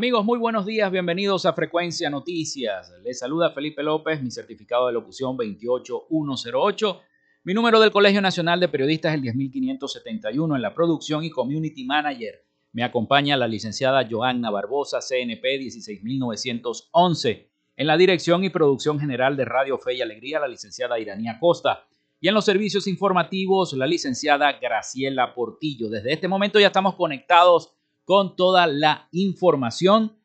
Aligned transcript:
Amigos, 0.00 0.24
muy 0.24 0.38
buenos 0.38 0.64
días, 0.64 0.90
bienvenidos 0.90 1.44
a 1.44 1.52
Frecuencia 1.52 2.08
Noticias. 2.08 2.90
Les 3.04 3.18
saluda 3.18 3.50
Felipe 3.50 3.82
López, 3.82 4.22
mi 4.22 4.30
certificado 4.30 4.86
de 4.86 4.94
locución 4.94 5.36
28108, 5.36 7.00
mi 7.44 7.52
número 7.52 7.78
del 7.78 7.90
Colegio 7.90 8.22
Nacional 8.22 8.58
de 8.60 8.68
Periodistas 8.68 9.12
el 9.12 9.20
10571 9.20 10.56
en 10.56 10.62
la 10.62 10.72
producción 10.72 11.22
y 11.22 11.28
Community 11.28 11.84
Manager. 11.84 12.46
Me 12.72 12.82
acompaña 12.82 13.36
la 13.36 13.46
licenciada 13.46 14.08
Joanna 14.10 14.48
Barbosa, 14.48 15.00
CNP 15.00 15.58
16911. 15.58 17.50
En 17.76 17.86
la 17.86 17.98
dirección 17.98 18.42
y 18.42 18.48
producción 18.48 18.98
general 18.98 19.36
de 19.36 19.44
Radio 19.44 19.76
Fe 19.76 19.96
y 19.96 20.00
Alegría, 20.00 20.40
la 20.40 20.48
licenciada 20.48 20.98
Iranía 20.98 21.36
Costa. 21.38 21.84
Y 22.22 22.28
en 22.28 22.32
los 22.32 22.46
servicios 22.46 22.86
informativos, 22.86 23.74
la 23.74 23.86
licenciada 23.86 24.50
Graciela 24.52 25.34
Portillo. 25.34 25.90
Desde 25.90 26.14
este 26.14 26.26
momento 26.26 26.58
ya 26.58 26.68
estamos 26.68 26.94
conectados 26.94 27.74
con 28.04 28.36
toda 28.36 28.66
la 28.66 29.08
información 29.12 30.20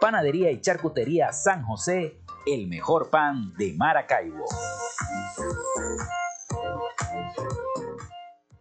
Panadería 0.00 0.52
y 0.52 0.60
Charcutería 0.60 1.32
San 1.32 1.64
José, 1.64 2.20
el 2.46 2.68
mejor 2.68 3.10
pan 3.10 3.52
de 3.58 3.72
Maracaibo. 3.72 4.44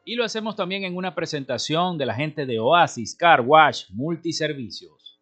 Y 0.04 0.16
lo 0.16 0.26
hacemos 0.26 0.56
también 0.56 0.86
en 0.86 0.98
una 0.98 1.14
presentación 1.14 2.00
de 2.00 2.08
la 2.08 2.16
gente 2.16 2.48
de 2.48 2.60
Oasis 2.60 3.16
Car 3.16 3.42
Wash 3.42 3.92
Multiservicios. 3.92 5.22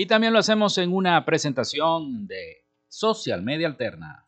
Y 0.00 0.06
también 0.06 0.32
lo 0.32 0.38
hacemos 0.38 0.78
en 0.78 0.94
una 0.94 1.24
presentación 1.24 2.28
de 2.28 2.64
Social 2.86 3.42
Media 3.42 3.66
Alterna. 3.66 4.27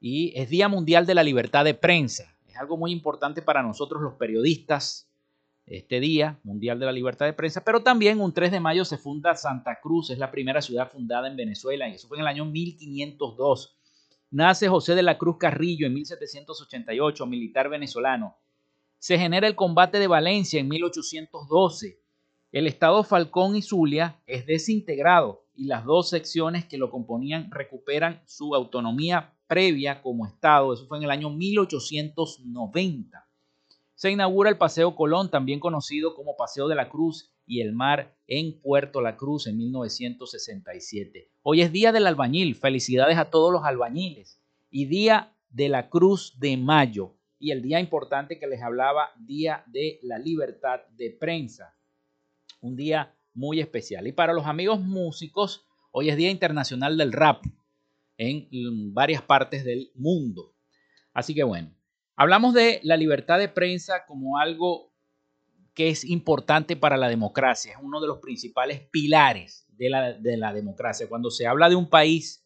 y 0.00 0.32
es 0.36 0.48
Día 0.48 0.68
Mundial 0.68 1.06
de 1.06 1.14
la 1.14 1.22
Libertad 1.22 1.64
de 1.64 1.74
Prensa. 1.74 2.36
Es 2.46 2.56
algo 2.56 2.76
muy 2.76 2.92
importante 2.92 3.42
para 3.42 3.62
nosotros 3.62 4.02
los 4.02 4.14
periodistas, 4.14 5.08
este 5.66 6.00
Día 6.00 6.38
Mundial 6.44 6.78
de 6.78 6.86
la 6.86 6.92
Libertad 6.92 7.26
de 7.26 7.32
Prensa, 7.32 7.62
pero 7.64 7.82
también 7.82 8.20
un 8.20 8.32
3 8.32 8.50
de 8.52 8.60
mayo 8.60 8.84
se 8.84 8.96
funda 8.96 9.34
Santa 9.34 9.80
Cruz, 9.82 10.10
es 10.10 10.18
la 10.18 10.30
primera 10.30 10.62
ciudad 10.62 10.90
fundada 10.90 11.28
en 11.28 11.36
Venezuela, 11.36 11.88
y 11.88 11.94
eso 11.94 12.08
fue 12.08 12.16
en 12.16 12.22
el 12.22 12.28
año 12.28 12.44
1502. 12.44 13.76
Nace 14.30 14.68
José 14.68 14.94
de 14.94 15.02
la 15.02 15.18
Cruz 15.18 15.36
Carrillo 15.38 15.86
en 15.86 15.94
1788, 15.94 17.26
militar 17.26 17.68
venezolano. 17.68 18.36
Se 18.98 19.18
genera 19.18 19.46
el 19.46 19.54
combate 19.54 19.98
de 19.98 20.06
Valencia 20.06 20.60
en 20.60 20.68
1812. 20.68 22.00
El 22.50 22.66
estado 22.66 23.04
Falcón 23.04 23.56
y 23.56 23.62
Zulia 23.62 24.20
es 24.26 24.46
desintegrado 24.46 25.44
y 25.54 25.64
las 25.64 25.84
dos 25.84 26.08
secciones 26.08 26.64
que 26.64 26.78
lo 26.78 26.90
componían 26.90 27.50
recuperan 27.50 28.22
su 28.26 28.54
autonomía 28.54 29.34
previa 29.48 30.00
como 30.02 30.26
estado. 30.26 30.72
Eso 30.72 30.86
fue 30.86 30.98
en 30.98 31.04
el 31.04 31.10
año 31.10 31.30
1890 31.30 33.28
se 33.98 34.12
inaugura 34.12 34.48
el 34.48 34.56
Paseo 34.56 34.94
Colón, 34.94 35.28
también 35.28 35.58
conocido 35.58 36.14
como 36.14 36.36
Paseo 36.36 36.68
de 36.68 36.76
la 36.76 36.88
Cruz 36.88 37.32
y 37.48 37.62
el 37.62 37.72
Mar 37.72 38.14
en 38.28 38.60
Puerto 38.60 39.00
La 39.00 39.16
Cruz 39.16 39.48
en 39.48 39.56
1967. 39.56 41.28
Hoy 41.42 41.62
es 41.62 41.72
Día 41.72 41.90
del 41.90 42.06
Albañil, 42.06 42.54
felicidades 42.54 43.18
a 43.18 43.24
todos 43.24 43.52
los 43.52 43.64
albañiles 43.64 44.38
y 44.70 44.84
Día 44.84 45.34
de 45.50 45.68
la 45.68 45.88
Cruz 45.88 46.38
de 46.38 46.56
Mayo 46.56 47.16
y 47.40 47.50
el 47.50 47.60
día 47.60 47.80
importante 47.80 48.38
que 48.38 48.46
les 48.46 48.62
hablaba, 48.62 49.10
Día 49.18 49.64
de 49.66 49.98
la 50.02 50.20
Libertad 50.20 50.78
de 50.96 51.10
Prensa. 51.10 51.74
Un 52.60 52.76
día 52.76 53.16
muy 53.34 53.58
especial. 53.58 54.06
Y 54.06 54.12
para 54.12 54.32
los 54.32 54.46
amigos 54.46 54.78
músicos, 54.78 55.66
hoy 55.90 56.08
es 56.08 56.16
Día 56.16 56.30
Internacional 56.30 56.96
del 56.96 57.10
Rap 57.10 57.44
en 58.18 58.92
varias 58.92 59.22
partes 59.22 59.64
del 59.64 59.90
mundo. 59.94 60.54
Así 61.14 61.34
que 61.34 61.44
bueno, 61.44 61.72
Hablamos 62.20 62.52
de 62.52 62.80
la 62.82 62.96
libertad 62.96 63.38
de 63.38 63.48
prensa 63.48 64.04
como 64.04 64.38
algo 64.38 64.92
que 65.72 65.88
es 65.88 66.04
importante 66.04 66.74
para 66.74 66.96
la 66.96 67.08
democracia, 67.08 67.74
es 67.74 67.78
uno 67.80 68.00
de 68.00 68.08
los 68.08 68.18
principales 68.18 68.80
pilares 68.90 69.68
de 69.68 69.88
la, 69.88 70.12
de 70.14 70.36
la 70.36 70.52
democracia. 70.52 71.08
Cuando 71.08 71.30
se 71.30 71.46
habla 71.46 71.68
de 71.68 71.76
un 71.76 71.88
país, 71.88 72.44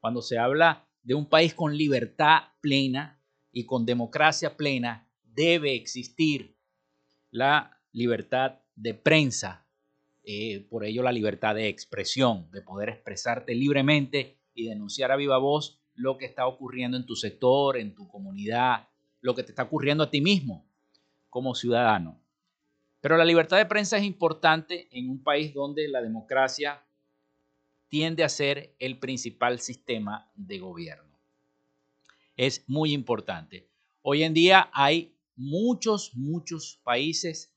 cuando 0.00 0.22
se 0.22 0.38
habla 0.38 0.88
de 1.04 1.14
un 1.14 1.26
país 1.26 1.54
con 1.54 1.76
libertad 1.76 2.48
plena 2.60 3.22
y 3.52 3.64
con 3.64 3.86
democracia 3.86 4.56
plena, 4.56 5.08
debe 5.22 5.76
existir 5.76 6.58
la 7.30 7.80
libertad 7.92 8.58
de 8.74 8.94
prensa, 8.94 9.68
eh, 10.24 10.66
por 10.68 10.84
ello 10.84 11.04
la 11.04 11.12
libertad 11.12 11.54
de 11.54 11.68
expresión, 11.68 12.50
de 12.50 12.62
poder 12.62 12.88
expresarte 12.88 13.54
libremente 13.54 14.41
y 14.54 14.68
denunciar 14.68 15.12
a 15.12 15.16
viva 15.16 15.38
voz 15.38 15.80
lo 15.94 16.18
que 16.18 16.26
está 16.26 16.46
ocurriendo 16.46 16.96
en 16.96 17.06
tu 17.06 17.16
sector, 17.16 17.76
en 17.76 17.94
tu 17.94 18.08
comunidad, 18.08 18.88
lo 19.20 19.34
que 19.34 19.42
te 19.42 19.52
está 19.52 19.64
ocurriendo 19.64 20.04
a 20.04 20.10
ti 20.10 20.20
mismo 20.20 20.66
como 21.30 21.54
ciudadano. 21.54 22.20
Pero 23.00 23.16
la 23.16 23.24
libertad 23.24 23.56
de 23.56 23.66
prensa 23.66 23.98
es 23.98 24.04
importante 24.04 24.88
en 24.96 25.10
un 25.10 25.22
país 25.22 25.52
donde 25.52 25.88
la 25.88 26.00
democracia 26.00 26.84
tiende 27.88 28.24
a 28.24 28.28
ser 28.28 28.74
el 28.78 28.98
principal 28.98 29.60
sistema 29.60 30.30
de 30.34 30.58
gobierno. 30.58 31.18
Es 32.36 32.64
muy 32.68 32.92
importante. 32.92 33.68
Hoy 34.02 34.22
en 34.22 34.34
día 34.34 34.70
hay 34.72 35.14
muchos, 35.36 36.14
muchos 36.14 36.80
países 36.82 37.52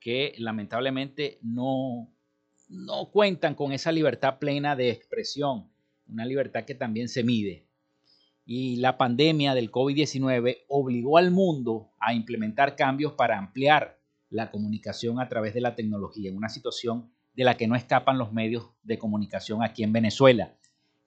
que 0.00 0.34
lamentablemente 0.38 1.38
no, 1.42 2.12
no 2.68 3.10
cuentan 3.10 3.54
con 3.54 3.72
esa 3.72 3.92
libertad 3.92 4.38
plena 4.38 4.76
de 4.76 4.90
expresión, 4.90 5.70
una 6.08 6.24
libertad 6.24 6.64
que 6.64 6.74
también 6.74 7.08
se 7.08 7.22
mide 7.22 7.68
y 8.50 8.76
la 8.76 8.96
pandemia 8.96 9.52
del 9.52 9.70
COVID-19 9.70 10.60
obligó 10.68 11.18
al 11.18 11.30
mundo 11.30 11.90
a 12.00 12.14
implementar 12.14 12.76
cambios 12.76 13.12
para 13.12 13.36
ampliar 13.36 14.00
la 14.30 14.50
comunicación 14.50 15.20
a 15.20 15.28
través 15.28 15.52
de 15.52 15.60
la 15.60 15.74
tecnología, 15.74 16.30
en 16.30 16.36
una 16.38 16.48
situación 16.48 17.12
de 17.34 17.44
la 17.44 17.58
que 17.58 17.68
no 17.68 17.76
escapan 17.76 18.16
los 18.16 18.32
medios 18.32 18.70
de 18.82 18.98
comunicación 18.98 19.62
aquí 19.62 19.82
en 19.82 19.92
Venezuela, 19.92 20.54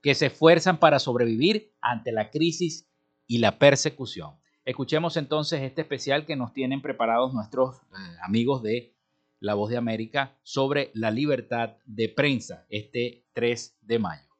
que 0.03 0.13
se 0.13 0.27
esfuerzan 0.27 0.80
para 0.80 1.00
sobrevivir 1.00 1.74
ante 1.81 2.12
la 2.12 2.30
crisis 2.30 2.88
y 3.25 3.39
la 3.39 3.58
persecución. 3.58 4.36
Escuchemos 4.63 5.17
entonces 5.17 5.63
este 5.63 5.81
especial 5.81 6.27
que 6.27 6.36
nos 6.36 6.53
tienen 6.53 6.84
preparados 6.84 7.34
nuestros 7.34 7.77
eh, 7.77 8.17
amigos 8.24 8.62
de 8.62 8.93
La 9.39 9.55
Voz 9.55 9.72
de 9.72 9.77
América 9.77 10.38
sobre 10.43 10.91
la 10.93 11.10
libertad 11.10 11.77
de 11.86 12.08
prensa 12.08 12.67
este 12.70 13.25
3 13.34 13.79
de 13.81 13.98
mayo. 13.98 14.30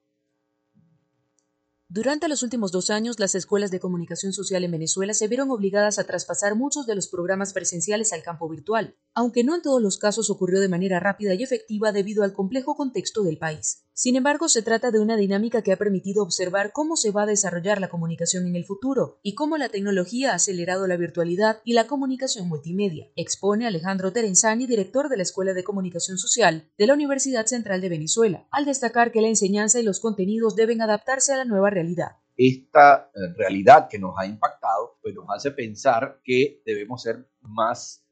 Durante 1.94 2.30
los 2.30 2.42
últimos 2.42 2.72
dos 2.72 2.90
años, 2.90 3.20
las 3.20 3.36
escuelas 3.36 3.70
de 3.70 3.82
comunicación 3.82 4.32
social 4.32 4.64
en 4.64 4.72
Venezuela 4.72 5.14
se 5.14 5.28
vieron 5.28 5.52
obligadas 5.52 6.00
a 6.00 6.06
traspasar 6.06 6.56
muchos 6.56 6.86
de 6.86 6.96
los 6.96 7.10
programas 7.10 7.52
presenciales 7.52 8.14
al 8.14 8.24
campo 8.24 8.48
virtual, 8.48 8.96
aunque 9.14 9.44
no 9.44 9.56
en 9.56 9.62
todos 9.62 9.82
los 9.82 9.98
casos 9.98 10.30
ocurrió 10.30 10.60
de 10.60 10.70
manera 10.70 11.00
rápida 11.00 11.34
y 11.34 11.44
efectiva 11.44 11.92
debido 11.92 12.24
al 12.24 12.34
complejo 12.34 12.76
contexto 12.76 13.24
del 13.24 13.38
país. 13.38 13.86
Sin 13.94 14.16
embargo, 14.16 14.50
se 14.50 14.62
trata 14.62 14.90
de 14.90 15.00
una 15.00 15.18
dinámica 15.18 15.62
que 15.62 15.72
ha 15.72 15.78
permitido 15.78 16.24
observar 16.24 16.72
cómo 16.72 16.96
se 16.96 17.12
va 17.12 17.24
a 17.24 17.28
desarrollar 17.28 17.80
la 17.80 17.90
comunicación 17.90 18.48
en 18.48 18.56
el 18.56 18.66
futuro 18.66 19.20
y 19.22 19.36
cómo 19.36 19.58
la 19.58 19.70
tecnología 19.70 20.32
ha 20.32 20.36
acelerado 20.36 20.88
la 20.88 20.98
virtualidad 20.98 21.62
y 21.66 21.74
la 21.74 21.88
comunicación 21.88 22.48
multimedia, 22.48 23.12
expone 23.16 23.68
Alejandro 23.68 24.12
Terenzani, 24.12 24.66
director 24.66 25.10
de 25.10 25.18
la 25.18 25.24
Escuela 25.24 25.54
de 25.54 25.64
Comunicación 25.64 26.18
Social 26.18 26.72
de 26.78 26.88
la 26.88 26.94
Universidad 26.94 27.46
Central 27.46 27.82
de 27.82 27.90
Venezuela, 27.90 28.48
al 28.50 28.66
destacar 28.66 29.12
que 29.12 29.22
la 29.22 29.28
enseñanza 29.28 29.80
y 29.80 29.84
los 29.84 30.00
contenidos 30.00 30.56
deben 30.56 30.82
adaptarse 30.82 31.34
a 31.34 31.38
la 31.38 31.46
nueva 31.46 31.70
realidad 31.70 32.18
esta 32.38 33.12
eh, 33.14 33.34
realidad 33.38 33.88
que 33.88 34.00
nos 34.00 34.16
ha 34.18 34.26
impactado, 34.26 34.98
pues 35.02 35.14
nos 35.14 35.26
hace 35.30 35.52
pensar 35.52 36.22
que 36.24 36.62
debemos 36.66 37.04
ser 37.04 37.30
más 37.42 38.04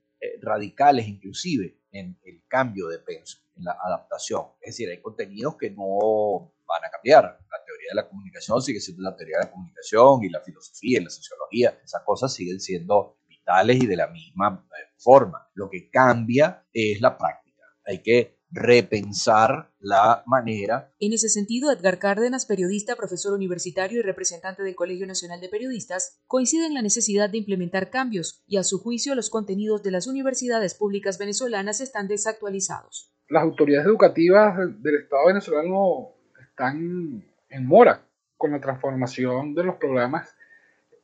radicales 0.41 1.07
inclusive 1.07 1.79
en 1.91 2.19
el 2.23 2.43
cambio 2.47 2.87
de 2.87 2.99
penso, 2.99 3.39
en 3.55 3.63
la 3.63 3.77
adaptación. 3.81 4.43
Es 4.61 4.75
decir, 4.75 4.89
hay 4.89 5.01
contenidos 5.01 5.55
que 5.57 5.71
no 5.71 6.53
van 6.67 6.85
a 6.85 6.89
cambiar. 6.89 7.23
La 7.23 7.65
teoría 7.65 7.89
de 7.91 7.95
la 7.95 8.07
comunicación 8.07 8.61
sigue 8.61 8.79
siendo 8.79 9.03
la 9.03 9.15
teoría 9.15 9.37
de 9.39 9.45
la 9.45 9.51
comunicación 9.51 10.23
y 10.23 10.29
la 10.29 10.41
filosofía 10.41 10.99
y 10.99 11.03
la 11.03 11.09
sociología. 11.09 11.79
Esas 11.83 12.03
cosas 12.03 12.33
siguen 12.33 12.59
siendo 12.59 13.17
vitales 13.27 13.81
y 13.81 13.87
de 13.87 13.95
la 13.95 14.07
misma 14.07 14.65
eh, 14.71 14.93
forma. 14.97 15.49
Lo 15.53 15.69
que 15.69 15.89
cambia 15.89 16.65
es 16.71 17.01
la 17.01 17.17
práctica. 17.17 17.63
Hay 17.85 18.01
que 18.01 18.38
repensar 18.51 19.71
la 19.79 20.23
manera. 20.25 20.91
En 20.99 21.13
ese 21.13 21.29
sentido, 21.29 21.71
Edgar 21.71 21.99
Cárdenas, 21.99 22.45
periodista, 22.45 22.95
profesor 22.95 23.33
universitario 23.33 23.99
y 23.99 24.01
representante 24.01 24.63
del 24.63 24.75
Colegio 24.75 25.05
Nacional 25.05 25.39
de 25.39 25.49
Periodistas, 25.49 26.19
coincide 26.27 26.65
en 26.65 26.73
la 26.73 26.81
necesidad 26.81 27.29
de 27.29 27.37
implementar 27.37 27.89
cambios 27.89 28.43
y 28.47 28.57
a 28.57 28.63
su 28.63 28.79
juicio 28.79 29.15
los 29.15 29.29
contenidos 29.29 29.83
de 29.83 29.91
las 29.91 30.07
universidades 30.07 30.73
públicas 30.73 31.17
venezolanas 31.17 31.81
están 31.81 32.07
desactualizados. 32.07 33.11
Las 33.29 33.43
autoridades 33.43 33.85
educativas 33.85 34.57
del 34.81 34.95
Estado 34.95 35.27
venezolano 35.27 36.09
están 36.41 37.23
en 37.49 37.65
mora 37.65 38.05
con 38.37 38.51
la 38.51 38.59
transformación 38.59 39.53
de 39.53 39.63
los 39.63 39.75
programas 39.75 40.35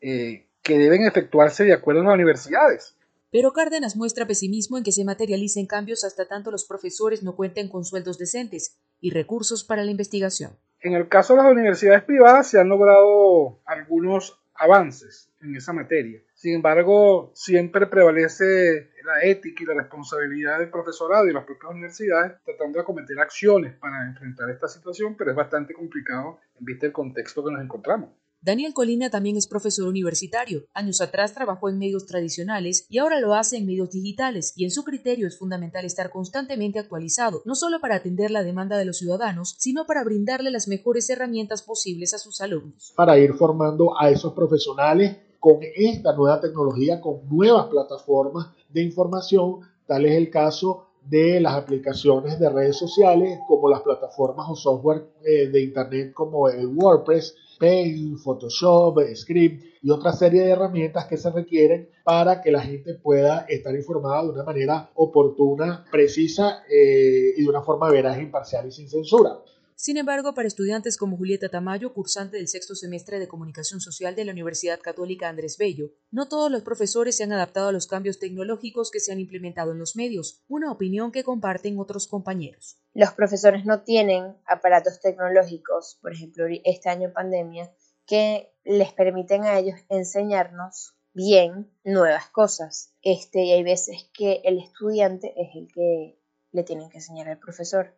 eh, 0.02 0.48
que 0.64 0.80
deben 0.80 1.04
efectuarse 1.06 1.64
de 1.64 1.74
acuerdo 1.74 2.02
a 2.02 2.06
las 2.06 2.16
universidades. 2.16 2.95
Pero 3.36 3.51
Cárdenas 3.51 3.98
muestra 3.98 4.25
pesimismo 4.25 4.77
en 4.77 4.86
que 4.86 4.94
se 4.94 5.04
materialicen 5.04 5.68
cambios 5.68 6.06
hasta 6.06 6.25
tanto 6.25 6.51
los 6.51 6.63
profesores 6.63 7.22
no 7.22 7.36
cuenten 7.36 7.68
con 7.68 7.84
sueldos 7.84 8.18
decentes 8.18 8.80
y 9.01 9.10
recursos 9.10 9.65
para 9.65 9.84
la 9.84 9.92
investigación. 9.92 10.51
En 10.80 10.94
el 10.94 11.10
caso 11.10 11.34
de 11.34 11.44
las 11.44 11.51
universidades 11.51 12.06
privadas 12.06 12.50
se 12.50 12.62
han 12.62 12.70
logrado 12.70 13.60
algunos 13.65 14.42
avances 14.54 15.34
en 15.42 15.54
esa 15.54 15.74
materia. 15.74 16.22
Sin 16.34 16.56
embargo, 16.56 17.34
siempre 17.36 17.88
prevalece 17.88 18.92
la 19.04 19.22
ética 19.24 19.63
y 19.63 19.65
la 19.65 19.82
responsabilidad 19.82 20.60
del 20.60 20.70
profesorado 20.70 21.27
y 21.27 21.34
las 21.34 21.44
propias 21.44 21.74
universidades 21.74 22.42
tratando 22.46 22.77
de 22.77 22.84
acometer 22.84 23.20
acciones 23.20 23.75
para 23.75 24.08
enfrentar 24.08 24.50
esta 24.50 24.70
situación, 24.70 25.18
pero 25.18 25.32
es 25.32 25.36
bastante 25.36 25.74
complicado 25.74 26.39
en 26.58 26.63
vista 26.63 26.86
del 26.86 26.94
contexto 26.94 27.44
que 27.44 27.51
nos 27.51 27.62
encontramos. 27.62 28.12
Daniel 28.46 28.75
Colina 28.75 29.10
también 29.10 29.38
es 29.38 29.48
profesor 29.48 29.88
universitario. 29.88 30.66
Años 30.75 31.02
atrás 31.02 31.34
trabajó 31.34 31.68
en 31.68 31.80
medios 31.80 32.06
tradicionales 32.06 32.86
y 32.92 33.00
ahora 33.00 33.20
lo 33.20 33.34
hace 33.34 33.58
en 33.58 33.66
medios 33.66 33.90
digitales 33.90 34.54
y 34.56 34.66
en 34.66 34.70
su 34.70 34.84
criterio 34.84 35.28
es 35.28 35.40
fundamental 35.40 35.84
estar 35.84 36.12
constantemente 36.12 36.78
actualizado, 36.78 37.42
no 37.46 37.56
solo 37.56 37.82
para 37.82 37.96
atender 37.96 38.30
la 38.30 38.44
demanda 38.44 38.78
de 38.78 38.86
los 38.86 39.00
ciudadanos, 39.00 39.56
sino 39.58 39.88
para 39.88 40.04
brindarle 40.04 40.52
las 40.52 40.68
mejores 40.68 41.10
herramientas 41.10 41.64
posibles 41.64 42.14
a 42.14 42.20
sus 42.20 42.40
alumnos. 42.40 42.94
Para 42.96 43.18
ir 43.18 43.34
formando 43.34 44.00
a 44.00 44.12
esos 44.12 44.34
profesionales 44.34 45.18
con 45.40 45.58
esta 45.75 46.16
nueva 46.16 46.40
tecnología, 46.40 47.02
con 47.02 47.28
nuevas 47.28 47.66
plataformas 47.66 48.50
de 48.70 48.84
información, 48.84 49.62
tal 49.88 50.06
es 50.06 50.18
el 50.18 50.30
caso 50.30 50.90
de 51.06 51.40
las 51.40 51.54
aplicaciones 51.54 52.40
de 52.40 52.50
redes 52.50 52.78
sociales 52.78 53.40
como 53.48 53.70
las 53.70 53.82
plataformas 53.82 54.48
o 54.50 54.56
software 54.56 55.06
eh, 55.24 55.48
de 55.48 55.62
internet 55.62 56.14
como 56.14 56.50
el 56.50 56.68
WordPress, 56.68 57.36
Paint, 57.60 58.18
Photoshop, 58.20 59.00
Script 59.14 59.64
y 59.82 59.90
otra 59.90 60.12
serie 60.14 60.44
de 60.44 60.52
herramientas 60.52 61.06
que 61.06 61.18
se 61.18 61.30
requieren 61.30 61.90
para 62.04 62.42
que 62.42 62.52
la 62.52 62.62
gente 62.62 62.96
pueda 62.96 63.46
estar 63.48 63.74
informada 63.76 64.24
de 64.24 64.30
una 64.30 64.44
manera 64.44 64.90
oportuna, 64.96 65.86
precisa 65.92 66.64
eh, 66.70 67.34
y 67.38 67.44
de 67.44 67.50
una 67.50 67.62
forma 67.62 67.90
veraz, 67.90 68.20
imparcial 68.20 68.68
y 68.68 68.72
sin 68.72 68.90
censura. 68.90 69.38
Sin 69.77 69.98
embargo, 69.98 70.34
para 70.34 70.48
estudiantes 70.48 70.96
como 70.96 71.17
Julieta 71.17 71.50
Tamayo, 71.50 71.94
cursante 71.94 72.38
del 72.38 72.48
sexto 72.48 72.75
semestre 72.75 73.20
de 73.20 73.27
Comunicación 73.27 73.82
Social 73.82 74.15
de 74.15 74.24
la 74.24 74.32
Universidad 74.32 74.79
Católica 74.79 75.27
Andrés 75.27 75.58
Bello, 75.58 75.91
no 76.12 76.29
todos 76.29 76.50
los 76.50 76.63
profesores 76.63 77.17
se 77.17 77.25
han 77.25 77.34
adaptado 77.34 77.67
a 77.67 77.72
los 77.74 77.86
cambios 77.86 78.17
tecnológicos 78.17 78.89
que 78.89 79.01
se 79.01 79.12
han 79.12 79.20
implementado 79.20 79.74
en 79.74 79.79
los 79.79 79.98
medios, 79.98 80.46
una 80.48 80.72
opinión 80.72 81.12
que 81.12 81.25
comparten 81.25 81.77
otros 81.77 82.08
compañeros. 82.08 82.77
Los 82.94 83.12
profesores 83.12 83.65
no 83.65 83.84
tienen 83.84 84.38
aparatos 84.46 85.01
tecnológicos, 85.01 86.00
por 86.01 86.13
ejemplo, 86.13 86.46
este 86.63 86.89
año 86.89 87.12
pandemia, 87.12 87.70
que 88.05 88.53
les 88.63 88.94
permiten 88.94 89.44
a 89.44 89.60
ellos 89.60 89.79
enseñarnos 89.89 90.96
bien 91.13 91.70
nuevas 91.84 92.29
cosas. 92.29 92.94
Este, 93.01 93.44
y 93.44 93.51
hay 93.51 93.63
veces 93.63 94.10
que 94.13 94.41
el 94.46 94.60
estudiante 94.60 95.34
es 95.36 95.50
el 95.53 95.67
que 95.74 96.17
le 96.51 96.63
tienen 96.63 96.89
que 96.89 97.00
enseñar 97.00 97.27
al 97.27 97.39
profesor 97.39 97.94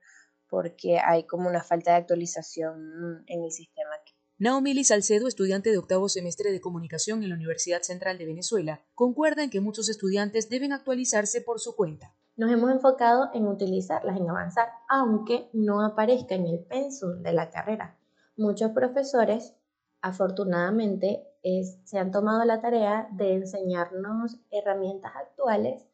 porque 0.50 1.00
hay 1.00 1.26
como 1.26 1.50
una 1.50 1.64
falta 1.64 1.92
de 1.92 1.98
actualización 1.98 3.24
en 3.28 3.44
el 3.44 3.52
sistema. 3.52 3.92
Naomi 4.40 4.84
Salcedo, 4.84 5.28
estudiante 5.28 5.72
de 5.72 5.80
octavo 5.80 6.10
semestre 6.10 6.52
de 6.52 6.62
comunicación 6.62 7.24
en 7.24 7.30
la 7.30 7.36
Universidad 7.36 7.82
Central 7.82 8.20
de 8.20 8.28
Venezuela, 8.28 8.86
concuerda 8.94 9.44
en 9.44 9.50
que 9.50 9.62
muchos 9.62 9.90
estudiantes 9.90 10.48
deben 10.48 10.74
actualizarse 10.74 11.42
por 11.42 11.60
su 11.60 11.76
cuenta. 11.76 12.14
Nos 12.36 12.52
hemos 12.52 12.70
enfocado 12.70 13.32
en 13.34 13.48
utilizarlas 13.48 14.16
en 14.16 14.30
avanzar, 14.30 14.70
aunque 14.90 15.50
no 15.54 15.84
aparezca 15.84 16.36
en 16.36 16.46
el 16.46 16.60
pensum 16.60 17.24
de 17.24 17.34
la 17.34 17.50
carrera. 17.50 17.98
Muchos 18.36 18.74
profesores, 18.74 19.56
afortunadamente, 20.04 21.24
se 21.86 21.98
han 21.98 22.12
tomado 22.12 22.46
la 22.46 22.62
tarea 22.62 23.08
de 23.14 23.34
enseñarnos 23.34 24.38
herramientas 24.52 25.14
actuales 25.16 25.87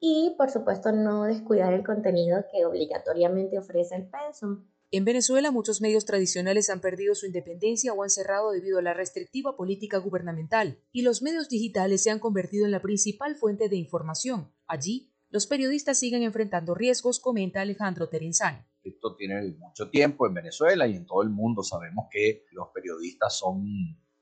y 0.00 0.34
por 0.36 0.50
supuesto 0.50 0.92
no 0.92 1.24
descuidar 1.24 1.72
el 1.72 1.84
contenido 1.84 2.44
que 2.52 2.64
obligatoriamente 2.64 3.58
ofrece 3.58 3.96
el 3.96 4.08
pensum. 4.08 4.66
En 4.92 5.04
Venezuela 5.04 5.50
muchos 5.50 5.80
medios 5.80 6.04
tradicionales 6.04 6.70
han 6.70 6.80
perdido 6.80 7.14
su 7.14 7.26
independencia 7.26 7.92
o 7.92 8.04
han 8.04 8.10
cerrado 8.10 8.52
debido 8.52 8.78
a 8.78 8.82
la 8.82 8.94
restrictiva 8.94 9.56
política 9.56 9.98
gubernamental 9.98 10.78
y 10.92 11.02
los 11.02 11.22
medios 11.22 11.48
digitales 11.48 12.02
se 12.02 12.10
han 12.10 12.20
convertido 12.20 12.66
en 12.66 12.70
la 12.70 12.80
principal 12.80 13.34
fuente 13.34 13.68
de 13.68 13.76
información. 13.76 14.52
Allí, 14.66 15.12
los 15.28 15.48
periodistas 15.48 15.98
siguen 15.98 16.22
enfrentando 16.22 16.74
riesgos, 16.74 17.18
comenta 17.18 17.60
Alejandro 17.60 18.08
Terenzani. 18.08 18.60
Esto 18.84 19.16
tiene 19.16 19.42
mucho 19.58 19.90
tiempo 19.90 20.28
en 20.28 20.34
Venezuela 20.34 20.86
y 20.86 20.94
en 20.94 21.04
todo 21.04 21.22
el 21.22 21.30
mundo 21.30 21.64
sabemos 21.64 22.06
que 22.08 22.44
los 22.52 22.68
periodistas 22.72 23.36
son 23.36 23.66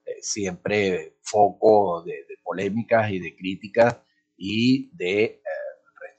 eh, 0.07 0.23
siempre 0.23 1.19
foco 1.21 2.03
de, 2.03 2.13
de, 2.13 2.39
polémicas 2.43 3.11
y 3.11 3.19
de 3.19 3.37
críticas 3.37 3.99
y 4.37 4.91
de 4.97 5.43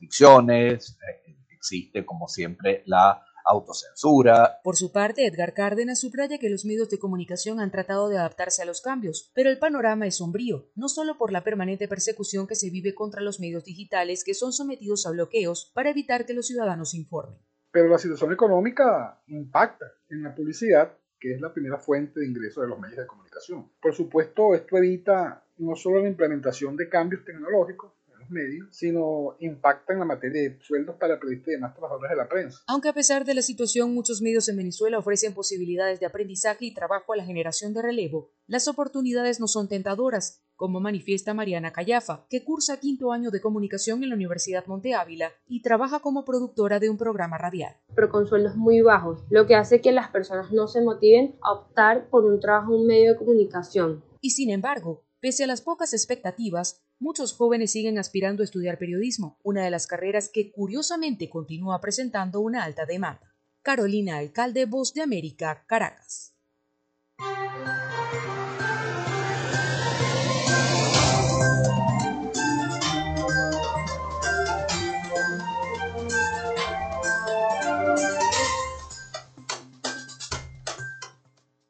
restricciones, 0.06 0.98
eh, 1.02 1.36
existe 1.52 2.06
como 2.06 2.28
siempre 2.28 2.84
la 2.86 3.22
autocensura. 3.46 4.60
Por 4.64 4.76
su 4.76 4.92
parte, 4.92 5.28
Edgar 5.28 5.54
Cárdenas 5.54 6.00
subraya 6.00 6.40
que 6.40 6.50
los 6.50 6.66
medios 6.66 6.90
de 6.90 6.98
comunicación 6.98 7.60
han 7.60 7.72
tratado 7.72 8.10
de 8.10 8.18
adaptarse 8.18 8.64
a 8.64 8.66
los 8.66 8.82
cambios, 8.82 9.32
pero 9.36 9.50
el 9.50 9.60
panorama 9.60 10.08
es 10.08 10.18
sombrío, 10.18 10.70
no 10.76 10.90
solo 10.90 11.18
por 11.18 11.32
la 11.32 11.44
permanente 11.44 11.88
persecución 11.88 12.48
que 12.48 12.56
se 12.56 12.72
vive 12.72 12.96
contra 12.96 13.22
los 13.22 13.40
medios 13.40 13.64
digitales 13.64 14.24
que 14.24 14.34
son 14.34 14.52
sometidos 14.52 15.06
a 15.06 15.12
bloqueos 15.12 15.72
para 15.76 15.92
evitar 15.92 16.26
que 16.26 16.34
los 16.34 16.48
ciudadanos 16.48 16.96
informen. 16.96 17.38
Pero 17.72 17.90
la 17.90 18.00
situación 18.00 18.34
económica 18.34 19.22
impacta 19.28 19.86
en 20.10 20.24
la 20.24 20.34
publicidad, 20.34 20.98
que 21.20 21.34
es 21.34 21.42
la 21.42 21.54
primera 21.54 21.78
fuente 21.78 22.22
de 22.22 22.28
ingreso 22.28 22.62
de 22.62 22.68
los 22.68 22.80
medios 22.80 22.98
de 22.98 23.08
comunicación. 23.08 23.70
Por 23.80 23.94
supuesto, 23.94 24.56
esto 24.56 24.78
evita 24.78 25.44
no 25.58 25.76
solo 25.76 26.02
la 26.02 26.10
implementación 26.10 26.76
de 26.76 26.90
cambios 26.90 27.24
tecnológicos, 27.26 27.94
medios, 28.30 28.68
sino 28.72 29.36
impacta 29.40 29.94
en 29.94 30.00
la 30.00 30.06
materia 30.06 30.42
de 30.42 30.60
sueldos 30.62 30.96
para 30.98 31.20
periodistas 31.20 31.50
y 31.50 31.52
demás 31.52 31.74
trabajadores 31.74 32.12
de 32.12 32.18
la 32.18 32.30
prensa. 32.30 32.60
Aunque 32.68 32.90
a 32.90 32.94
pesar 32.94 33.26
de 33.26 33.34
la 33.34 33.42
situación, 33.42 33.94
muchos 33.94 34.22
medios 34.22 34.50
en 34.50 34.58
Venezuela 34.58 35.00
ofrecen 35.00 35.34
posibilidades 35.34 36.00
de 36.00 36.06
aprendizaje 36.06 36.66
y 36.66 36.74
trabajo 36.74 37.14
a 37.14 37.18
la 37.18 37.26
generación 37.26 37.74
de 37.74 37.82
relevo, 37.82 38.32
las 38.48 38.68
oportunidades 38.68 39.40
no 39.40 39.48
son 39.48 39.68
tentadoras, 39.68 40.42
como 40.56 40.80
manifiesta 40.80 41.34
Mariana 41.34 41.72
Callafa, 41.72 42.26
que 42.30 42.44
cursa 42.44 42.80
quinto 42.80 43.12
año 43.12 43.30
de 43.30 43.42
comunicación 43.42 44.04
en 44.04 44.10
la 44.10 44.16
Universidad 44.16 44.66
Monte 44.68 44.94
Ávila 44.94 45.32
y 45.48 45.62
trabaja 45.62 46.00
como 46.00 46.24
productora 46.24 46.80
de 46.80 46.90
un 46.90 46.98
programa 46.98 47.38
radial. 47.38 47.76
Pero 47.94 48.10
con 48.10 48.26
sueldos 48.26 48.56
muy 48.56 48.82
bajos, 48.82 49.24
lo 49.30 49.46
que 49.48 49.56
hace 49.56 49.82
que 49.82 49.92
las 49.92 50.10
personas 50.10 50.52
no 50.52 50.68
se 50.68 50.82
motiven 50.82 51.36
a 51.42 51.52
optar 51.52 52.10
por 52.10 52.26
un 52.26 52.40
trabajo 52.40 52.74
en 52.74 52.82
un 52.82 52.88
medio 52.88 53.12
de 53.12 53.18
comunicación. 53.18 54.04
Y 54.22 54.32
sin 54.32 54.50
embargo, 54.50 55.05
pese 55.26 55.44
a 55.44 55.48
las 55.48 55.62
pocas 55.62 55.92
expectativas, 55.92 56.86
Muchos 57.00 57.34
jóvenes 57.34 57.72
siguen 57.72 57.98
aspirando 57.98 58.44
a 58.44 58.46
estudiar 58.46 58.78
periodismo, 58.78 59.40
una 59.42 59.64
de 59.64 59.72
las 59.72 59.88
carreras 59.88 60.30
que 60.30 60.52
curiosamente 60.52 61.30
continúa 61.30 61.82
presentando 61.82 62.40
una 62.42 62.64
alta 62.64 62.86
demanda. 62.86 63.36
Carolina 63.64 64.18
Alcalde, 64.18 64.66
Voz 64.66 64.94
de 64.94 65.02
América, 65.02 65.66
Caracas. 65.68 66.36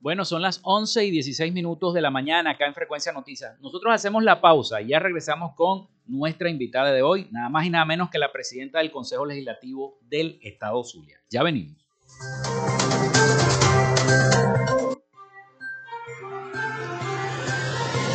Bueno, 0.05 0.23
son 0.23 0.43
las 0.43 0.59
11 0.61 1.03
y 1.05 1.09
16 1.09 1.51
minutos 1.51 1.95
de 1.95 1.99
la 1.99 2.11
mañana 2.11 2.51
acá 2.51 2.67
en 2.67 2.75
Frecuencia 2.75 3.11
Noticias. 3.11 3.59
Nosotros 3.59 3.91
hacemos 3.91 4.23
la 4.23 4.39
pausa 4.39 4.79
y 4.79 4.89
ya 4.89 4.99
regresamos 4.99 5.55
con 5.55 5.87
nuestra 6.05 6.47
invitada 6.47 6.91
de 6.91 7.01
hoy, 7.01 7.27
nada 7.31 7.49
más 7.49 7.65
y 7.65 7.71
nada 7.71 7.85
menos 7.85 8.11
que 8.11 8.19
la 8.19 8.31
presidenta 8.31 8.77
del 8.77 8.91
Consejo 8.91 9.25
Legislativo 9.25 9.97
del 10.07 10.37
Estado 10.43 10.83
Zulia. 10.83 11.19
Ya 11.31 11.41
venimos. 11.41 11.83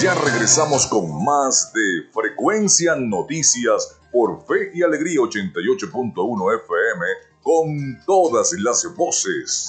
Ya 0.00 0.14
regresamos 0.14 0.86
con 0.86 1.24
más 1.24 1.72
de 1.72 2.08
Frecuencia 2.12 2.94
Noticias 2.94 4.00
por 4.12 4.46
Fe 4.46 4.70
y 4.74 4.84
Alegría 4.84 5.18
88.1 5.22 6.54
FM 6.62 7.04
con 7.42 8.04
todas 8.06 8.52
las 8.60 8.86
voces. 8.96 9.68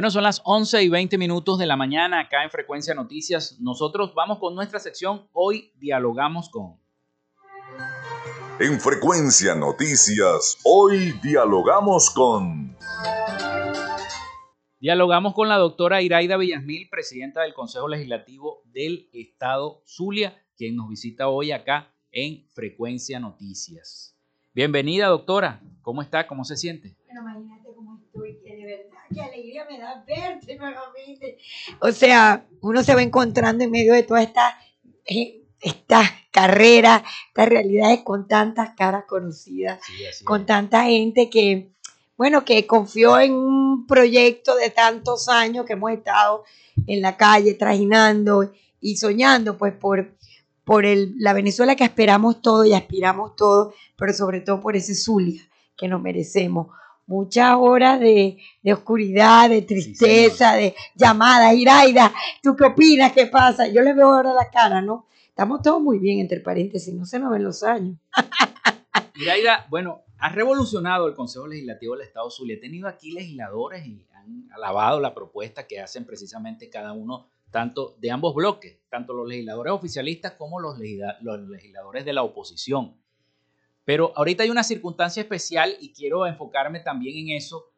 Bueno, 0.00 0.10
son 0.12 0.22
las 0.22 0.40
11 0.46 0.82
y 0.82 0.88
20 0.88 1.18
minutos 1.18 1.58
de 1.58 1.66
la 1.66 1.76
mañana 1.76 2.20
acá 2.20 2.42
en 2.42 2.50
Frecuencia 2.50 2.94
Noticias. 2.94 3.60
Nosotros 3.60 4.14
vamos 4.14 4.38
con 4.38 4.54
nuestra 4.54 4.78
sección. 4.78 5.28
Hoy 5.34 5.74
dialogamos 5.76 6.48
con. 6.48 6.80
En 8.58 8.80
Frecuencia 8.80 9.54
Noticias, 9.54 10.56
hoy 10.64 11.12
dialogamos 11.22 12.08
con... 12.08 12.74
Dialogamos 14.80 15.34
con 15.34 15.50
la 15.50 15.58
doctora 15.58 16.00
Iraida 16.00 16.38
Villasmil, 16.38 16.88
presidenta 16.88 17.42
del 17.42 17.52
Consejo 17.52 17.86
Legislativo 17.86 18.62
del 18.72 19.10
Estado 19.12 19.82
Zulia, 19.84 20.42
quien 20.56 20.76
nos 20.76 20.88
visita 20.88 21.28
hoy 21.28 21.52
acá 21.52 21.92
en 22.10 22.48
Frecuencia 22.54 23.20
Noticias. 23.20 24.16
Bienvenida, 24.54 25.08
doctora. 25.08 25.60
¿Cómo 25.82 26.00
está? 26.00 26.26
¿Cómo 26.26 26.44
se 26.44 26.56
siente? 26.56 26.96
Bueno, 27.04 27.20
imagínate 27.20 27.68
cómo 27.74 27.98
estoy, 27.98 28.40
que 28.42 28.56
de 28.56 28.64
verdad, 28.64 28.99
qué 29.12 29.20
alegría 29.20 29.64
me 29.70 29.78
da 29.78 30.04
verte 30.06 30.56
nuevamente. 30.56 31.38
O 31.80 31.92
sea, 31.92 32.46
uno 32.60 32.82
se 32.82 32.94
va 32.94 33.02
encontrando 33.02 33.64
en 33.64 33.70
medio 33.70 33.94
de 33.94 34.02
toda 34.02 34.22
esta 34.22 34.58
eh, 35.06 35.40
estas 35.60 36.08
carreras, 36.30 37.02
estas 37.28 37.48
realidades 37.48 38.00
con 38.02 38.26
tantas 38.26 38.70
caras 38.70 39.04
conocidas, 39.06 39.80
con 40.24 40.46
tanta 40.46 40.84
gente 40.84 41.28
que, 41.28 41.72
bueno, 42.16 42.44
que 42.44 42.66
confió 42.66 43.18
en 43.18 43.32
un 43.34 43.86
proyecto 43.86 44.56
de 44.56 44.70
tantos 44.70 45.28
años 45.28 45.66
que 45.66 45.74
hemos 45.74 45.92
estado 45.92 46.44
en 46.86 47.02
la 47.02 47.16
calle 47.16 47.54
trajinando 47.54 48.52
y 48.80 48.96
soñando, 48.96 49.58
pues 49.58 49.74
por, 49.74 50.16
por 50.64 50.86
el, 50.86 51.14
la 51.18 51.32
Venezuela 51.34 51.76
que 51.76 51.84
esperamos 51.84 52.40
todo 52.40 52.64
y 52.64 52.72
aspiramos 52.72 53.36
todo, 53.36 53.74
pero 53.96 54.14
sobre 54.14 54.40
todo 54.40 54.60
por 54.60 54.76
ese 54.76 54.94
Zulia 54.94 55.42
que 55.76 55.88
nos 55.88 56.00
merecemos. 56.00 56.68
Muchas 57.10 57.56
horas 57.58 57.98
de, 57.98 58.38
de 58.62 58.72
oscuridad, 58.72 59.50
de 59.50 59.62
tristeza, 59.62 60.54
de 60.54 60.76
llamadas, 60.94 61.56
Iraida, 61.56 62.14
¿tú 62.40 62.54
qué 62.54 62.66
opinas? 62.66 63.10
¿Qué 63.10 63.26
pasa? 63.26 63.66
Yo 63.66 63.82
le 63.82 63.94
veo 63.94 64.12
ahora 64.12 64.32
la 64.32 64.48
cara, 64.48 64.80
¿no? 64.80 65.08
Estamos 65.28 65.60
todos 65.60 65.82
muy 65.82 65.98
bien, 65.98 66.20
entre 66.20 66.38
paréntesis, 66.38 66.94
no 66.94 67.04
se 67.04 67.18
nos 67.18 67.32
ven 67.32 67.42
los 67.42 67.64
años. 67.64 67.96
Miraida, 69.16 69.66
bueno, 69.70 70.04
ha 70.20 70.28
revolucionado 70.28 71.08
el 71.08 71.16
Consejo 71.16 71.48
Legislativo 71.48 71.96
del 71.96 72.06
Estado 72.06 72.30
Zulia. 72.30 72.58
Ha 72.58 72.60
tenido 72.60 72.86
aquí 72.86 73.10
legisladores 73.10 73.84
y 73.84 74.06
han 74.14 74.48
alabado 74.52 75.00
la 75.00 75.12
propuesta 75.12 75.66
que 75.66 75.80
hacen 75.80 76.04
precisamente 76.04 76.70
cada 76.70 76.92
uno, 76.92 77.26
tanto 77.50 77.96
de 77.98 78.12
ambos 78.12 78.36
bloques, 78.36 78.78
tanto 78.88 79.14
los 79.14 79.26
legisladores 79.26 79.72
oficialistas 79.72 80.34
como 80.34 80.60
los 80.60 80.78
legisladores 80.78 82.04
de 82.04 82.12
la 82.12 82.22
oposición. 82.22 82.94
Pero 83.84 84.12
ahorita 84.16 84.42
hay 84.42 84.50
una 84.50 84.62
circunstancia 84.62 85.22
especial 85.22 85.76
y 85.80 85.92
quiero 85.92 86.26
enfocarme 86.26 86.80
también 86.80 87.28
en 87.28 87.36
eso 87.36 87.70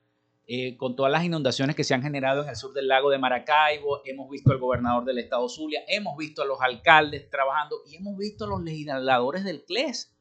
eh, 0.44 0.76
con 0.76 0.96
todas 0.96 1.12
las 1.12 1.24
inundaciones 1.24 1.76
que 1.76 1.84
se 1.84 1.94
han 1.94 2.02
generado 2.02 2.42
en 2.42 2.48
el 2.48 2.56
sur 2.56 2.72
del 2.72 2.88
lago 2.88 3.10
de 3.10 3.18
Maracaibo, 3.18 4.02
hemos 4.04 4.28
visto 4.28 4.50
al 4.50 4.58
gobernador 4.58 5.04
del 5.04 5.18
estado 5.18 5.48
Zulia, 5.48 5.82
hemos 5.86 6.16
visto 6.16 6.42
a 6.42 6.44
los 6.44 6.60
alcaldes 6.60 7.30
trabajando 7.30 7.76
y 7.86 7.96
hemos 7.96 8.18
visto 8.18 8.44
a 8.44 8.48
los 8.48 8.62
legisladores 8.62 9.44
del 9.44 9.64
CLES, 9.64 10.12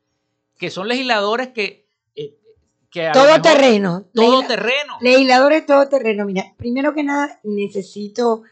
que 0.57 0.69
son 0.69 0.87
legisladores 0.87 1.49
que... 1.49 1.87
Eh, 2.15 2.37
todo 3.13 3.41
terreno. 3.41 4.05
Todo 4.13 4.45
terreno. 4.45 4.97
Legisladores 5.01 5.65
todo 5.65 5.89
terreno. 5.89 6.25
Mira, 6.25 6.53
primero 6.55 6.93
que 6.93 7.03
nada 7.03 7.39
necesito 7.43 8.43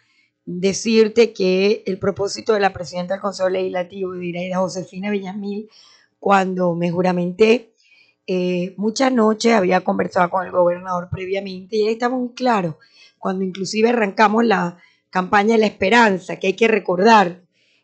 decirte 0.45 1.33
que 1.33 1.83
el 1.85 1.99
propósito 1.99 2.53
de 2.53 2.61
la 2.61 2.73
presidenta 2.73 3.13
del 3.13 3.21
Consejo 3.21 3.49
Legislativo, 3.49 4.13
de 4.13 4.51
Josefina 4.55 5.11
Villamil, 5.11 5.69
cuando 6.19 6.75
me 6.75 6.91
juramenté 6.91 7.73
eh, 8.31 8.75
muchas 8.77 9.11
noches 9.11 9.53
había 9.53 9.81
conversado 9.81 10.29
con 10.29 10.45
el 10.45 10.51
gobernador 10.51 11.09
previamente 11.09 11.77
y 11.77 11.87
él 11.87 11.93
estaba 11.93 12.15
muy 12.15 12.33
claro, 12.35 12.77
cuando 13.17 13.43
inclusive 13.43 13.89
arrancamos 13.89 14.45
la 14.45 14.77
campaña 15.09 15.53
de 15.53 15.61
la 15.61 15.65
esperanza, 15.65 16.35
que 16.35 16.45
hay 16.45 16.53
que 16.53 16.67
recordar, 16.67 17.41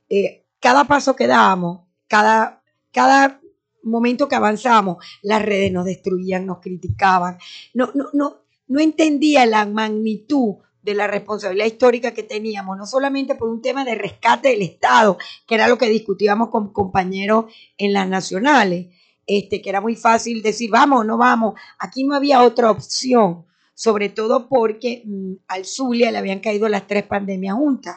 eh, 0.08 0.46
cada 0.60 0.84
paso 0.84 1.16
que 1.16 1.26
dábamos, 1.26 1.88
cada, 2.08 2.62
cada 2.92 3.42
momento 3.82 4.28
que 4.28 4.36
avanzábamos, 4.36 5.04
las 5.24 5.42
redes 5.42 5.72
nos 5.72 5.86
destruían, 5.86 6.46
nos 6.46 6.60
criticaban, 6.60 7.40
no, 7.74 7.90
no, 7.96 8.06
no, 8.14 8.44
no 8.68 8.80
entendía 8.80 9.48
la 9.48 9.66
magnitud 9.66 10.58
de 10.86 10.94
la 10.94 11.08
responsabilidad 11.08 11.66
histórica 11.66 12.14
que 12.14 12.22
teníamos, 12.22 12.78
no 12.78 12.86
solamente 12.86 13.34
por 13.34 13.50
un 13.50 13.60
tema 13.60 13.84
de 13.84 13.96
rescate 13.96 14.50
del 14.50 14.62
Estado, 14.62 15.18
que 15.48 15.56
era 15.56 15.68
lo 15.68 15.80
que 15.80 15.90
discutíamos 15.90 16.50
con 16.50 16.72
compañeros 16.72 17.46
en 17.80 17.92
las 17.92 18.08
nacionales, 18.08 18.94
este, 19.26 19.64
que 19.64 19.70
era 19.70 19.82
muy 19.82 19.96
fácil 19.96 20.44
decir, 20.44 20.70
vamos, 20.70 21.04
no 21.04 21.18
vamos. 21.18 21.60
Aquí 21.80 22.04
no 22.04 22.14
había 22.14 22.44
otra 22.44 22.70
opción, 22.70 23.46
sobre 23.74 24.10
todo 24.10 24.48
porque 24.48 25.02
mm, 25.04 25.34
al 25.48 25.66
Zulia 25.66 26.12
le 26.12 26.20
habían 26.20 26.40
caído 26.40 26.70
las 26.70 26.86
tres 26.86 27.04
pandemias 27.04 27.56
juntas. 27.56 27.96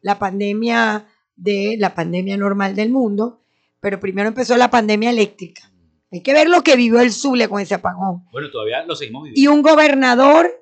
La 0.00 0.20
pandemia 0.20 1.08
de 1.34 1.74
la 1.76 1.92
pandemia 1.92 2.36
normal 2.36 2.76
del 2.76 2.90
mundo, 2.90 3.42
pero 3.80 3.98
primero 3.98 4.28
empezó 4.28 4.56
la 4.56 4.70
pandemia 4.70 5.10
eléctrica. 5.10 5.72
Hay 6.12 6.22
que 6.22 6.32
ver 6.32 6.48
lo 6.48 6.62
que 6.62 6.76
vivió 6.76 7.00
el 7.00 7.10
Zulia 7.10 7.48
con 7.48 7.60
ese 7.60 7.74
apagón. 7.74 8.24
Bueno, 8.30 8.48
todavía 8.48 8.84
lo 8.86 8.94
seguimos 8.94 9.24
viviendo. 9.24 9.40
Y 9.40 9.52
un 9.52 9.60
gobernador 9.62 10.57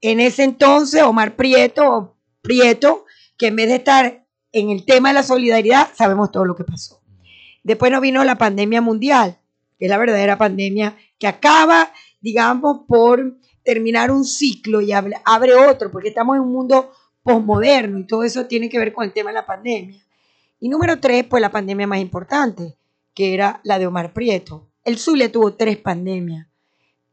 en 0.00 0.20
ese 0.20 0.44
entonces, 0.44 1.02
Omar 1.02 1.36
Prieto, 1.36 2.16
Prieto, 2.42 3.04
que 3.36 3.48
en 3.48 3.56
vez 3.56 3.68
de 3.68 3.76
estar 3.76 4.26
en 4.52 4.70
el 4.70 4.84
tema 4.84 5.08
de 5.10 5.14
la 5.14 5.22
solidaridad, 5.22 5.88
sabemos 5.94 6.30
todo 6.30 6.44
lo 6.44 6.56
que 6.56 6.64
pasó. 6.64 7.00
Después 7.62 7.92
no 7.92 8.00
vino 8.00 8.24
la 8.24 8.36
pandemia 8.36 8.80
mundial, 8.80 9.38
que 9.78 9.86
es 9.86 9.90
la 9.90 9.98
verdadera 9.98 10.38
pandemia, 10.38 10.96
que 11.18 11.26
acaba, 11.26 11.92
digamos, 12.20 12.80
por 12.88 13.38
terminar 13.62 14.10
un 14.10 14.24
ciclo 14.24 14.80
y 14.80 14.92
abre, 14.92 15.54
otro, 15.54 15.90
porque 15.90 16.08
estamos 16.08 16.36
en 16.36 16.42
un 16.42 16.52
mundo 16.52 16.92
posmoderno 17.22 17.98
y 17.98 18.06
todo 18.06 18.24
eso 18.24 18.46
tiene 18.46 18.68
que 18.68 18.78
ver 18.78 18.92
con 18.92 19.04
el 19.04 19.12
tema 19.12 19.30
de 19.30 19.34
la 19.34 19.46
pandemia. 19.46 20.02
Y 20.58 20.68
número 20.68 20.98
tres, 21.00 21.24
pues 21.24 21.40
la 21.40 21.50
pandemia 21.50 21.86
más 21.86 22.00
importante, 22.00 22.76
que 23.14 23.34
era 23.34 23.60
la 23.64 23.78
de 23.78 23.86
Omar 23.86 24.12
Prieto. 24.12 24.68
El 24.84 24.98
Zulia 24.98 25.30
tuvo 25.30 25.54
tres 25.54 25.76
pandemias. 25.76 26.46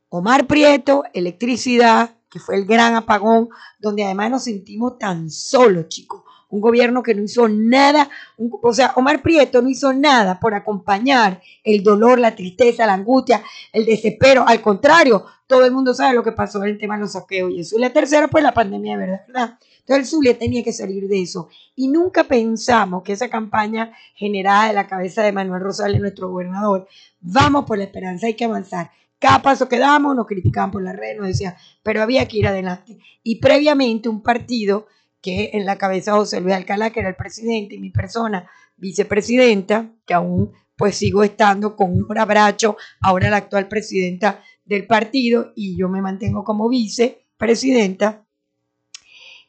Omar 0.09 0.47
Prieto, 0.47 1.03
electricidad, 1.13 2.16
que 2.29 2.39
fue 2.39 2.55
el 2.55 2.65
gran 2.65 2.95
apagón, 2.95 3.49
donde 3.79 4.03
además 4.03 4.31
nos 4.31 4.43
sentimos 4.43 4.97
tan 4.97 5.29
solos, 5.29 5.87
chicos 5.89 6.23
un 6.49 6.61
gobierno 6.61 7.03
que 7.03 7.13
no 7.13 7.23
hizo 7.23 7.47
nada, 7.47 8.09
o 8.37 8.73
sea, 8.73 8.93
Omar 8.95 9.21
Prieto 9.21 9.61
no 9.61 9.69
hizo 9.69 9.91
nada 9.93 10.39
por 10.39 10.53
acompañar 10.53 11.41
el 11.63 11.83
dolor, 11.83 12.19
la 12.19 12.35
tristeza, 12.35 12.85
la 12.85 12.93
angustia, 12.93 13.43
el 13.73 13.85
desespero, 13.85 14.47
al 14.47 14.61
contrario, 14.61 15.25
todo 15.45 15.65
el 15.65 15.71
mundo 15.71 15.93
sabe 15.93 16.15
lo 16.15 16.23
que 16.23 16.31
pasó 16.31 16.63
en 16.63 16.71
el 16.71 16.77
tema 16.77 16.95
de 16.95 17.01
los 17.01 17.13
saqueos 17.13 17.51
y 17.51 17.61
eso. 17.61 17.77
Y 17.77 17.81
la 17.81 17.91
tercera, 17.91 18.27
pues 18.27 18.43
la 18.43 18.53
pandemia, 18.53 18.97
¿verdad? 18.97 19.57
Entonces 19.79 19.97
el 19.97 20.05
Zulia 20.05 20.37
tenía 20.37 20.63
que 20.63 20.73
salir 20.73 21.07
de 21.07 21.21
eso. 21.21 21.47
Y 21.75 21.87
nunca 21.87 22.25
pensamos 22.25 23.03
que 23.03 23.13
esa 23.13 23.29
campaña 23.29 23.93
generada 24.15 24.67
de 24.67 24.73
la 24.73 24.87
cabeza 24.87 25.23
de 25.23 25.31
Manuel 25.31 25.61
Rosales, 25.61 26.01
nuestro 26.01 26.29
gobernador, 26.29 26.87
vamos 27.21 27.65
por 27.65 27.77
la 27.77 27.85
esperanza, 27.85 28.27
hay 28.27 28.33
que 28.33 28.45
avanzar. 28.45 28.91
Cada 29.19 29.41
paso 29.41 29.67
que 29.67 29.79
damos 29.79 30.15
nos 30.15 30.27
criticaban 30.27 30.71
por 30.71 30.83
la 30.83 30.93
red, 30.93 31.17
nos 31.17 31.27
decían, 31.27 31.55
pero 31.81 32.01
había 32.01 32.27
que 32.27 32.37
ir 32.37 32.47
adelante. 32.47 32.99
Y 33.23 33.39
previamente 33.39 34.09
un 34.09 34.21
partido 34.21 34.87
que 35.21 35.51
en 35.53 35.65
la 35.65 35.77
cabeza 35.77 36.13
José 36.13 36.39
Luis 36.39 36.53
Alcalá, 36.55 36.91
que 36.91 36.99
era 36.99 37.09
el 37.09 37.15
presidente, 37.15 37.75
y 37.75 37.79
mi 37.79 37.89
persona, 37.89 38.49
vicepresidenta, 38.75 39.91
que 40.05 40.13
aún 40.13 40.53
pues 40.75 40.95
sigo 40.95 41.23
estando 41.23 41.75
con 41.75 41.91
un 41.91 42.17
abrazo, 42.17 42.77
ahora 43.01 43.31
la 43.31 43.37
actual 43.37 43.67
presidenta 43.67 44.43
del 44.63 44.85
partido, 44.85 45.51
y 45.55 45.75
yo 45.75 45.89
me 45.89 46.01
mantengo 46.01 46.43
como 46.43 46.69
vicepresidenta. 46.69 48.25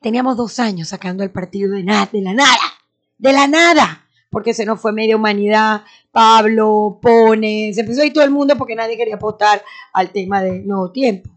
Teníamos 0.00 0.38
dos 0.38 0.58
años 0.58 0.88
sacando 0.88 1.22
el 1.24 1.30
partido 1.30 1.72
de 1.72 1.84
nada, 1.84 2.08
de 2.10 2.22
la 2.22 2.32
nada, 2.32 2.58
de 3.18 3.32
la 3.32 3.46
nada, 3.46 4.07
porque 4.30 4.54
se 4.54 4.64
nos 4.64 4.80
fue 4.80 4.92
media 4.92 5.16
humanidad, 5.16 5.82
Pablo, 6.12 6.98
Pone, 7.00 7.72
se 7.72 7.80
empezó 7.80 8.02
ahí 8.02 8.12
todo 8.12 8.24
el 8.24 8.30
mundo 8.30 8.56
porque 8.56 8.74
nadie 8.74 8.96
quería 8.96 9.16
apostar 9.16 9.62
al 9.92 10.10
tema 10.10 10.42
del 10.42 10.66
nuevo 10.66 10.90
tiempo. 10.90 11.30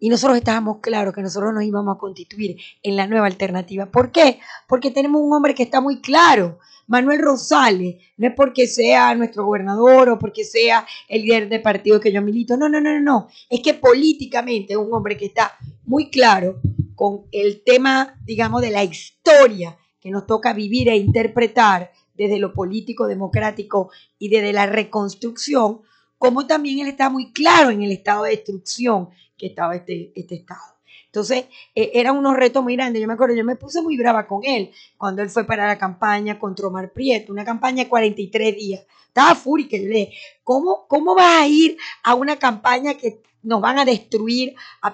Y 0.00 0.08
nosotros 0.08 0.38
estábamos 0.38 0.78
claros 0.80 1.12
que 1.12 1.22
nosotros 1.22 1.52
nos 1.52 1.64
íbamos 1.64 1.96
a 1.96 1.98
constituir 1.98 2.56
en 2.82 2.94
la 2.94 3.06
nueva 3.08 3.26
alternativa. 3.26 3.86
¿Por 3.86 4.12
qué? 4.12 4.38
Porque 4.68 4.92
tenemos 4.92 5.20
un 5.20 5.32
hombre 5.32 5.54
que 5.54 5.64
está 5.64 5.80
muy 5.80 6.00
claro. 6.00 6.58
Manuel 6.86 7.20
Rosales, 7.20 7.96
no 8.16 8.28
es 8.28 8.34
porque 8.34 8.66
sea 8.66 9.14
nuestro 9.14 9.44
gobernador 9.44 10.08
o 10.08 10.18
porque 10.18 10.44
sea 10.44 10.86
el 11.08 11.22
líder 11.22 11.48
de 11.48 11.58
partido 11.58 12.00
que 12.00 12.12
yo 12.12 12.22
milito. 12.22 12.56
No, 12.56 12.68
no, 12.68 12.80
no, 12.80 12.92
no, 12.92 13.00
no. 13.00 13.28
Es 13.50 13.60
que 13.60 13.74
políticamente 13.74 14.72
es 14.72 14.78
un 14.78 14.92
hombre 14.92 15.16
que 15.16 15.26
está 15.26 15.52
muy 15.84 16.10
claro 16.10 16.60
con 16.94 17.26
el 17.32 17.62
tema, 17.62 18.16
digamos, 18.24 18.62
de 18.62 18.70
la 18.70 18.84
historia 18.84 19.76
que 20.00 20.10
nos 20.10 20.26
toca 20.26 20.52
vivir 20.52 20.88
e 20.88 20.96
interpretar 20.96 21.90
desde 22.18 22.38
lo 22.38 22.52
político 22.52 23.06
democrático 23.06 23.90
y 24.18 24.28
desde 24.28 24.52
la 24.52 24.66
reconstrucción, 24.66 25.80
como 26.18 26.46
también 26.46 26.80
él 26.80 26.88
está 26.88 27.08
muy 27.08 27.32
claro 27.32 27.70
en 27.70 27.82
el 27.82 27.92
estado 27.92 28.24
de 28.24 28.32
destrucción 28.32 29.08
que 29.38 29.46
estaba 29.46 29.76
este, 29.76 30.12
este 30.14 30.34
estado. 30.34 30.78
Entonces, 31.06 31.46
eh, 31.74 31.92
eran 31.94 32.18
unos 32.18 32.36
retos 32.36 32.62
muy 32.62 32.76
grandes. 32.76 33.00
Yo 33.00 33.08
me 33.08 33.14
acuerdo, 33.14 33.34
yo 33.34 33.44
me 33.44 33.56
puse 33.56 33.80
muy 33.80 33.96
brava 33.96 34.26
con 34.26 34.44
él 34.44 34.72
cuando 34.98 35.22
él 35.22 35.30
fue 35.30 35.44
para 35.44 35.66
la 35.66 35.78
campaña 35.78 36.38
contra 36.38 36.66
Omar 36.66 36.92
Prieto, 36.92 37.32
una 37.32 37.44
campaña 37.44 37.84
de 37.84 37.88
43 37.88 38.56
días. 38.56 38.84
Estaba 39.06 39.34
fúrica. 39.34 39.76
Yo 39.76 39.88
le 39.88 40.12
¿cómo, 40.44 40.86
¿cómo 40.86 41.14
vas 41.14 41.42
a 41.42 41.46
ir 41.46 41.78
a 42.02 42.14
una 42.14 42.36
campaña 42.36 42.94
que 42.94 43.22
nos 43.42 43.60
van 43.60 43.78
a 43.78 43.84
destruir 43.84 44.54
a, 44.82 44.92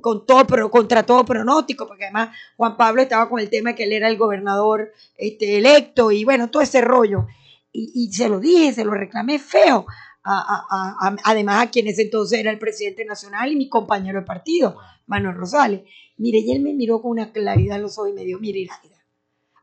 con 0.00 0.26
todo, 0.26 0.46
pero 0.46 0.70
contra 0.70 1.04
todo 1.04 1.24
pronóstico, 1.24 1.86
porque 1.86 2.04
además 2.04 2.36
Juan 2.56 2.76
Pablo 2.76 3.02
estaba 3.02 3.28
con 3.28 3.38
el 3.38 3.48
tema 3.48 3.70
de 3.70 3.76
que 3.76 3.84
él 3.84 3.92
era 3.92 4.08
el 4.08 4.18
gobernador 4.18 4.92
este, 5.16 5.58
electo 5.58 6.10
y 6.10 6.24
bueno, 6.24 6.50
todo 6.50 6.62
ese 6.62 6.80
rollo. 6.80 7.26
Y, 7.72 7.92
y 7.94 8.12
se 8.12 8.28
lo 8.28 8.40
dije, 8.40 8.72
se 8.72 8.84
lo 8.84 8.92
reclamé 8.92 9.38
feo. 9.38 9.86
A, 10.28 10.38
a, 10.38 11.08
a, 11.08 11.16
además 11.22 11.62
a 11.62 11.70
quien 11.70 11.86
ese 11.86 12.02
entonces 12.02 12.40
era 12.40 12.50
el 12.50 12.58
presidente 12.58 13.04
nacional 13.04 13.52
y 13.52 13.54
mi 13.54 13.68
compañero 13.68 14.18
de 14.20 14.26
partido, 14.26 14.76
Manuel 15.06 15.36
Rosales. 15.36 15.82
Mire, 16.16 16.38
y 16.38 16.50
él 16.50 16.62
me 16.62 16.74
miró 16.74 17.00
con 17.00 17.12
una 17.12 17.30
claridad 17.30 17.76
en 17.76 17.82
los 17.82 17.96
ojos 17.96 18.10
y 18.10 18.14
me 18.14 18.24
dijo, 18.24 18.40
mire, 18.40 18.58
Iraida, 18.58 19.04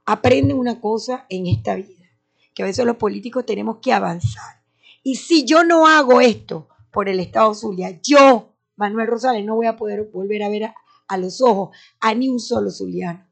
aprende 0.05 0.53
una 0.53 0.79
cosa 0.79 1.25
en 1.29 1.47
esta 1.47 1.75
vida, 1.75 2.09
que 2.53 2.63
a 2.63 2.65
veces 2.65 2.86
los 2.86 2.95
políticos 2.95 3.45
tenemos 3.45 3.79
que 3.81 3.91
avanzar. 3.91 4.62
Y 5.01 5.15
si 5.15 5.43
yo 5.43 5.65
no 5.65 5.86
hago 5.86 6.21
esto 6.21 6.69
por 6.91 7.09
el 7.09 7.19
Estado 7.19 7.53
Zulia, 7.53 7.99
yo, 8.01 8.52
Manuel 8.75 9.07
Rosales, 9.07 9.45
no 9.45 9.55
voy 9.55 9.67
a 9.67 9.77
poder 9.77 10.09
volver 10.12 10.43
a 10.43 10.49
ver 10.49 10.73
a, 11.07 11.17
los 11.17 11.41
ojos 11.41 11.75
a 11.99 12.13
ni 12.13 12.29
un 12.29 12.39
solo 12.39 12.71
zuliano. 12.71 13.27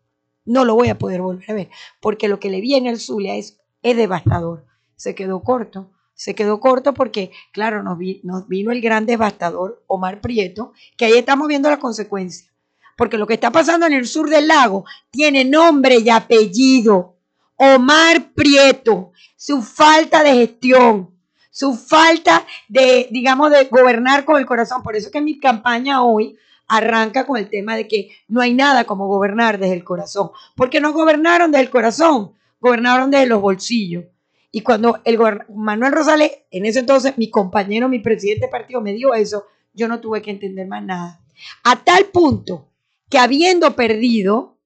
No 0.45 0.65
lo 0.65 0.75
voy 0.75 0.89
a 0.89 0.97
poder 0.97 1.21
volver 1.21 1.49
a 1.49 1.54
ver, 1.54 1.69
porque 1.99 2.27
lo 2.27 2.39
que 2.39 2.49
le 2.49 2.62
viene 2.62 2.89
al 2.89 2.99
Zulia 2.99 3.36
es, 3.36 3.60
es 3.82 3.95
devastador. 3.95 4.65
Se 4.95 5.15
quedó 5.15 5.41
corto, 5.43 5.91
se 6.13 6.36
quedó 6.36 6.60
corto 6.60 6.93
porque, 6.93 7.32
claro, 7.51 7.84
nos, 7.84 7.97
nos 8.23 8.47
vino 8.47 8.71
el 8.71 8.82
gran 8.82 9.06
devastador 9.06 9.84
Omar 9.88 10.21
Prieto, 10.21 10.73
que 10.97 11.06
ahí 11.06 11.13
estamos 11.13 11.47
viendo 11.47 11.69
la 11.69 11.80
consecuencia. 11.80 12.51
Porque 12.97 13.17
lo 13.17 13.25
que 13.25 13.36
está 13.36 13.51
pasando 13.51 13.88
en 13.88 13.93
el 13.93 14.06
sur 14.06 14.30
del 14.30 14.47
lago 14.47 14.86
tiene 15.10 15.45
nombre 15.45 15.97
y 15.97 16.10
apellido. 16.10 17.17
Omar 17.56 18.34
Prieto, 18.34 19.12
su 19.36 19.62
falta 19.62 20.23
de 20.23 20.34
gestión, 20.34 21.11
su 21.52 21.76
falta 21.76 22.48
de, 22.68 23.08
digamos, 23.12 23.52
de 23.52 23.66
gobernar 23.66 24.26
con 24.26 24.38
el 24.38 24.46
corazón. 24.46 24.82
Por 24.82 24.96
eso 24.96 25.12
que 25.12 25.22
mi 25.22 25.38
campaña 25.38 26.04
hoy 26.04 26.38
arranca 26.68 27.26
con 27.28 27.38
el 27.38 27.50
tema 27.50 27.76
de 27.76 27.88
que 27.88 28.10
no 28.30 28.42
hay 28.42 28.54
nada 28.54 28.86
como 28.86 29.08
gobernar 29.08 29.60
desde 29.60 29.76
el 29.76 29.84
corazón. 29.84 30.32
Porque 30.56 30.80
no 30.80 30.94
gobernaron 30.94 31.52
desde 31.52 31.66
el 31.66 31.70
corazón, 31.70 32.32
gobernaron 32.60 33.12
desde 33.12 33.28
los 33.28 33.42
bolsillos. 33.42 34.06
Y 34.52 34.62
cuando 34.62 35.00
el 35.04 35.20
Manuel 35.54 35.92
Rosales, 35.92 36.32
en 36.50 36.66
ese 36.66 36.80
entonces 36.80 37.18
mi 37.18 37.30
compañero, 37.30 37.90
mi 37.90 38.00
presidente 38.00 38.46
de 38.46 38.52
partido, 38.52 38.82
me 38.82 38.94
dio 38.94 39.14
eso, 39.14 39.46
yo 39.74 39.88
no 39.88 40.00
tuve 40.00 40.22
que 40.22 40.32
entender 40.32 40.68
más 40.68 40.84
nada. 40.84 41.22
A 41.64 41.84
tal 41.84 42.06
punto 42.06 42.68
que 43.10 43.18
habiendo 43.18 43.76
perdido, 43.76 44.58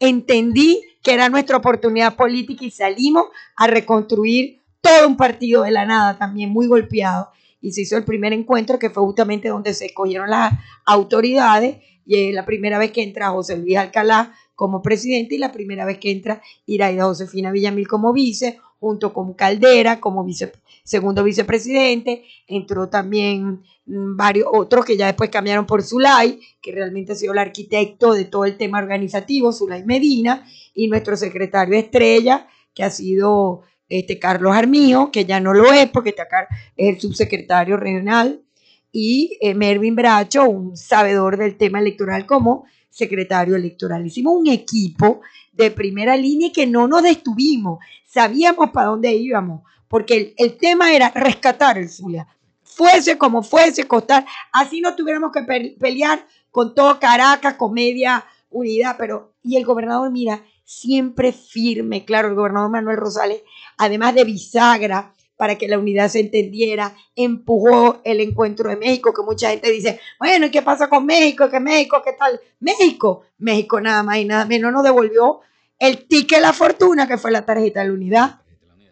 entendí 0.00 0.82
que 1.02 1.14
era 1.14 1.28
nuestra 1.28 1.56
oportunidad 1.56 2.16
política 2.16 2.64
y 2.64 2.70
salimos 2.70 3.26
a 3.54 3.68
reconstruir 3.68 4.63
todo 4.84 5.08
un 5.08 5.16
partido 5.16 5.62
de 5.62 5.70
la 5.70 5.86
nada 5.86 6.18
también 6.18 6.50
muy 6.50 6.66
golpeado. 6.66 7.30
Y 7.60 7.72
se 7.72 7.80
hizo 7.80 7.96
el 7.96 8.04
primer 8.04 8.34
encuentro 8.34 8.78
que 8.78 8.90
fue 8.90 9.02
justamente 9.02 9.48
donde 9.48 9.72
se 9.72 9.86
escogieron 9.86 10.28
las 10.28 10.52
autoridades 10.84 11.78
y 12.04 12.28
es 12.28 12.34
la 12.34 12.44
primera 12.44 12.78
vez 12.78 12.92
que 12.92 13.02
entra 13.02 13.30
José 13.30 13.56
Luis 13.56 13.78
Alcalá 13.78 14.34
como 14.54 14.82
presidente 14.82 15.34
y 15.34 15.38
la 15.38 15.50
primera 15.50 15.86
vez 15.86 15.98
que 15.98 16.10
entra 16.10 16.42
Iraida 16.66 17.04
Josefina 17.04 17.50
Villamil 17.50 17.88
como 17.88 18.12
vice, 18.12 18.60
junto 18.78 19.14
con 19.14 19.32
Caldera 19.32 19.98
como 19.98 20.22
vice, 20.22 20.52
segundo 20.84 21.24
vicepresidente, 21.24 22.24
entró 22.46 22.90
también 22.90 23.62
varios 23.86 24.46
otros 24.52 24.84
que 24.84 24.98
ya 24.98 25.06
después 25.06 25.30
cambiaron 25.30 25.64
por 25.66 25.82
Zulay, 25.82 26.38
que 26.60 26.72
realmente 26.72 27.12
ha 27.12 27.16
sido 27.16 27.32
el 27.32 27.38
arquitecto 27.38 28.12
de 28.12 28.26
todo 28.26 28.44
el 28.44 28.58
tema 28.58 28.78
organizativo, 28.78 29.52
Zulay 29.52 29.84
Medina, 29.84 30.46
y 30.74 30.88
nuestro 30.88 31.16
secretario 31.16 31.76
estrella, 31.76 32.46
que 32.74 32.84
ha 32.84 32.90
sido 32.90 33.62
este 33.88 34.18
Carlos 34.18 34.54
Armijo, 34.54 35.10
que 35.10 35.24
ya 35.24 35.40
no 35.40 35.52
lo 35.52 35.72
es 35.72 35.88
porque 35.90 36.10
está 36.10 36.24
acá, 36.24 36.48
es 36.76 36.94
el 36.94 37.00
subsecretario 37.00 37.76
regional, 37.76 38.42
y 38.90 39.36
eh, 39.40 39.54
Mervin 39.54 39.96
Bracho, 39.96 40.44
un 40.44 40.76
sabedor 40.76 41.36
del 41.36 41.56
tema 41.56 41.80
electoral 41.80 42.26
como 42.26 42.64
secretario 42.90 43.56
electoral. 43.56 44.06
Hicimos 44.06 44.34
un 44.36 44.46
equipo 44.46 45.20
de 45.52 45.72
primera 45.72 46.16
línea 46.16 46.52
que 46.52 46.66
no 46.66 46.86
nos 46.86 47.02
detuvimos, 47.02 47.80
sabíamos 48.06 48.70
para 48.70 48.88
dónde 48.88 49.12
íbamos, 49.12 49.62
porque 49.88 50.16
el, 50.16 50.34
el 50.36 50.56
tema 50.56 50.94
era 50.94 51.10
rescatar 51.10 51.76
el 51.76 51.88
Zulia, 51.88 52.28
fuese 52.62 53.18
como 53.18 53.42
fuese, 53.42 53.84
costar, 53.84 54.24
así 54.52 54.80
no 54.80 54.94
tuviéramos 54.94 55.32
que 55.32 55.42
pelear 55.78 56.26
con 56.50 56.74
todo 56.74 56.98
Caracas, 57.00 57.54
con 57.54 57.72
media 57.72 58.24
unidad, 58.50 58.96
pero, 58.96 59.34
y 59.42 59.56
el 59.56 59.64
gobernador, 59.64 60.10
mira, 60.10 60.44
siempre 60.64 61.32
firme, 61.32 62.04
claro, 62.04 62.28
el 62.28 62.34
gobernador 62.34 62.70
Manuel 62.70 62.96
Rosales, 62.96 63.42
además 63.76 64.14
de 64.14 64.24
bisagra, 64.24 65.12
para 65.36 65.56
que 65.56 65.68
la 65.68 65.78
unidad 65.78 66.08
se 66.08 66.20
entendiera, 66.20 66.94
empujó 67.16 68.00
el 68.04 68.20
encuentro 68.20 68.70
de 68.70 68.76
México, 68.76 69.12
que 69.12 69.22
mucha 69.22 69.50
gente 69.50 69.70
dice, 69.70 70.00
bueno, 70.18 70.46
¿y 70.46 70.50
qué 70.50 70.62
pasa 70.62 70.88
con 70.88 71.04
México? 71.06 71.48
¿Qué 71.50 71.60
México? 71.60 72.00
¿Qué 72.04 72.12
tal? 72.12 72.40
México, 72.60 73.24
México 73.38 73.80
nada 73.80 74.02
más 74.02 74.18
y 74.18 74.24
nada 74.24 74.44
menos 74.44 74.72
nos 74.72 74.84
devolvió 74.84 75.40
el 75.78 76.06
ticket 76.06 76.38
de 76.38 76.42
la 76.42 76.52
fortuna, 76.52 77.08
que 77.08 77.18
fue 77.18 77.32
la 77.32 77.44
tarjeta 77.44 77.80
de 77.80 77.88
la 77.88 77.92
unidad. 77.92 78.40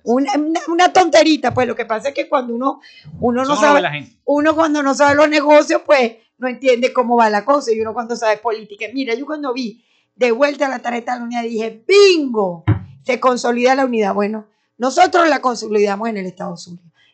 Una, 0.04 0.32
una, 0.34 0.60
una, 0.66 0.92
tonterita, 0.92 1.54
pues 1.54 1.68
lo 1.68 1.76
que 1.76 1.84
pasa 1.84 2.08
es 2.08 2.14
que 2.14 2.28
cuando 2.28 2.54
uno, 2.54 2.80
uno 3.20 3.44
no 3.44 3.54
sabe, 3.54 4.12
uno 4.24 4.54
cuando 4.56 4.82
no 4.82 4.94
sabe 4.94 5.14
los 5.14 5.28
negocios, 5.28 5.82
pues 5.86 6.16
no 6.38 6.48
entiende 6.48 6.92
cómo 6.92 7.16
va 7.16 7.30
la 7.30 7.44
cosa, 7.44 7.70
y 7.70 7.80
uno 7.80 7.94
cuando 7.94 8.16
sabe 8.16 8.38
política. 8.38 8.86
Mira, 8.92 9.14
yo 9.14 9.24
cuando 9.24 9.52
vi 9.52 9.80
de 10.14 10.32
vuelta 10.32 10.68
la 10.68 10.80
tarjeta 10.80 11.14
de 11.14 11.18
la 11.20 11.24
unidad 11.24 11.42
dije, 11.42 11.84
bingo, 11.86 12.64
se 13.04 13.20
consolida 13.20 13.74
la 13.74 13.84
unidad. 13.84 14.14
Bueno, 14.14 14.46
nosotros 14.78 15.28
la 15.28 15.40
consolidamos 15.40 16.08
en 16.08 16.18
el 16.18 16.26
Estado. 16.26 16.54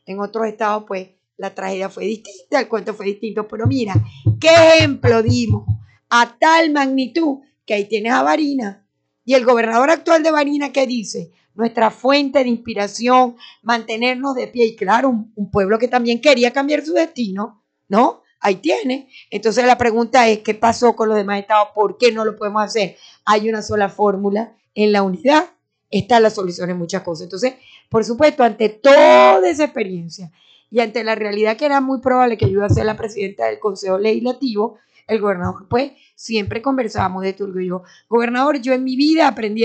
En 0.06 0.20
otros 0.20 0.46
estados, 0.46 0.84
pues, 0.86 1.08
la 1.36 1.54
tragedia 1.54 1.88
fue 1.88 2.04
distinta, 2.04 2.60
el 2.60 2.68
cuento 2.68 2.94
fue 2.94 3.06
distinto, 3.06 3.46
pero 3.46 3.66
mira, 3.66 3.94
qué 4.40 4.48
ejemplo 4.48 5.22
dimos 5.22 5.64
a 6.10 6.36
tal 6.38 6.72
magnitud 6.72 7.38
que 7.64 7.74
ahí 7.74 7.84
tienes 7.84 8.12
a 8.12 8.22
Varina. 8.22 8.84
Y 9.24 9.34
el 9.34 9.44
gobernador 9.44 9.90
actual 9.90 10.22
de 10.22 10.30
Varina, 10.30 10.72
¿qué 10.72 10.86
dice? 10.86 11.30
Nuestra 11.54 11.90
fuente 11.90 12.42
de 12.42 12.48
inspiración, 12.48 13.36
mantenernos 13.62 14.34
de 14.34 14.48
pie. 14.48 14.66
Y 14.66 14.76
claro, 14.76 15.10
un 15.34 15.50
pueblo 15.50 15.78
que 15.78 15.88
también 15.88 16.20
quería 16.20 16.52
cambiar 16.52 16.84
su 16.84 16.94
destino, 16.94 17.62
¿no? 17.88 18.22
Ahí 18.40 18.56
tiene. 18.56 19.08
Entonces 19.30 19.64
la 19.66 19.78
pregunta 19.78 20.28
es, 20.28 20.40
¿qué 20.40 20.54
pasó 20.54 20.94
con 20.94 21.08
los 21.08 21.16
demás 21.16 21.40
estados? 21.40 21.68
¿Por 21.74 21.98
qué 21.98 22.12
no 22.12 22.24
lo 22.24 22.36
podemos 22.36 22.62
hacer? 22.62 22.96
Hay 23.24 23.48
una 23.48 23.62
sola 23.62 23.88
fórmula 23.88 24.54
en 24.74 24.92
la 24.92 25.02
unidad 25.02 25.50
está 25.90 26.20
la 26.20 26.30
solución 26.30 26.70
en 26.70 26.78
muchas 26.78 27.02
cosas. 27.02 27.24
Entonces, 27.24 27.54
por 27.88 28.04
supuesto, 28.04 28.42
ante 28.42 28.68
toda 28.68 29.48
esa 29.48 29.64
experiencia 29.64 30.30
y 30.70 30.80
ante 30.80 31.02
la 31.04 31.14
realidad 31.14 31.56
que 31.56 31.66
era 31.66 31.80
muy 31.80 32.00
probable 32.00 32.36
que 32.36 32.46
yo 32.46 32.52
iba 32.52 32.66
a 32.66 32.70
ser 32.70 32.84
la 32.84 32.96
presidenta 32.96 33.46
del 33.46 33.58
Consejo 33.58 33.98
Legislativo, 33.98 34.78
el 35.06 35.20
gobernador, 35.20 35.66
pues, 35.68 35.92
siempre 36.14 36.60
conversábamos 36.60 37.22
de 37.22 37.30
esto. 37.30 37.46
Yo 37.46 37.54
digo, 37.54 37.82
gobernador, 38.08 38.60
yo 38.60 38.74
en 38.74 38.84
mi 38.84 38.96
vida 38.96 39.28
aprendí 39.28 39.64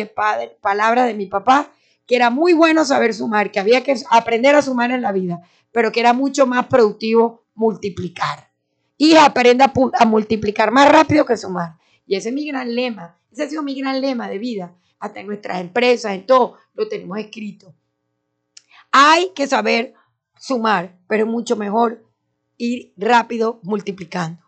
palabras 0.61 1.07
de 1.07 1.13
mi 1.13 1.25
papá, 1.25 1.69
que 2.05 2.15
era 2.15 2.29
muy 2.29 2.53
bueno 2.53 2.85
saber 2.85 3.13
sumar, 3.13 3.51
que 3.51 3.59
había 3.59 3.83
que 3.83 3.95
aprender 4.09 4.55
a 4.55 4.61
sumar 4.61 4.91
en 4.91 5.01
la 5.01 5.11
vida, 5.11 5.41
pero 5.71 5.91
que 5.91 5.99
era 5.99 6.13
mucho 6.13 6.45
más 6.45 6.67
productivo 6.67 7.43
multiplicar. 7.55 8.52
Y 8.97 9.15
aprenda 9.15 9.65
a, 9.65 9.73
a 9.99 10.05
multiplicar 10.05 10.71
más 10.71 10.91
rápido 10.91 11.25
que 11.25 11.37
sumar. 11.37 11.77
Y 12.05 12.15
ese 12.15 12.29
es 12.29 12.35
mi 12.35 12.47
gran 12.47 12.73
lema, 12.73 13.17
ese 13.31 13.43
ha 13.43 13.49
sido 13.49 13.63
mi 13.63 13.75
gran 13.75 14.01
lema 14.01 14.29
de 14.29 14.37
vida 14.37 14.75
hasta 14.99 15.19
en 15.19 15.27
nuestras 15.27 15.59
empresas, 15.59 16.13
en 16.13 16.25
todo, 16.25 16.57
lo 16.73 16.87
tenemos 16.87 17.17
escrito. 17.17 17.75
Hay 18.91 19.31
que 19.35 19.47
saber 19.47 19.93
sumar, 20.37 20.97
pero 21.07 21.25
es 21.25 21.29
mucho 21.29 21.57
mejor 21.57 22.05
ir 22.57 22.93
rápido 22.95 23.59
multiplicando. 23.63 24.41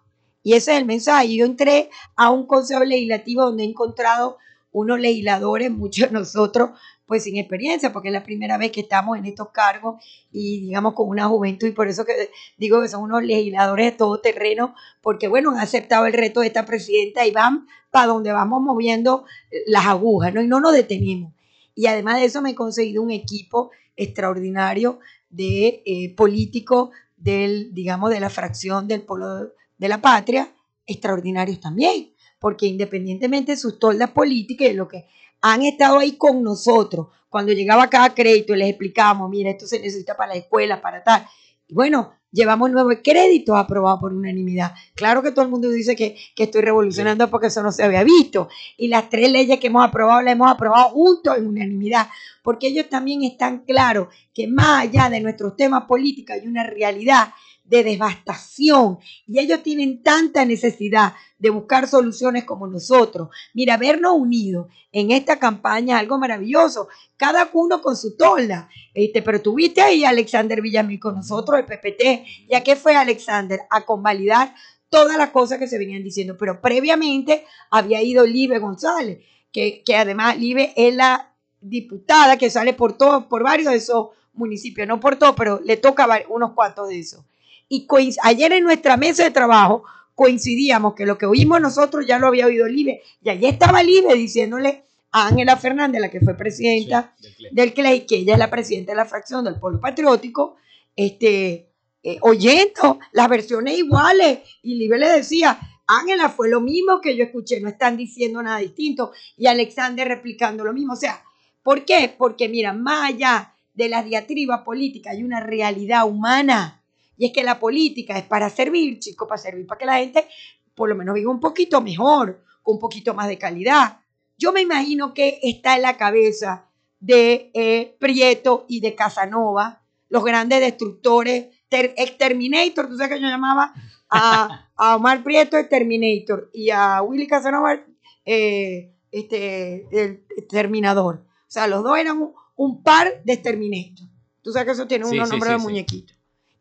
Y 0.44 0.54
ese 0.54 0.74
es 0.74 0.78
el 0.78 0.86
mensaje. 0.86 1.36
Yo 1.36 1.46
entré 1.46 1.90
a 2.16 2.30
un 2.30 2.46
consejo 2.46 2.86
legislativo 2.86 3.44
donde 3.44 3.64
he 3.64 3.68
encontrado 3.68 4.38
unos 4.72 5.00
legisladores, 5.00 5.72
muchos 5.72 6.10
de 6.10 6.14
nosotros, 6.14 6.72
pues 7.06 7.24
sin 7.24 7.38
experiencia, 7.38 7.94
porque 7.94 8.10
es 8.10 8.14
la 8.14 8.24
primera 8.24 8.58
vez 8.58 8.72
que 8.72 8.82
estamos 8.82 9.18
en 9.18 9.26
estos 9.26 9.50
cargos 9.50 10.04
y 10.32 10.62
digamos 10.62 10.94
con 10.94 11.08
una 11.08 11.28
juventud, 11.28 11.68
y 11.68 11.72
por 11.72 11.88
eso 11.88 12.06
que 12.06 12.32
digo 12.58 12.82
que 12.82 12.88
son 12.88 13.04
unos 13.04 13.24
legisladores 13.24 13.92
de 13.92 13.98
todo 13.98 14.20
terreno, 14.20 14.76
porque 15.02 15.28
bueno, 15.28 15.52
han 15.52 15.60
aceptado 15.60 16.06
el 16.08 16.14
reto 16.14 16.42
de 16.42 16.48
esta 16.48 16.66
presidenta 16.66 17.26
y 17.26 17.32
van 17.32 17.68
para 17.92 18.08
donde 18.08 18.32
vamos 18.32 18.62
moviendo 18.62 19.26
las 19.68 19.86
agujas, 19.86 20.34
¿no? 20.34 20.42
Y 20.42 20.48
no 20.48 20.60
nos 20.60 20.74
detenemos. 20.74 21.34
Y 21.76 21.88
además 21.88 22.20
de 22.20 22.26
eso 22.26 22.42
me 22.42 22.52
he 22.52 22.56
conseguido 22.56 23.04
un 23.04 23.12
equipo 23.12 23.72
extraordinario 23.96 25.00
de 25.30 25.84
eh, 25.86 26.16
políticos 26.16 26.90
del, 27.18 27.74
digamos, 27.74 28.10
de 28.10 28.20
la 28.20 28.30
fracción 28.30 28.88
del 28.88 29.02
pueblo 29.02 29.54
de 29.78 29.88
la 29.90 30.02
patria, 30.02 30.54
extraordinarios 30.86 31.60
también, 31.60 32.12
porque 32.40 32.66
independientemente 32.66 33.54
de 33.54 33.58
sus 33.58 33.80
toldas 33.80 34.12
políticas 34.12 34.68
y 34.68 34.70
de 34.70 34.76
lo 34.76 34.88
que 34.88 35.08
han 35.48 35.62
estado 35.62 36.00
ahí 36.00 36.14
con 36.14 36.42
nosotros, 36.42 37.08
cuando 37.30 37.52
llegaba 37.52 37.88
cada 37.88 38.16
crédito 38.16 38.56
les 38.56 38.70
explicábamos, 38.70 39.30
mira, 39.30 39.52
esto 39.52 39.68
se 39.68 39.80
necesita 39.80 40.18
para 40.18 40.34
la 40.34 40.40
escuela, 40.40 40.82
para 40.82 41.04
tal. 41.04 41.24
Y 41.68 41.74
bueno, 41.76 42.14
llevamos 42.32 42.72
nueve 42.72 43.04
créditos 43.04 43.56
aprobados 43.56 44.00
por 44.00 44.12
unanimidad. 44.12 44.74
Claro 44.96 45.22
que 45.22 45.30
todo 45.32 45.46
el 45.46 45.52
mundo 45.52 45.70
dice 45.70 45.96
que, 45.96 46.18
que 46.36 46.44
estoy 46.44 46.64
revolucionando 46.64 47.30
porque 47.30 47.48
eso 47.48 47.62
no 47.62 47.72
se 47.72 47.84
había 47.84 48.04
visto. 48.04 48.50
Y 48.76 48.88
las 48.88 49.08
tres 49.08 49.32
leyes 49.32 49.60
que 49.60 49.68
hemos 49.68 49.86
aprobado 49.86 50.20
las 50.24 50.34
hemos 50.34 50.50
aprobado 50.50 50.90
juntos 50.90 51.38
en 51.38 51.46
unanimidad, 51.46 52.08
porque 52.42 52.68
ellos 52.68 52.90
también 52.90 53.24
están 53.24 53.60
claros 53.66 54.08
que 54.34 54.48
más 54.48 54.82
allá 54.82 55.12
de 55.12 55.22
nuestros 55.22 55.56
temas 55.56 55.84
políticos 55.84 56.38
hay 56.42 56.48
una 56.48 56.64
realidad 56.64 57.28
de 57.66 57.84
devastación 57.84 59.00
y 59.28 59.40
ellos 59.40 59.64
tienen 59.64 60.04
tanta 60.04 60.46
necesidad 60.46 61.14
de 61.40 61.50
buscar 61.50 61.88
soluciones 61.88 62.44
como 62.46 62.68
nosotros. 62.68 63.30
Mira, 63.54 63.78
vernos 63.78 64.14
unidos 64.16 64.68
en 64.92 65.12
esta 65.12 65.38
campaña 65.38 65.98
algo 65.98 66.18
maravilloso, 66.18 66.88
cada 67.18 67.50
uno 67.54 67.82
con 67.82 67.98
su 67.98 68.16
tola. 68.16 68.70
Este, 68.94 69.22
pero 69.22 69.42
tuviste 69.42 69.82
ahí 69.82 70.06
a 70.06 70.10
Alexander 70.10 70.62
Villamil 70.62 71.00
con 71.00 71.16
nosotros, 71.16 71.60
el 71.60 71.66
PPT, 71.66 72.48
ya 72.50 72.64
que 72.64 72.76
fue 72.76 72.96
Alexander 72.96 73.60
a 73.70 73.82
convalidar 73.82 74.54
todas 74.90 75.18
las 75.18 75.32
cosas 75.32 75.58
que 75.58 75.68
se 75.68 75.78
venían 75.78 76.04
diciendo, 76.04 76.38
pero 76.38 76.62
previamente 76.62 77.46
había 77.70 78.02
ido 78.02 78.26
Libe 78.26 78.60
González, 78.60 79.20
que, 79.52 79.84
que 79.84 79.96
además 79.96 80.38
Libe 80.38 80.74
es 80.78 80.96
la 80.96 81.34
diputada 81.60 82.38
que 82.38 82.50
sale 82.50 82.74
por 82.74 82.98
todos, 82.98 83.26
por 83.26 83.44
varios 83.44 83.72
de 83.72 83.78
esos 83.78 84.10
municipios, 84.34 84.88
no 84.88 85.00
por 85.00 85.18
todos, 85.18 85.36
pero 85.36 85.60
le 85.64 85.78
toca 85.78 86.08
unos 86.30 86.54
cuantos 86.54 86.90
de 86.90 87.00
esos. 87.00 87.26
Y 87.68 87.88
ayer 88.24 88.54
en 88.54 88.64
nuestra 88.64 88.98
mesa 88.98 89.24
de 89.24 89.32
trabajo 89.32 89.84
coincidíamos 90.14 90.96
que 90.96 91.06
lo 91.06 91.18
que 91.18 91.26
oímos 91.26 91.60
nosotros 91.62 92.06
ya 92.08 92.18
lo 92.18 92.28
había 92.28 92.46
oído 92.46 92.68
Libe, 92.68 93.02
y 93.22 93.30
allí 93.30 93.46
estaba 93.46 93.84
Libe 93.84 94.16
diciéndole 94.16 94.86
a 95.12 95.28
Ángela 95.28 95.58
Fernández, 95.58 96.02
la 96.02 96.10
que 96.10 96.22
fue 96.22 96.36
presidenta 96.36 97.14
del, 97.52 97.74
CLEI. 97.74 98.06
que 98.06 98.18
ella 98.18 98.34
es 98.34 98.40
la 98.40 98.50
presidenta 98.50 98.94
de 98.94 98.98
la 98.98 99.06
fracción 99.06 99.44
del 99.44 99.60
Polo 99.60 99.80
Patriótico, 99.80 100.56
este, 100.96 101.70
eh, 102.04 102.18
oyendo 102.22 103.00
las 103.12 103.30
versiones 103.30 103.78
iguales, 103.78 104.40
y 104.62 104.76
Libe 104.76 104.98
le 104.98 105.10
decía, 105.10 105.60
Ángela 105.88 106.30
fue 106.30 106.50
lo 106.50 106.62
mismo 106.62 107.02
que 107.02 107.16
yo 107.16 107.26
escuché, 107.26 107.60
no 107.60 107.70
están 107.70 107.98
diciendo 107.98 108.42
nada 108.42 108.60
distinto, 108.60 109.12
y 109.38 109.48
Alexander 109.48 110.08
replicando 110.08 110.64
lo 110.64 110.74
mismo, 110.74 110.94
o 110.94 110.98
sea, 110.98 111.24
¿por 111.62 111.84
qué? 111.84 112.14
Porque 112.18 112.48
mira, 112.48 112.74
más 112.74 113.12
allá 113.12 113.54
de 113.74 113.90
las 113.90 114.06
diatribas 114.06 114.62
políticas 114.62 115.14
hay 115.14 115.24
una 115.24 115.42
realidad 115.42 116.08
humana 116.08 116.85
y 117.18 117.28
es 117.28 117.32
que 117.34 117.44
la 117.44 117.60
política 117.60 118.18
es 118.18 118.24
para 118.24 118.50
servir, 118.50 119.00
chicos, 119.00 119.28
para 119.28 119.42
servir 119.42 119.66
para 119.66 119.80
que 119.80 119.86
la 119.86 119.98
gente 119.98 120.28
por 120.76 120.90
lo 120.90 120.96
menos 120.96 121.16
viva 121.16 121.32
un 121.32 121.40
poquito 121.40 121.82
mejor, 121.82 122.44
con 122.62 122.76
un 122.76 122.80
poquito 122.80 123.14
más 123.14 123.28
de 123.28 123.38
calidad. 123.38 124.00
Yo 124.38 124.52
me 124.52 124.62
imagino 124.62 125.14
que 125.14 125.40
está 125.42 125.76
en 125.76 125.84
la 125.84 125.98
cabeza 125.98 126.70
de 127.00 127.52
eh, 127.54 127.96
Prieto 128.00 128.66
y 128.68 128.82
de 128.82 128.96
Casanova, 128.96 129.82
los 130.10 130.24
grandes 130.24 130.60
destructores, 130.60 131.48
Exterminator, 131.70 132.88
tú 132.88 132.96
sabes 132.96 133.18
que 133.18 133.22
yo 133.22 133.28
llamaba 133.28 133.74
a, 134.10 134.96
Omar 134.96 135.24
Prieto 135.24 135.58
Exterminator 135.58 136.50
y 136.54 136.70
a 136.70 137.02
Willy 137.02 137.28
Casanova 137.28 137.80
eh, 138.26 138.94
este, 139.12 139.88
el 139.92 140.26
Terminador. 140.48 141.26
O 141.26 141.52
sea, 141.52 141.68
los 141.68 141.84
dos 141.84 141.98
eran 141.98 142.32
un, 142.56 142.84
par 142.84 143.24
de 143.24 143.34
Exterminator. 143.34 144.08
Tú 144.42 144.52
sabes 144.52 144.66
que 144.68 144.72
eso 144.74 144.88
tiene 144.88 145.06
un 145.06 145.18
nombre 145.18 145.50
de 145.50 145.58
muñequito. 145.58 146.14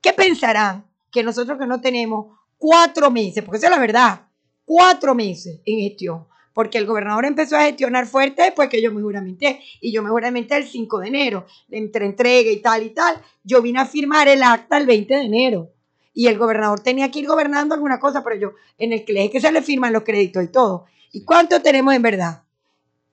¿Qué 0.05 0.12
pensarán 0.12 0.85
que 1.11 1.23
nosotros 1.23 1.59
que 1.59 1.67
no 1.67 1.81
tenemos 1.81 2.27
cuatro 2.59 3.11
meses, 3.11 3.43
porque 3.43 3.57
esa 3.57 3.69
es 3.69 3.71
la 3.71 3.79
verdad, 3.79 4.29
cuatro 4.67 5.14
meses 5.14 5.62
en 5.64 5.79
gestión? 5.79 6.27
Porque 6.53 6.77
el 6.77 6.85
gobernador 6.85 7.25
empezó 7.25 7.57
a 7.57 7.64
gestionar 7.64 8.05
fuerte 8.07 8.43
después 8.43 8.69
que 8.69 8.83
yo 8.83 8.93
me 8.93 9.01
juramenté. 9.01 9.62
Y 9.81 9.93
yo 9.93 10.03
me 10.03 10.11
juramenté 10.11 10.59
el 10.59 10.69
5 10.69 10.99
de 10.99 11.09
enero, 11.09 11.47
entre 11.71 12.05
entrega 12.05 12.51
y 12.51 12.59
tal 12.59 12.83
y 12.83 12.90
tal. 12.90 13.17
Yo 13.45 13.62
vine 13.62 13.81
a 13.81 13.87
firmar 13.87 14.29
el 14.29 14.43
acta 14.43 14.77
el 14.77 14.85
20 14.85 15.14
de 15.14 15.23
enero. 15.23 15.71
Y 16.12 16.27
el 16.27 16.37
gobernador 16.37 16.81
tenía 16.81 17.11
que 17.11 17.21
ir 17.21 17.27
gobernando 17.27 17.75
alguna 17.75 17.99
cosa, 17.99 18.23
pero 18.23 18.37
yo, 18.37 18.53
en 18.77 18.93
el 18.93 19.07
que 19.07 19.25
es 19.25 19.31
que 19.31 19.40
se 19.40 19.51
le 19.51 19.62
firman 19.62 19.95
los 19.95 20.03
créditos 20.03 20.45
y 20.45 20.49
todo. 20.49 20.85
¿Y 21.12 21.25
cuánto 21.25 21.62
tenemos 21.62 21.95
en 21.95 22.03
verdad? 22.03 22.43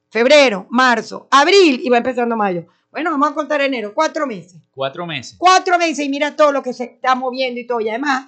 Febrero, 0.09 0.67
marzo, 0.69 1.29
abril 1.31 1.79
y 1.81 1.89
va 1.89 1.99
empezando 1.99 2.35
mayo. 2.35 2.67
Bueno, 2.91 3.11
vamos 3.11 3.31
a 3.31 3.33
contar 3.33 3.61
enero, 3.61 3.93
cuatro 3.93 4.27
meses. 4.27 4.61
Cuatro 4.75 5.07
meses. 5.07 5.35
Cuatro 5.37 5.77
meses 5.77 6.05
y 6.05 6.09
mira 6.09 6.35
todo 6.35 6.51
lo 6.51 6.61
que 6.61 6.73
se 6.73 6.83
está 6.83 7.15
moviendo 7.15 7.57
y 7.57 7.65
todo. 7.65 7.79
Y 7.79 7.87
además, 7.87 8.27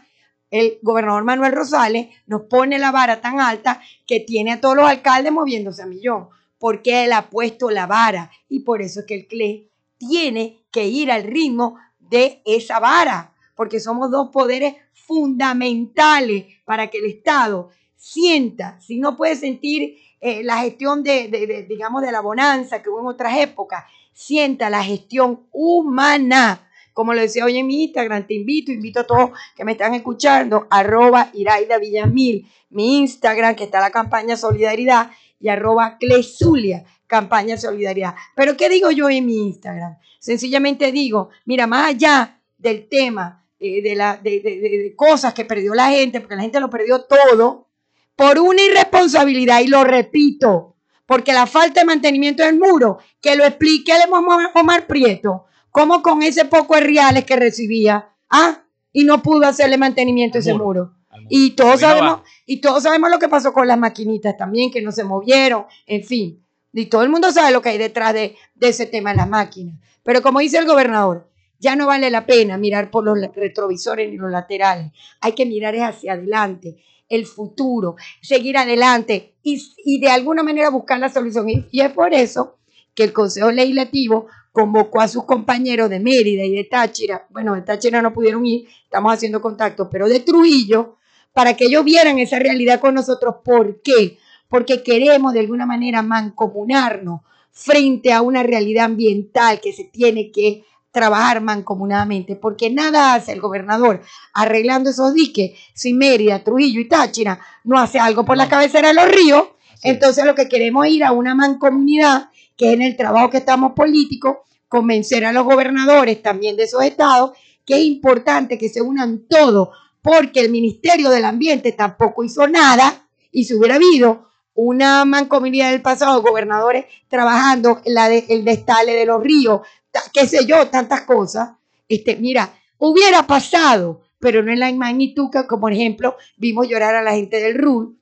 el 0.49 0.80
gobernador 0.82 1.26
Manuel 1.26 1.52
Rosales 1.52 2.08
nos 2.28 2.43
pone 2.43 2.80
la 2.80 2.91
vara 2.91 3.19
tan 3.19 3.41
alta 3.41 3.82
que 4.08 4.21
tiene 4.21 4.54
a 4.54 4.62
todos 4.62 4.78
los 4.78 4.86
alcaldes 4.86 5.34
moviéndose 5.34 5.82
a 5.82 5.86
millón, 5.86 6.30
porque 6.60 7.04
él 7.04 7.12
ha 7.12 7.30
puesto 7.30 7.71
la 7.71 7.88
vara 7.88 8.32
y 8.47 8.62
por 8.62 8.82
eso 8.82 9.02
es 9.02 9.06
que 9.06 9.15
el 9.15 9.28
CLE 9.28 9.69
tiene 9.97 10.63
que 10.71 10.88
ir 10.88 11.12
al 11.12 11.23
ritmo 11.23 11.78
de 11.99 12.41
esa 12.45 12.80
vara, 12.80 13.34
porque 13.56 13.82
somos 13.82 14.12
dos 14.12 14.30
poderes 14.30 14.76
fundamentales 14.93 16.45
para 16.63 16.88
que 16.88 16.99
el 16.99 17.06
Estado 17.06 17.69
sienta, 17.97 18.80
si 18.80 18.97
no 18.97 19.17
puede 19.17 19.36
sentir 19.36 19.97
eh, 20.21 20.41
la 20.41 20.60
gestión 20.60 21.04
de, 21.04 21.65
digamos, 21.67 22.02
de 22.02 22.12
la 22.12 22.21
bonanza 22.21 22.82
que 22.82 22.89
hubo 22.89 23.02
en 23.02 23.08
otras 23.08 23.38
épocas, 23.39 23.84
sienta 24.13 24.69
la 24.69 24.84
gestión 24.84 25.47
humana. 25.52 26.69
Como 26.93 27.13
lo 27.13 27.21
decía 27.21 27.45
hoy 27.45 27.58
en 27.58 27.67
mi 27.67 27.84
Instagram, 27.84 28.28
te 28.28 28.36
invito, 28.36 28.71
invito 28.71 28.99
a 28.99 29.08
todos 29.08 29.32
que 29.56 29.65
me 29.65 29.71
están 29.71 29.95
escuchando, 29.95 30.67
arroba 30.69 31.30
Iraida 31.34 31.80
Villamil, 31.80 32.47
mi 32.69 32.99
Instagram, 32.99 33.56
que 33.56 33.63
está 33.63 33.80
la 33.80 33.89
campaña 33.89 34.38
Solidaridad, 34.38 35.12
y 35.39 35.49
arroba 35.49 35.97
Clesulia, 35.97 36.86
campaña 37.08 37.58
Solidaridad. 37.58 38.15
Pero 38.36 38.56
¿qué 38.56 38.69
digo 38.69 38.91
yo 38.91 39.10
en 39.10 39.26
mi 39.26 39.47
Instagram? 39.47 39.97
Sencillamente 40.19 40.91
digo, 40.91 41.30
mira, 41.45 41.67
más 41.67 41.89
allá 41.89 42.39
del 42.58 42.88
tema 42.88 43.45
eh, 43.60 43.82
de, 43.82 43.95
la, 43.95 44.17
de 44.17 44.93
cosas 44.95 45.34
que 45.34 45.45
perdió 45.45 45.73
la 45.73 45.89
gente, 45.89 46.21
porque 46.21 46.36
la 46.36 46.43
gente 46.43 46.60
lo 46.60 46.69
perdió 46.69 47.02
todo, 47.02 47.67
por 48.15 48.39
una 48.39 48.62
irresponsabilidad, 48.62 49.62
y 49.62 49.67
lo 49.67 49.84
repito, 49.84 50.72
porque 51.05 51.33
la 51.33 51.45
falta 51.45 51.81
de 51.81 51.85
mantenimiento 51.85 52.43
del 52.43 52.59
muro, 52.59 52.99
que 53.21 53.35
lo 53.35 53.45
explique 53.45 53.91
el 53.91 54.11
Omar 54.53 54.87
Prieto, 54.87 55.45
cómo 55.69 56.01
con 56.01 56.23
ese 56.23 56.45
poco 56.45 56.75
de 56.75 56.81
reales 56.81 57.25
que 57.25 57.35
recibía, 57.35 58.09
ah, 58.29 58.63
y 58.91 59.03
no 59.03 59.21
pudo 59.21 59.45
hacerle 59.45 59.77
mantenimiento 59.77 60.37
a 60.37 60.41
ese 60.41 60.53
muro. 60.53 60.93
Y 61.29 61.51
todos 61.51 61.79
sabemos, 61.79 62.21
y 62.45 62.57
todos 62.57 62.83
sabemos 62.83 63.09
lo 63.09 63.19
que 63.19 63.29
pasó 63.29 63.53
con 63.53 63.67
las 63.67 63.77
maquinitas 63.77 64.37
también, 64.37 64.71
que 64.71 64.81
no 64.81 64.91
se 64.91 65.03
movieron, 65.03 65.65
en 65.85 66.03
fin. 66.03 66.43
Y 66.71 66.87
todo 66.87 67.03
el 67.03 67.09
mundo 67.09 67.31
sabe 67.31 67.51
lo 67.51 67.61
que 67.61 67.69
hay 67.69 67.77
detrás 67.77 68.13
de, 68.13 68.35
de 68.55 68.67
ese 68.67 68.85
tema 68.87 69.11
de 69.11 69.17
las 69.17 69.29
máquinas. 69.29 69.75
Pero 70.03 70.21
como 70.21 70.39
dice 70.39 70.57
el 70.57 70.65
gobernador, 70.65 71.29
ya 71.59 71.75
no 71.75 71.87
vale 71.87 72.09
la 72.09 72.25
pena 72.25 72.57
mirar 72.57 72.91
por 72.91 73.05
los 73.05 73.17
retrovisores 73.33 74.09
ni 74.09 74.17
los 74.17 74.31
laterales. 74.31 74.91
Hay 75.21 75.33
que 75.33 75.45
mirar 75.45 75.75
hacia 75.75 76.13
adelante 76.13 76.77
el 77.15 77.26
futuro, 77.26 77.95
seguir 78.21 78.58
adelante 78.58 79.36
y, 79.43 79.99
de 79.99 80.10
alguna 80.10 80.43
manera 80.43 80.69
buscar 80.69 80.99
la 80.99 81.10
solución. 81.10 81.47
Y, 81.49 81.82
es 81.82 81.91
por 81.91 82.13
eso 82.13 82.58
que 82.95 83.04
el 83.04 83.13
Consejo 83.13 83.52
Legislativo 83.52 84.28
convocó 84.52 85.02
a 85.02 85.08
sus 85.08 85.23
compañeros 85.26 85.89
de 85.89 85.99
Mérida 85.99 86.43
y 86.43 86.56
de 86.56 86.63
Táchira, 86.63 87.26
bueno, 87.30 87.56
de 87.56 87.62
Táchira 87.62 88.02
no 88.02 88.13
pudieron 88.13 88.45
ir, 88.45 88.67
estamos 88.84 89.13
haciendo 89.13 89.41
contacto, 89.41 89.89
pero 89.89 90.08
de 90.08 90.19
Trujillo, 90.19 90.97
para 91.34 91.56
que 91.56 91.65
ellos 91.65 91.84
vieran 91.84 92.19
esa 92.19 92.38
realidad 92.38 92.80
con 92.80 92.93
nosotros. 92.93 93.38
¿Por 93.43 93.82
qué? 93.82 94.17
Porque 94.47 94.84
queremos 94.84 95.34
de 95.34 95.39
alguna 95.39 95.65
manera 95.65 96.04
mancomunarnos 96.04 97.21
frente 97.52 98.12
a 98.12 98.21
una 98.21 98.43
realidad 98.43 98.86
ambiental 98.86 99.60
que 99.60 99.73
se 99.73 99.84
tiene 99.86 100.32
que 100.32 100.63
trabajar 100.93 101.41
mancomunadamente, 101.41 102.36
porque 102.36 102.69
nada 102.69 103.15
hace 103.15 103.34
el 103.34 103.41
gobernador 103.41 104.01
arreglando 104.32 104.91
esos 104.91 105.13
diques 105.13 105.60
si 105.73 105.93
Mérida, 105.93 106.43
Trujillo 106.43 106.79
y 106.79 106.88
Táchira 106.88 107.39
no 107.63 107.79
hace 107.79 107.99
algo 107.99 108.23
por 108.23 108.38
la 108.38 108.47
cabecera 108.47 108.89
de 108.89 108.93
los 108.93 109.12
ríos. 109.12 109.43
Entonces 109.82 110.23
lo 110.23 110.36
que 110.36 110.47
queremos 110.47 110.86
es 110.86 110.93
ir 110.93 111.03
a 111.03 111.12
una 111.12 111.34
mancomunidad, 111.34 112.29
que 112.56 112.67
es 112.67 112.73
en 112.75 112.84
el 112.84 112.95
trabajo 112.95 113.32
que 113.32 113.38
estamos 113.38 113.73
políticos, 113.73 114.38
convencer 114.69 115.25
a 115.25 115.34
los 115.34 115.43
gobernadores 115.43 116.21
también 116.21 116.56
de 116.56 116.63
esos 116.63 116.84
estados, 116.84 117.32
que 117.65 117.75
es 117.75 117.84
importante 117.84 118.60
que 118.60 118.69
se 118.69 118.82
unan 118.82 119.23
todos, 119.27 119.69
porque 120.01 120.41
el 120.41 120.51
Ministerio 120.51 121.10
del 121.10 121.25
Ambiente 121.25 121.71
tampoco 121.71 122.23
hizo 122.23 122.47
nada, 122.47 123.08
y 123.32 123.45
si 123.45 123.56
hubiera 123.56 123.75
habido 123.75 124.29
una 124.53 125.06
mancomunidad 125.06 125.71
del 125.71 125.82
pasado, 125.82 126.21
gobernadores 126.21 126.86
trabajando 127.08 127.82
en 127.84 127.95
la 127.95 128.10
de, 128.10 128.25
el 128.29 128.45
destale 128.45 128.93
de 128.93 129.08
los 129.08 129.23
ríos, 129.23 129.62
qué 130.11 130.27
sé 130.27 130.45
yo, 130.45 130.67
tantas 130.67 131.01
cosas. 131.01 131.51
Este, 131.87 132.15
mira, 132.15 132.53
hubiera 132.77 133.25
pasado, 133.27 134.01
pero 134.19 134.41
no 134.41 134.51
en 134.51 134.59
la 134.59 134.71
magnitud 134.73 135.29
que, 135.31 135.45
como 135.47 135.69
ejemplo, 135.69 136.15
vimos 136.37 136.67
llorar 136.67 136.95
a 136.95 137.03
la 137.03 137.13
gente 137.13 137.39
del 137.39 137.57
RUL, 137.57 137.97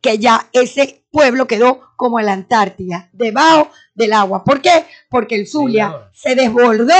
que 0.00 0.18
ya 0.18 0.48
ese 0.52 1.04
pueblo 1.10 1.46
quedó 1.46 1.80
como 1.96 2.20
la 2.20 2.32
Antártida, 2.32 3.08
debajo 3.12 3.70
del 3.94 4.12
agua. 4.12 4.44
¿Por 4.44 4.60
qué? 4.60 4.86
Porque 5.10 5.34
el 5.34 5.46
Zulia 5.46 6.10
se 6.12 6.34
desbordó 6.34 6.94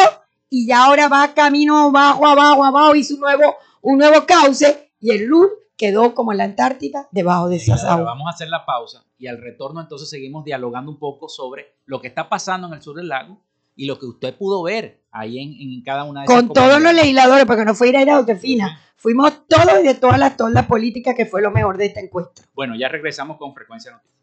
y 0.51 0.67
ya 0.67 0.85
ahora 0.85 1.09
va 1.09 1.35
camino 1.35 1.89
abajo, 1.89 2.27
abajo, 2.27 2.65
abajo, 2.65 2.95
hizo 2.95 3.15
un 3.15 3.21
nuevo, 3.21 3.57
un 3.83 3.99
nuevo 3.99 4.27
cauce 4.27 4.93
y 5.01 5.11
el 5.11 5.29
RUL 5.29 5.51
quedó 5.77 6.15
como 6.15 6.33
la 6.33 6.45
Antártida 6.45 7.09
debajo 7.13 7.49
de 7.49 7.57
esas 7.57 7.85
aguas. 7.85 8.07
Vamos 8.07 8.27
a 8.27 8.31
hacer 8.31 8.49
la 8.49 8.67
pausa 8.67 9.05
y 9.17 9.27
al 9.29 9.41
retorno 9.41 9.81
entonces 9.81 10.11
seguimos 10.11 10.45
dialogando 10.45 10.91
un 10.91 10.99
poco 10.99 11.29
sobre 11.29 11.77
lo 11.87 12.01
que 12.01 12.09
está 12.09 12.29
pasando 12.29 12.67
en 12.67 12.75
el 12.75 12.83
sur 12.83 12.97
del 12.97 13.09
lago 13.09 13.41
y 13.79 13.87
lo 13.87 13.97
que 13.97 14.07
usted 14.07 14.37
pudo 14.37 14.65
ver 14.65 15.05
ahí 15.13 15.39
en, 15.39 15.83
cada 15.85 16.03
una 16.03 16.23
de 16.23 16.27
Con 16.27 16.53
todos 16.53 16.83
los 16.83 16.93
legisladores, 16.93 17.47
porque 17.47 17.65
no 17.65 17.77
fue 17.77 17.89
ir 17.91 17.97
a 17.97 18.03
ir 18.03 18.11
a 18.11 18.19
Josefina. 18.19 18.81
Fuimos 18.97 19.47
todos 19.47 19.81
y 19.81 19.87
de 19.87 19.95
todas 19.95 20.19
las 20.19 20.37
tondas 20.37 20.67
políticas 20.67 21.15
que 21.15 21.27
fue 21.27 21.41
lo 21.41 21.53
mejor 21.53 21.79
de 21.79 21.87
esta 21.87 22.01
encuesta. 22.01 22.43
Bueno, 22.55 22.75
ya 22.77 22.89
regresamos 22.89 23.39
con 23.39 23.55
frecuencia 23.55 23.93
noticias 23.93 24.19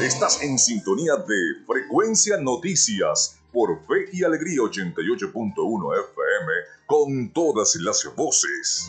Estás 0.00 0.42
en 0.42 0.58
sintonía 0.58 1.16
de 1.16 1.66
Frecuencia 1.66 2.38
Noticias 2.38 3.37
por 3.52 3.80
Fe 3.86 4.10
y 4.12 4.24
Alegría 4.24 4.60
88.1 4.60 6.00
FM 6.10 6.52
con 6.86 7.32
todas 7.32 7.76
las 7.76 8.08
voces. 8.16 8.88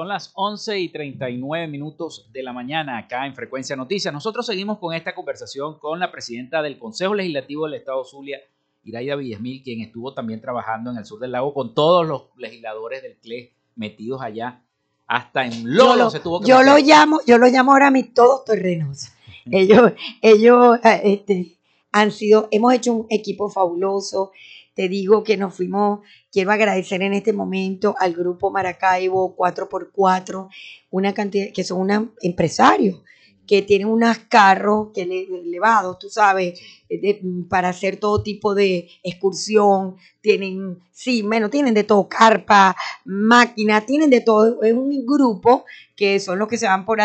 Son 0.00 0.08
las 0.08 0.32
11 0.34 0.80
y 0.80 0.88
39 0.88 1.68
minutos 1.68 2.30
de 2.32 2.42
la 2.42 2.54
mañana 2.54 2.96
acá 2.96 3.26
en 3.26 3.34
Frecuencia 3.34 3.76
Noticias. 3.76 4.14
Nosotros 4.14 4.46
seguimos 4.46 4.78
con 4.78 4.94
esta 4.94 5.14
conversación 5.14 5.78
con 5.78 6.00
la 6.00 6.10
presidenta 6.10 6.62
del 6.62 6.78
Consejo 6.78 7.12
Legislativo 7.12 7.66
del 7.66 7.74
Estado 7.74 8.02
Zulia, 8.06 8.40
Iraida 8.82 9.14
Villasmil, 9.14 9.62
quien 9.62 9.82
estuvo 9.82 10.14
también 10.14 10.40
trabajando 10.40 10.90
en 10.90 10.96
el 10.96 11.04
sur 11.04 11.20
del 11.20 11.32
lago 11.32 11.52
con 11.52 11.74
todos 11.74 12.06
los 12.06 12.22
legisladores 12.38 13.02
del 13.02 13.18
CLE 13.18 13.52
metidos 13.76 14.22
allá. 14.22 14.62
Hasta 15.06 15.44
en 15.44 15.76
Lolo 15.76 15.90
yo 15.90 16.04
lo, 16.04 16.10
se 16.10 16.20
tuvo 16.20 16.40
que 16.40 16.46
yo 16.46 16.60
meter. 16.60 16.72
lo 16.72 16.78
llamo, 16.78 17.20
yo 17.26 17.36
lo 17.36 17.48
llamo 17.48 17.72
ahora 17.72 17.90
mis 17.90 18.14
todos 18.14 18.46
terrenos. 18.46 19.08
ellos, 19.50 19.92
ellos 20.22 20.78
eh, 20.82 21.00
este, 21.04 21.58
han 21.92 22.10
sido, 22.10 22.48
hemos 22.52 22.72
hecho 22.72 22.94
un 22.94 23.06
equipo 23.10 23.50
fabuloso. 23.50 24.32
Te 24.80 24.88
digo 24.88 25.22
que 25.22 25.36
nos 25.36 25.52
fuimos, 25.54 26.00
quiero 26.32 26.52
agradecer 26.52 27.02
en 27.02 27.12
este 27.12 27.34
momento 27.34 27.94
al 27.98 28.14
grupo 28.14 28.50
Maracaibo 28.50 29.36
4x4, 29.36 30.48
una 30.90 31.12
cantidad, 31.12 31.52
que 31.52 31.64
son 31.64 31.82
unos 31.82 32.04
empresarios 32.22 33.02
que 33.46 33.60
tienen 33.60 33.88
unos 33.88 34.16
carros 34.30 34.88
que 34.94 35.02
ele- 35.02 35.26
elevados, 35.44 35.98
tú 35.98 36.08
sabes, 36.08 36.58
de- 36.88 37.20
para 37.50 37.68
hacer 37.68 37.98
todo 37.98 38.22
tipo 38.22 38.54
de 38.54 38.88
excursión, 39.02 39.96
tienen, 40.22 40.78
sí, 40.92 41.20
bueno, 41.20 41.50
tienen 41.50 41.74
de 41.74 41.84
todo, 41.84 42.08
carpa, 42.08 42.74
máquinas, 43.04 43.84
tienen 43.84 44.08
de 44.08 44.20
todo, 44.22 44.62
es 44.62 44.72
un 44.72 45.04
grupo 45.04 45.66
que 45.94 46.20
son 46.20 46.38
los 46.38 46.48
que 46.48 46.56
se 46.56 46.66
van 46.66 46.86
por 46.86 47.00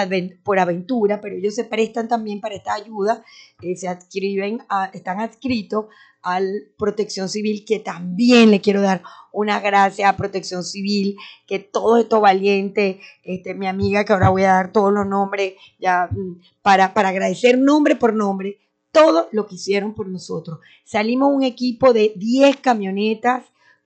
aventura, 0.60 1.20
pero 1.20 1.36
ellos 1.36 1.56
se 1.56 1.66
prestan 1.66 2.08
también 2.08 2.40
para 2.40 2.56
esta 2.56 2.74
ayuda, 2.76 3.22
eh, 3.62 3.76
se 3.76 3.90
adscriben, 3.90 4.62
a- 4.70 4.92
están 4.94 5.20
adscritos 5.20 5.88
al 6.26 6.72
Protección 6.78 7.30
Civil, 7.30 7.64
que 7.66 7.80
también 7.80 8.50
le 8.50 8.60
quiero 8.60 8.82
dar 8.82 9.04
una 9.32 9.60
gracia 9.60 10.10
a 10.10 10.18
Protección 10.18 10.64
Civil, 10.64 11.18
que 11.46 11.60
todos 11.60 12.00
estos 12.00 12.20
valientes, 12.20 12.98
este, 13.24 13.54
mi 13.54 13.68
amiga, 13.68 14.04
que 14.04 14.12
ahora 14.12 14.30
voy 14.30 14.44
a 14.44 14.54
dar 14.54 14.72
todos 14.72 14.92
los 14.92 15.06
nombres, 15.06 15.54
ya 15.80 16.10
mm, 16.10 16.42
para, 16.64 16.96
para 16.96 17.10
agradecer 17.10 17.60
nombre 17.60 17.96
por 17.96 18.14
nombre, 18.14 18.58
todo 18.92 19.30
lo 19.32 19.46
que 19.46 19.56
hicieron 19.56 19.94
por 19.94 20.08
nosotros. 20.08 20.60
Salimos 20.84 21.32
un 21.32 21.44
equipo 21.44 21.94
de 21.94 22.14
10 22.16 22.58
camionetas, 22.58 23.44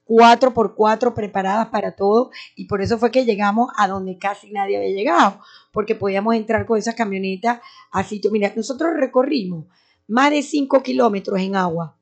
4x4 0.07 1.13
preparadas 1.13 1.67
para 1.67 1.97
todo, 1.97 2.31
y 2.55 2.65
por 2.65 2.81
eso 2.81 2.97
fue 2.97 3.11
que 3.11 3.25
llegamos 3.25 3.69
a 3.75 3.89
donde 3.89 4.17
casi 4.17 4.49
nadie 4.51 4.77
había 4.77 4.95
llegado, 4.95 5.41
porque 5.73 5.93
podíamos 5.93 6.35
entrar 6.35 6.65
con 6.65 6.77
esas 6.77 6.95
camionetas 6.95 7.59
a 7.91 8.03
sitio. 8.05 8.31
Mira, 8.31 8.53
nosotros 8.55 8.91
recorrimos 8.95 9.65
más 10.07 10.31
de 10.31 10.41
5 10.41 10.81
kilómetros 10.81 11.39
en 11.39 11.55
agua, 11.55 11.98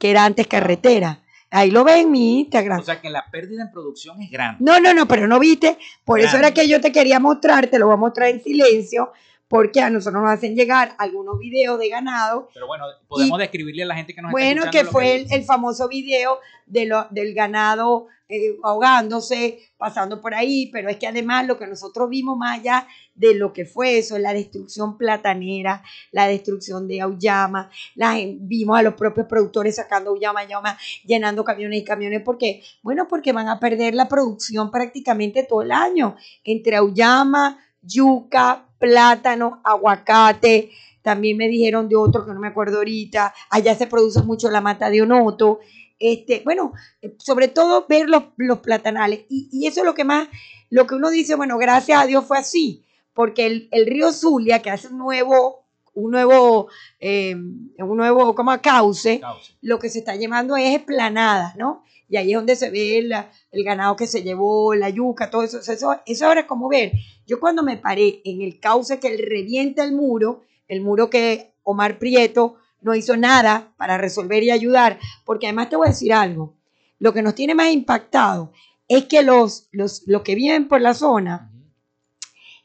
que 0.00 0.10
era 0.10 0.24
antes 0.24 0.48
carretera. 0.48 1.20
Ahí 1.50 1.70
lo 1.70 1.84
ven 1.84 1.98
en 1.98 2.10
mi 2.10 2.40
Instagram. 2.40 2.80
O 2.80 2.82
sea 2.82 3.00
que 3.00 3.10
la 3.10 3.26
pérdida 3.30 3.62
en 3.62 3.70
producción 3.70 4.20
es 4.22 4.30
grande. 4.30 4.64
No, 4.64 4.80
no, 4.80 4.94
no, 4.94 5.06
pero 5.06 5.28
no 5.28 5.38
viste. 5.38 5.76
Por 6.04 6.20
eso 6.20 6.38
era 6.38 6.52
que 6.52 6.66
yo 6.66 6.80
te 6.80 6.90
quería 6.90 7.20
mostrar, 7.20 7.66
te 7.66 7.78
lo 7.78 7.86
voy 7.86 7.94
a 7.94 7.98
mostrar 7.98 8.28
en 8.30 8.42
silencio, 8.42 9.12
porque 9.46 9.80
a 9.80 9.90
nosotros 9.90 10.22
nos 10.22 10.30
hacen 10.30 10.54
llegar 10.54 10.94
algunos 10.96 11.38
videos 11.38 11.78
de 11.78 11.88
ganado. 11.90 12.48
Pero 12.54 12.66
bueno, 12.66 12.86
podemos 13.08 13.38
describirle 13.38 13.82
a 13.82 13.86
la 13.86 13.96
gente 13.96 14.14
que 14.14 14.22
nos 14.22 14.30
Bueno, 14.32 14.62
escuchando 14.62 14.88
que 14.88 14.92
fue 14.92 15.16
el, 15.16 15.32
el 15.32 15.44
famoso 15.44 15.86
video 15.88 16.38
de 16.66 16.86
lo, 16.86 17.06
del 17.10 17.34
ganado 17.34 18.06
eh, 18.32 18.56
ahogándose, 18.62 19.58
pasando 19.76 20.20
por 20.20 20.34
ahí, 20.34 20.70
pero 20.72 20.88
es 20.88 20.98
que 20.98 21.08
además 21.08 21.48
lo 21.48 21.58
que 21.58 21.66
nosotros 21.66 22.08
vimos 22.08 22.38
más 22.38 22.60
allá 22.60 22.86
de 23.16 23.34
lo 23.34 23.52
que 23.52 23.64
fue 23.64 23.98
eso, 23.98 24.16
la 24.18 24.32
destrucción 24.32 24.96
platanera, 24.96 25.82
la 26.12 26.28
destrucción 26.28 26.86
de 26.86 27.00
Auyama, 27.00 27.70
la, 27.96 28.16
vimos 28.38 28.78
a 28.78 28.82
los 28.82 28.94
propios 28.94 29.26
productores 29.26 29.74
sacando 29.74 30.10
Auyama, 30.10 30.42
Auyama, 30.42 30.78
llenando 31.04 31.42
camiones 31.42 31.80
y 31.80 31.84
camiones, 31.84 32.22
porque, 32.24 32.62
bueno, 32.84 33.08
porque 33.08 33.32
van 33.32 33.48
a 33.48 33.58
perder 33.58 33.94
la 33.94 34.06
producción 34.06 34.70
prácticamente 34.70 35.42
todo 35.42 35.62
el 35.62 35.72
año, 35.72 36.14
entre 36.44 36.76
Auyama, 36.76 37.58
yuca, 37.82 38.64
plátano, 38.78 39.60
aguacate, 39.64 40.70
también 41.02 41.36
me 41.36 41.48
dijeron 41.48 41.88
de 41.88 41.96
otro 41.96 42.24
que 42.24 42.32
no 42.32 42.38
me 42.38 42.46
acuerdo 42.46 42.78
ahorita, 42.78 43.34
allá 43.50 43.74
se 43.74 43.88
produce 43.88 44.22
mucho 44.22 44.50
la 44.50 44.60
mata 44.60 44.88
de 44.88 45.02
onoto, 45.02 45.58
este, 46.00 46.42
bueno, 46.44 46.72
eh, 47.02 47.14
sobre 47.18 47.48
todo 47.48 47.86
ver 47.88 48.08
los, 48.08 48.24
los 48.36 48.58
platanales, 48.58 49.20
y, 49.28 49.48
y 49.52 49.66
eso 49.66 49.80
es 49.80 49.86
lo 49.86 49.94
que 49.94 50.04
más, 50.04 50.28
lo 50.70 50.86
que 50.86 50.96
uno 50.96 51.10
dice, 51.10 51.36
bueno, 51.36 51.58
gracias 51.58 52.02
a 52.02 52.06
Dios 52.06 52.24
fue 52.24 52.38
así, 52.38 52.84
porque 53.14 53.46
el, 53.46 53.68
el 53.70 53.86
río 53.86 54.12
Zulia, 54.12 54.62
que 54.62 54.70
hace 54.70 54.88
un 54.88 54.98
nuevo, 54.98 55.64
un 55.94 56.10
nuevo, 56.10 56.68
eh, 57.00 57.34
un 57.34 57.96
nuevo, 57.96 58.34
como 58.34 58.58
cauce, 58.60 59.20
Cauce. 59.20 59.52
lo 59.60 59.78
que 59.78 59.88
se 59.90 59.98
está 59.98 60.16
llevando 60.16 60.56
es 60.56 60.74
esplanadas, 60.76 61.56
¿no? 61.56 61.84
Y 62.08 62.16
ahí 62.16 62.30
es 62.32 62.36
donde 62.36 62.56
se 62.56 62.70
ve 62.70 62.98
el, 62.98 63.12
el 63.52 63.64
ganado 63.64 63.94
que 63.94 64.06
se 64.06 64.22
llevó, 64.22 64.74
la 64.74 64.90
yuca, 64.90 65.30
todo 65.30 65.44
eso. 65.44 65.60
Eso, 65.60 65.96
eso 66.06 66.26
ahora 66.26 66.40
es 66.40 66.46
como 66.46 66.68
ver. 66.68 66.92
Yo 67.26 67.38
cuando 67.38 67.62
me 67.62 67.76
paré 67.76 68.20
en 68.24 68.42
el 68.42 68.58
cauce 68.58 68.98
que 68.98 69.16
revienta 69.16 69.84
el 69.84 69.92
muro, 69.92 70.42
el 70.66 70.80
muro 70.80 71.08
que 71.08 71.52
Omar 71.62 71.98
Prieto 71.98 72.56
no 72.82 72.94
hizo 72.94 73.16
nada 73.16 73.72
para 73.76 73.98
resolver 73.98 74.42
y 74.42 74.50
ayudar, 74.50 74.98
porque 75.24 75.46
además 75.46 75.68
te 75.68 75.76
voy 75.76 75.88
a 75.88 75.90
decir 75.90 76.12
algo, 76.12 76.54
lo 76.98 77.12
que 77.12 77.22
nos 77.22 77.34
tiene 77.34 77.54
más 77.54 77.70
impactado 77.70 78.52
es 78.88 79.06
que 79.06 79.22
los, 79.22 79.68
los, 79.72 80.02
los 80.06 80.22
que 80.22 80.34
viven 80.34 80.68
por 80.68 80.80
la 80.80 80.94
zona, 80.94 81.50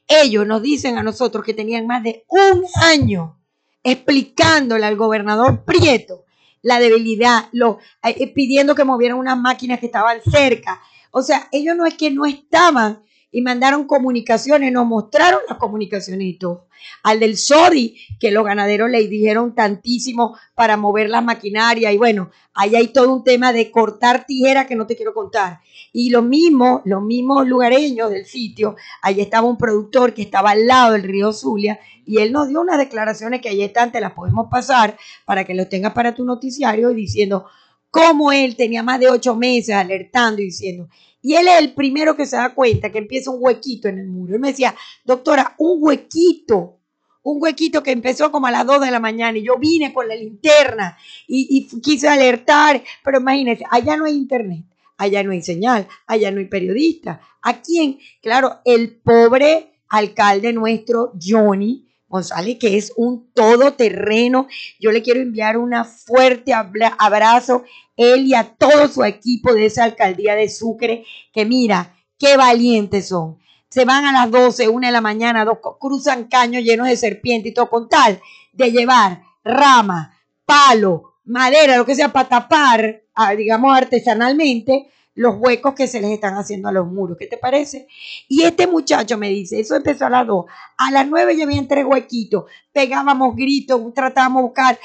ellos 0.07 0.45
nos 0.45 0.61
dicen 0.61 0.97
a 0.97 1.03
nosotros 1.03 1.43
que 1.43 1.53
tenían 1.53 1.88
más 1.88 2.03
de 2.03 2.26
un 2.28 2.63
año 2.82 3.39
explicándole 3.84 4.86
al 4.86 4.95
gobernador 4.95 5.63
Prieto 5.63 6.26
la 6.66 6.80
debilidad, 6.80 7.47
lo, 7.51 7.78
eh, 8.03 8.34
pidiendo 8.34 8.74
que 8.74 8.84
movieran 8.84 9.20
unas 9.20 9.38
máquinas 9.38 9.80
que 9.80 9.86
estaban 9.86 10.20
cerca. 10.24 10.82
O 11.11 11.22
sea, 11.22 11.47
ellos 11.51 11.76
no 11.76 11.86
es 11.86 11.93
que 11.93 12.09
no 12.09 12.26
estaban 12.26 13.03
y 13.36 13.41
mandaron 13.41 13.86
comunicaciones, 13.86 14.71
nos 14.71 14.86
mostraron 14.86 15.41
las 15.49 15.57
comunicaciones 15.57 16.25
y 16.25 16.33
todo. 16.36 16.67
Al 17.03 17.19
del 17.19 17.36
SODI, 17.36 17.97
que 18.17 18.31
los 18.31 18.45
ganaderos 18.45 18.89
le 18.89 19.05
dijeron 19.09 19.53
tantísimo 19.53 20.38
para 20.55 20.77
mover 20.77 21.09
la 21.09 21.19
maquinaria 21.19 21.91
y 21.91 21.97
bueno, 21.97 22.31
ahí 22.53 22.77
hay 22.77 22.88
todo 22.93 23.13
un 23.13 23.25
tema 23.25 23.51
de 23.51 23.71
cortar 23.71 24.25
tijera 24.25 24.67
que 24.67 24.77
no 24.77 24.88
te 24.88 24.95
quiero 24.95 25.13
contar. 25.13 25.59
Y 25.91 26.11
lo 26.11 26.21
mismo, 26.21 26.81
los 26.86 27.01
mismos 27.01 27.45
lugareños 27.45 28.09
del 28.09 28.25
sitio, 28.25 28.77
ahí 29.01 29.19
estaba 29.19 29.49
un 29.49 29.57
productor 29.57 30.13
que 30.13 30.21
estaba 30.21 30.51
al 30.51 30.65
lado 30.65 30.93
del 30.93 31.03
río 31.03 31.33
Zulia 31.33 31.77
y 32.05 32.19
él 32.19 32.31
nos 32.31 32.47
dio 32.47 32.61
unas 32.61 32.77
declaraciones 32.77 33.41
que 33.41 33.49
ahí 33.49 33.63
están, 33.63 33.91
te 33.91 33.99
las 33.99 34.13
podemos 34.13 34.47
pasar 34.49 34.95
para 35.25 35.43
que 35.43 35.55
los 35.55 35.67
tengas 35.67 35.91
para 35.91 36.15
tu 36.15 36.23
noticiario 36.23 36.89
y 36.89 36.95
diciendo 36.95 37.47
cómo 37.95 38.33
él 38.33 38.57
tenía 38.57 38.83
más 38.83 38.99
de 38.99 39.09
ocho 39.09 39.37
meses 39.37 39.73
alertando 39.73 40.41
y 40.41 40.47
diciendo, 40.47 40.89
y 41.21 41.35
él 41.35 41.47
es 41.47 41.59
el 41.59 41.73
primero 41.73 42.17
que 42.17 42.25
se 42.25 42.35
da 42.35 42.53
cuenta 42.53 42.91
que 42.91 42.97
empieza 42.97 43.31
un 43.31 43.37
huequito 43.39 43.87
en 43.87 43.99
el 43.99 44.07
muro. 44.07 44.35
Él 44.35 44.41
me 44.41 44.49
decía, 44.49 44.75
doctora, 45.05 45.55
un 45.59 45.77
huequito, 45.81 46.81
un 47.23 47.41
huequito 47.41 47.81
que 47.81 47.91
empezó 47.91 48.33
como 48.33 48.47
a 48.47 48.51
las 48.51 48.65
dos 48.65 48.81
de 48.81 48.91
la 48.91 48.99
mañana 48.99 49.37
y 49.37 49.43
yo 49.43 49.57
vine 49.57 49.93
con 49.93 50.09
la 50.09 50.15
linterna 50.17 50.97
y, 51.25 51.47
y 51.49 51.79
quise 51.79 52.09
alertar, 52.09 52.83
pero 53.01 53.21
imagínense, 53.21 53.63
allá 53.71 53.95
no 53.95 54.03
hay 54.03 54.15
internet 54.15 54.65
allá 54.97 55.23
no 55.23 55.31
hay 55.31 55.41
señal, 55.41 55.87
allá 56.07 56.31
no 56.31 56.39
hay 56.39 56.45
periodista. 56.45 57.19
¿A 57.41 57.61
quién? 57.61 57.99
Claro, 58.21 58.59
el 58.63 58.95
pobre 58.95 59.73
alcalde 59.89 60.53
nuestro, 60.53 61.11
Johnny 61.21 61.85
González, 62.16 62.57
que 62.59 62.78
es 62.78 62.93
un 62.95 63.32
todoterreno. 63.34 64.47
Yo 64.80 64.91
le 64.91 65.01
quiero 65.01 65.22
enviar 65.22 65.57
un 65.57 65.74
fuerte 65.86 66.53
abrazo, 66.53 67.63
él 67.95 68.28
y 68.28 68.34
a 68.34 68.43
todo 68.43 68.88
su 68.88 69.03
equipo 69.03 69.53
de 69.53 69.66
esa 69.66 69.84
alcaldía 69.84 70.36
de 70.36 70.49
Sucre, 70.49 71.05
que 71.34 71.45
mira, 71.45 71.95
qué 72.18 72.38
valientes 72.38 73.09
son. 73.09 73.38
Se 73.70 73.86
van 73.86 74.05
a 74.05 74.11
las 74.11 74.32
12, 74.32 74.70
una 74.70 74.88
de 74.88 74.93
la 74.93 75.01
mañana, 75.01 75.45
dos, 75.45 75.59
cruzan 75.80 76.26
caños 76.26 76.63
llenos 76.63 76.88
de 76.88 76.97
serpientes 76.97 77.51
y 77.51 77.53
todo 77.53 77.70
con 77.70 77.89
tal 77.89 78.22
de 78.53 78.72
llevar 78.72 79.22
rama, 79.43 80.18
palo, 80.45 81.16
madera, 81.26 81.78
lo 81.78 81.86
que 81.86 81.95
sea, 81.95 82.13
para 82.13 82.30
tapar 82.30 83.05
digamos, 83.38 83.76
artesanalmente 83.76 84.89
los 85.16 85.36
huecos 85.38 85.74
que 85.74 85.88
se 85.88 86.01
les 86.01 86.11
están 86.11 86.36
haciendo 86.36 86.68
a 86.68 86.72
los 86.72 86.86
muros. 86.86 87.18
¿Qué 87.18 87.26
te 87.26 87.38
parece? 87.38 87.88
Y 88.28 88.43
este 88.43 88.68
muchacho 88.68 89.18
me 89.18 89.30
dice, 89.30 89.59
eso 89.59 89.76
empezó 89.76 90.05
a 90.05 90.09
las 90.09 90.28
2. 90.28 90.45
A 90.78 90.91
las 90.91 91.07
9 91.07 91.38
ya 91.38 91.45
habían 91.45 91.68
tres 91.68 91.86
huequitos. 91.86 92.45
Pegábamos 92.72 93.36
gritos, 93.36 93.82
tratábamos 93.93 94.41
de 94.41 94.47
buscar. 94.47 94.80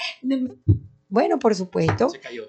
Bueno, 1.08 1.38
por 1.40 1.54
supuesto. 1.54 2.08
Se 2.08 2.20
cayó. 2.20 2.44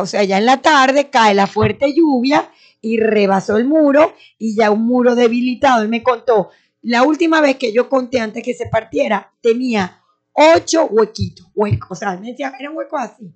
o 0.00 0.06
sea, 0.06 0.24
ya 0.24 0.38
en 0.38 0.46
la 0.46 0.62
tarde 0.62 1.10
cae 1.10 1.34
la 1.34 1.46
fuerte 1.46 1.92
lluvia 1.94 2.50
y 2.80 2.98
rebasó 2.98 3.58
el 3.58 3.66
muro 3.66 4.14
y 4.38 4.56
ya 4.56 4.70
un 4.70 4.86
muro 4.86 5.14
debilitado. 5.14 5.82
Él 5.82 5.88
me 5.88 6.02
contó, 6.02 6.48
la 6.80 7.02
última 7.02 7.42
vez 7.42 7.56
que 7.56 7.72
yo 7.72 7.90
conté 7.90 8.20
antes 8.20 8.42
que 8.42 8.54
se 8.54 8.66
partiera, 8.66 9.32
tenía 9.42 10.02
ocho 10.32 10.86
huequitos, 10.86 11.46
huecos. 11.54 11.90
O 11.90 11.94
sea, 11.94 12.16
me 12.16 12.30
decía, 12.30 12.54
eran 12.58 12.74
huecos 12.74 13.00
así, 13.02 13.34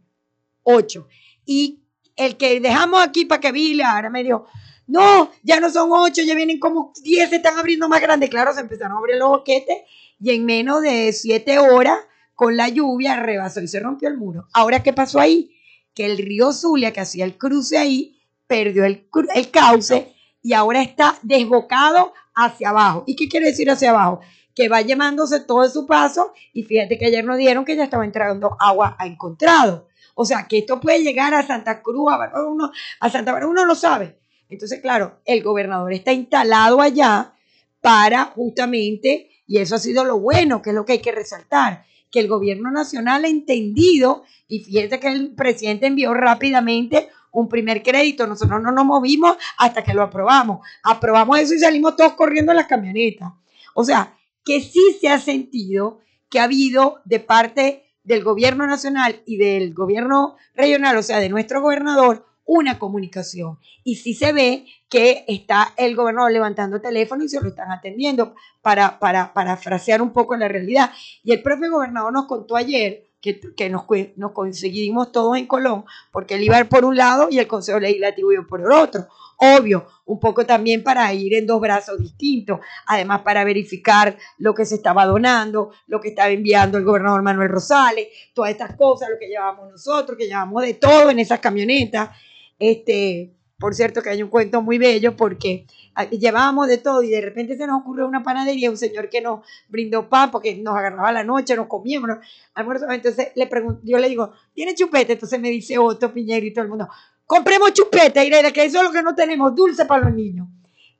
ocho. 0.62 1.09
Y 1.45 1.81
el 2.22 2.36
que 2.36 2.60
dejamos 2.60 3.02
aquí 3.02 3.24
para 3.24 3.40
que 3.40 3.52
vila, 3.52 3.96
ahora 3.96 4.10
me 4.10 4.22
dijo, 4.22 4.46
no, 4.86 5.30
ya 5.42 5.60
no 5.60 5.70
son 5.70 5.88
ocho, 5.92 6.22
ya 6.22 6.34
vienen 6.34 6.58
como 6.58 6.92
diez, 7.02 7.30
se 7.30 7.36
están 7.36 7.58
abriendo 7.58 7.88
más 7.88 8.00
grandes. 8.00 8.30
Claro, 8.30 8.52
se 8.52 8.60
empezaron 8.60 8.96
a 8.96 8.98
abrir 8.98 9.16
los 9.16 9.28
boquetes 9.28 9.78
y 10.20 10.30
en 10.30 10.44
menos 10.44 10.82
de 10.82 11.12
siete 11.12 11.58
horas, 11.58 11.98
con 12.34 12.56
la 12.56 12.68
lluvia, 12.68 13.16
rebasó 13.16 13.60
y 13.60 13.68
se 13.68 13.80
rompió 13.80 14.08
el 14.08 14.16
muro. 14.16 14.48
Ahora, 14.52 14.82
¿qué 14.82 14.92
pasó 14.92 15.20
ahí? 15.20 15.56
Que 15.94 16.06
el 16.06 16.18
río 16.18 16.52
Zulia, 16.52 16.92
que 16.92 17.00
hacía 17.00 17.24
el 17.24 17.36
cruce 17.36 17.78
ahí, 17.78 18.18
perdió 18.46 18.84
el, 18.84 19.06
cauce 19.50 20.14
y 20.42 20.52
ahora 20.52 20.82
está 20.82 21.18
desbocado 21.22 22.12
hacia 22.34 22.70
abajo. 22.70 23.04
¿Y 23.06 23.16
qué 23.16 23.28
quiere 23.28 23.46
decir 23.46 23.70
hacia 23.70 23.90
abajo? 23.90 24.20
Que 24.54 24.68
va 24.68 24.82
llevándose 24.82 25.40
todo 25.40 25.68
su 25.68 25.86
paso 25.86 26.32
y 26.52 26.64
fíjate 26.64 26.98
que 26.98 27.06
ayer 27.06 27.24
nos 27.24 27.38
dieron 27.38 27.64
que 27.64 27.76
ya 27.76 27.84
estaba 27.84 28.04
entrando 28.04 28.56
agua 28.60 28.96
a 28.98 29.06
encontrado. 29.06 29.88
O 30.22 30.24
sea, 30.24 30.46
que 30.46 30.58
esto 30.58 30.78
puede 30.78 31.02
llegar 31.02 31.34
a 31.34 31.44
Santa 31.44 31.82
Cruz, 31.82 32.12
a, 32.12 33.10
Santa 33.10 33.32
Bárbara, 33.32 33.48
uno 33.48 33.66
lo 33.66 33.74
sabe. 33.74 34.20
Entonces, 34.48 34.80
claro, 34.80 35.18
el 35.24 35.42
gobernador 35.42 35.92
está 35.92 36.12
instalado 36.12 36.80
allá 36.80 37.34
para 37.80 38.26
justamente, 38.26 39.30
y 39.48 39.58
eso 39.58 39.74
ha 39.74 39.78
sido 39.80 40.04
lo 40.04 40.20
bueno, 40.20 40.62
que 40.62 40.70
es 40.70 40.76
lo 40.76 40.84
que 40.84 40.92
hay 40.92 40.98
que 41.00 41.10
resaltar, 41.10 41.84
que 42.08 42.20
el 42.20 42.28
gobierno 42.28 42.70
nacional 42.70 43.24
ha 43.24 43.28
entendido, 43.28 44.22
y 44.46 44.60
fíjate 44.60 45.00
que 45.00 45.08
el 45.08 45.34
presidente 45.34 45.88
envió 45.88 46.14
rápidamente 46.14 47.08
un 47.32 47.48
primer 47.48 47.82
crédito, 47.82 48.28
nosotros 48.28 48.62
no 48.62 48.70
nos 48.70 48.84
movimos 48.84 49.36
hasta 49.58 49.82
que 49.82 49.92
lo 49.92 50.02
aprobamos. 50.02 50.64
Aprobamos 50.84 51.40
eso 51.40 51.54
y 51.54 51.58
salimos 51.58 51.96
todos 51.96 52.12
corriendo 52.12 52.52
en 52.52 52.58
las 52.58 52.68
camionetas. 52.68 53.32
O 53.74 53.82
sea, 53.82 54.16
que 54.44 54.60
sí 54.60 54.98
se 55.00 55.08
ha 55.08 55.18
sentido 55.18 55.98
que 56.30 56.38
ha 56.38 56.44
habido 56.44 57.00
de 57.06 57.18
parte 57.18 57.91
del 58.05 58.24
gobierno 58.24 58.66
nacional 58.66 59.22
y 59.26 59.36
del 59.36 59.74
gobierno 59.74 60.36
regional, 60.55 60.96
o 60.96 61.03
sea, 61.03 61.20
de 61.20 61.28
nuestro 61.28 61.61
gobernador, 61.61 62.26
una 62.44 62.78
comunicación. 62.78 63.59
Y 63.84 63.96
sí 63.96 64.14
se 64.14 64.32
ve 64.32 64.66
que 64.88 65.24
está 65.28 65.72
el 65.76 65.94
gobernador 65.94 66.32
levantando 66.32 66.80
teléfono 66.80 67.24
y 67.24 67.28
se 67.28 67.40
lo 67.40 67.48
están 67.48 67.70
atendiendo 67.70 68.34
para, 68.61 68.98
para, 68.98 69.32
para 69.32 69.57
frasear 69.57 70.03
un 70.03 70.12
poco 70.12 70.36
la 70.36 70.48
realidad. 70.48 70.90
Y 71.22 71.32
el 71.32 71.42
propio 71.42 71.70
gobernador 71.70 72.12
nos 72.12 72.26
contó 72.26 72.57
ayer 72.57 73.11
que, 73.22 73.40
que 73.56 73.70
nos, 73.70 73.84
nos, 74.16 74.32
conseguimos 74.32 75.12
todos 75.12 75.38
en 75.38 75.46
Colón, 75.46 75.84
porque 76.10 76.34
él 76.34 76.42
iba 76.42 76.62
por 76.64 76.84
un 76.84 76.96
lado 76.96 77.28
y 77.30 77.38
el 77.38 77.46
Consejo 77.46 77.78
Legislativo 77.78 78.32
iba 78.32 78.42
por 78.42 78.60
el 78.60 78.72
otro. 78.72 79.06
Obvio, 79.38 79.86
un 80.04 80.20
poco 80.20 80.44
también 80.44 80.82
para 80.82 81.12
ir 81.14 81.34
en 81.34 81.46
dos 81.46 81.60
brazos 81.60 81.98
distintos, 81.98 82.60
además 82.86 83.22
para 83.22 83.44
verificar 83.44 84.16
lo 84.38 84.54
que 84.54 84.66
se 84.66 84.74
estaba 84.74 85.06
donando, 85.06 85.70
lo 85.86 86.00
que 86.00 86.08
estaba 86.08 86.30
enviando 86.30 86.78
el 86.78 86.84
gobernador 86.84 87.22
Manuel 87.22 87.48
Rosales, 87.48 88.08
todas 88.34 88.50
estas 88.50 88.76
cosas, 88.76 89.08
lo 89.08 89.18
que 89.18 89.28
llevamos 89.28 89.70
nosotros, 89.70 90.18
que 90.18 90.26
llevamos 90.26 90.62
de 90.62 90.74
todo 90.74 91.10
en 91.10 91.20
esas 91.20 91.38
camionetas. 91.38 92.10
Este, 92.58 93.32
por 93.62 93.76
cierto 93.76 94.02
que 94.02 94.10
hay 94.10 94.24
un 94.24 94.28
cuento 94.28 94.60
muy 94.60 94.76
bello 94.76 95.16
porque 95.16 95.66
llevábamos 96.10 96.66
de 96.66 96.78
todo 96.78 97.00
y 97.04 97.10
de 97.10 97.20
repente 97.20 97.56
se 97.56 97.64
nos 97.64 97.80
ocurrió 97.80 98.08
una 98.08 98.24
panadería, 98.24 98.68
un 98.68 98.76
señor 98.76 99.08
que 99.08 99.20
nos 99.20 99.46
brindó 99.68 100.08
pan 100.08 100.32
porque 100.32 100.56
nos 100.56 100.76
agarraba 100.76 101.12
la 101.12 101.22
noche, 101.22 101.54
nos 101.54 101.68
comíamos, 101.68 102.10
almuerzo, 102.54 102.90
entonces 102.90 103.28
le 103.36 103.48
yo 103.84 103.98
le 103.98 104.08
digo, 104.08 104.32
¿tiene 104.52 104.74
chupete? 104.74 105.12
Entonces 105.12 105.38
me 105.40 105.48
dice 105.48 105.78
Otto 105.78 106.12
Piñero 106.12 106.44
y 106.44 106.52
todo 106.52 106.64
el 106.64 106.70
mundo, 106.70 106.88
compremos 107.24 107.72
chupete, 107.72 108.26
Irene, 108.26 108.52
que 108.52 108.64
eso 108.64 108.78
es 108.78 108.84
lo 108.84 108.90
que 108.90 109.02
no 109.02 109.14
tenemos, 109.14 109.54
dulce 109.54 109.84
para 109.84 110.06
los 110.06 110.14
niños. 110.14 110.48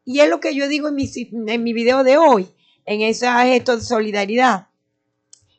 Y 0.05 0.21
es 0.21 0.31
lo 0.31 0.39
que 0.39 0.55
yo 0.55 0.69
digo 0.69 0.87
en 0.87 0.95
mi, 0.95 1.11
en 1.49 1.65
mi 1.65 1.73
video 1.73 2.05
de 2.05 2.17
hoy, 2.17 2.47
en 2.85 3.01
ese 3.01 3.29
gesto 3.29 3.77
de 3.77 3.83
solidaridad. 3.83 4.69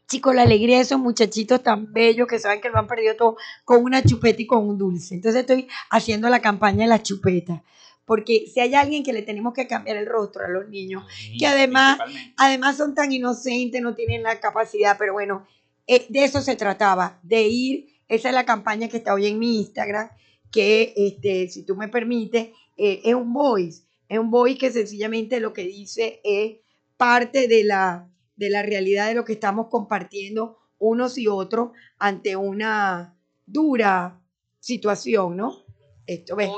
Chicos, 0.07 0.35
la 0.35 0.43
alegría 0.43 0.77
de 0.77 0.83
esos 0.83 0.99
muchachitos 0.99 1.63
tan 1.63 1.91
bellos 1.91 2.27
que 2.27 2.39
saben 2.39 2.61
que 2.61 2.69
lo 2.69 2.77
han 2.77 2.87
perdido 2.87 3.15
todo 3.15 3.37
con 3.65 3.83
una 3.83 4.03
chupeta 4.03 4.41
y 4.41 4.47
con 4.47 4.67
un 4.67 4.77
dulce. 4.77 5.15
Entonces 5.15 5.41
estoy 5.41 5.67
haciendo 5.89 6.29
la 6.29 6.41
campaña 6.41 6.83
de 6.83 6.87
las 6.89 7.03
chupetas 7.03 7.61
porque 8.05 8.45
si 8.53 8.59
hay 8.59 8.75
alguien 8.75 9.03
que 9.03 9.13
le 9.13 9.21
tenemos 9.21 9.53
que 9.53 9.67
cambiar 9.67 9.97
el 9.97 10.05
rostro 10.05 10.45
a 10.45 10.49
los 10.49 10.67
niños, 10.67 11.03
que 11.39 11.47
además, 11.47 11.99
además 12.37 12.77
son 12.77 12.93
tan 12.95 13.11
inocentes, 13.11 13.81
no 13.81 13.95
tienen 13.95 14.23
la 14.23 14.39
capacidad, 14.39 14.97
pero 14.97 15.13
bueno, 15.13 15.47
eh, 15.87 16.05
de 16.09 16.23
eso 16.23 16.41
se 16.41 16.55
trataba, 16.55 17.19
de 17.23 17.43
ir, 17.43 17.87
esa 18.07 18.29
es 18.29 18.35
la 18.35 18.45
campaña 18.45 18.89
que 18.89 18.97
está 18.97 19.13
hoy 19.13 19.27
en 19.27 19.39
mi 19.39 19.57
Instagram, 19.57 20.09
que 20.51 20.93
este, 20.95 21.47
si 21.49 21.63
tú 21.63 21.75
me 21.75 21.87
permites, 21.87 22.49
eh, 22.77 23.01
es 23.03 23.15
un 23.15 23.33
voice, 23.33 23.83
es 24.09 24.19
un 24.19 24.29
voice 24.29 24.57
que 24.57 24.71
sencillamente 24.71 25.39
lo 25.39 25.53
que 25.53 25.63
dice 25.63 26.19
es 26.23 26.57
parte 26.97 27.47
de 27.47 27.63
la, 27.63 28.09
de 28.35 28.49
la 28.49 28.61
realidad 28.63 29.07
de 29.07 29.15
lo 29.15 29.25
que 29.25 29.33
estamos 29.33 29.67
compartiendo 29.69 30.59
unos 30.79 31.17
y 31.17 31.27
otros 31.27 31.71
ante 31.97 32.35
una 32.35 33.15
dura 33.45 34.19
situación, 34.59 35.37
¿no? 35.37 35.63
Esto, 36.05 36.35
ves. 36.35 36.49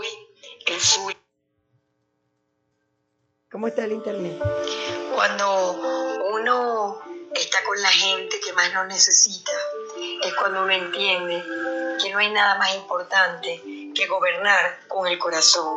¿Cómo 3.51 3.67
está 3.67 3.85
el 3.85 3.93
internet? 3.93 4.37
Cuando 5.13 6.19
uno 6.33 6.99
está 7.33 7.63
con 7.63 7.81
la 7.81 7.89
gente 7.89 8.39
que 8.43 8.53
más 8.53 8.73
lo 8.73 8.85
necesita, 8.85 9.51
es 10.23 10.33
cuando 10.35 10.63
uno 10.63 10.73
entiende 10.73 11.43
que 12.01 12.11
no 12.11 12.17
hay 12.17 12.31
nada 12.31 12.57
más 12.57 12.75
importante 12.75 13.61
que 13.95 14.07
gobernar 14.07 14.87
con 14.87 15.07
el 15.07 15.17
corazón. 15.17 15.73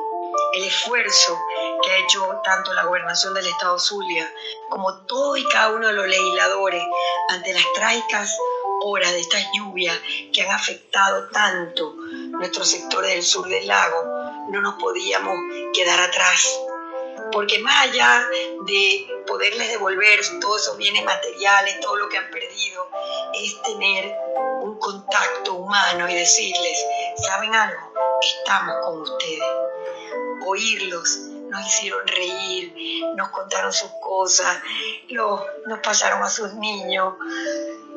El 0.54 0.64
esfuerzo 0.64 1.38
que 1.82 1.92
ha 1.92 1.98
hecho 1.98 2.40
tanto 2.44 2.72
la 2.74 2.84
gobernación 2.84 3.34
del 3.34 3.46
Estado 3.46 3.78
Zulia 3.78 4.32
como 4.68 4.94
todo 5.06 5.36
y 5.36 5.44
cada 5.48 5.70
uno 5.70 5.86
de 5.86 5.92
los 5.92 6.06
legisladores 6.06 6.82
ante 7.30 7.52
las 7.52 7.64
trágicas 7.74 8.36
horas 8.80 9.12
de 9.12 9.20
estas 9.20 9.44
lluvias 9.54 9.98
que 10.32 10.42
han 10.42 10.50
afectado 10.50 11.28
tanto 11.30 11.94
nuestros 12.30 12.68
sectores 12.68 13.10
del 13.10 13.24
sur 13.24 13.48
del 13.48 13.66
lago, 13.66 14.02
no 14.50 14.60
nos 14.60 14.74
podíamos 14.74 15.36
quedar 15.72 16.00
atrás 16.00 16.60
porque 17.32 17.58
más 17.58 17.88
allá 17.88 18.26
de 18.64 19.22
poderles 19.26 19.68
devolver 19.68 20.20
todos 20.40 20.62
esos 20.62 20.76
bienes 20.76 21.04
materiales, 21.04 21.80
todo 21.80 21.96
lo 21.96 22.08
que 22.08 22.16
han 22.16 22.30
perdido, 22.30 22.88
es 23.34 23.60
tener 23.62 24.14
un 24.62 24.78
contacto 24.78 25.54
humano 25.54 26.08
y 26.08 26.14
decirles, 26.14 26.78
¿saben 27.26 27.54
algo? 27.54 27.92
Estamos 28.22 28.76
con 28.84 29.02
ustedes. 29.02 29.42
Oírlos 30.46 31.18
nos 31.48 31.66
hicieron 31.66 32.06
reír, 32.06 33.04
nos 33.16 33.28
contaron 33.30 33.72
sus 33.72 33.90
cosas, 34.02 34.58
los, 35.08 35.40
nos 35.66 35.78
pasaron 35.80 36.22
a 36.22 36.28
sus 36.28 36.54
niños. 36.54 37.14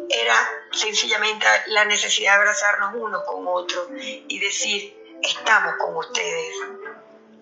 Era 0.10 0.36
sencillamente 0.72 1.45
la 1.68 1.86
necesidad 1.86 2.34
de 2.34 2.39
abrazarnos 2.39 2.95
unos 2.95 3.24
con 3.24 3.47
otros 3.47 3.88
y 3.99 4.39
decir, 4.39 5.20
estamos 5.22 5.76
con 5.80 5.95
ustedes. 5.95 6.56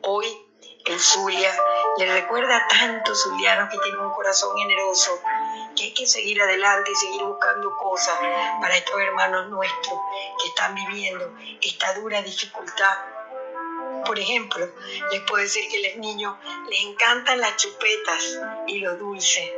Hoy 0.03 0.27
el 0.85 0.99
Zulia 0.99 1.51
le 1.97 2.13
recuerda 2.13 2.57
a 2.57 2.67
tantos 2.67 3.21
zulianos 3.21 3.69
que 3.69 3.77
tienen 3.79 4.01
un 4.01 4.11
corazón 4.11 4.57
generoso 4.57 5.21
que 5.75 5.85
hay 5.85 5.93
que 5.93 6.07
seguir 6.07 6.41
adelante 6.41 6.91
y 6.91 6.95
seguir 6.95 7.23
buscando 7.23 7.75
cosas 7.77 8.17
para 8.59 8.75
estos 8.75 8.99
hermanos 8.99 9.49
nuestros 9.49 9.99
que 10.41 10.47
están 10.47 10.75
viviendo 10.75 11.31
esta 11.61 11.93
dura 11.93 12.21
dificultad. 12.21 12.97
Por 14.05 14.17
ejemplo, 14.19 14.65
les 15.11 15.21
puedo 15.21 15.43
decir 15.43 15.63
que 15.71 15.77
a 15.85 15.91
los 15.91 15.99
niños 15.99 16.35
les 16.69 16.83
encantan 16.85 17.39
las 17.39 17.55
chupetas 17.57 18.39
y 18.67 18.79
lo 18.79 18.97
dulce. 18.97 19.51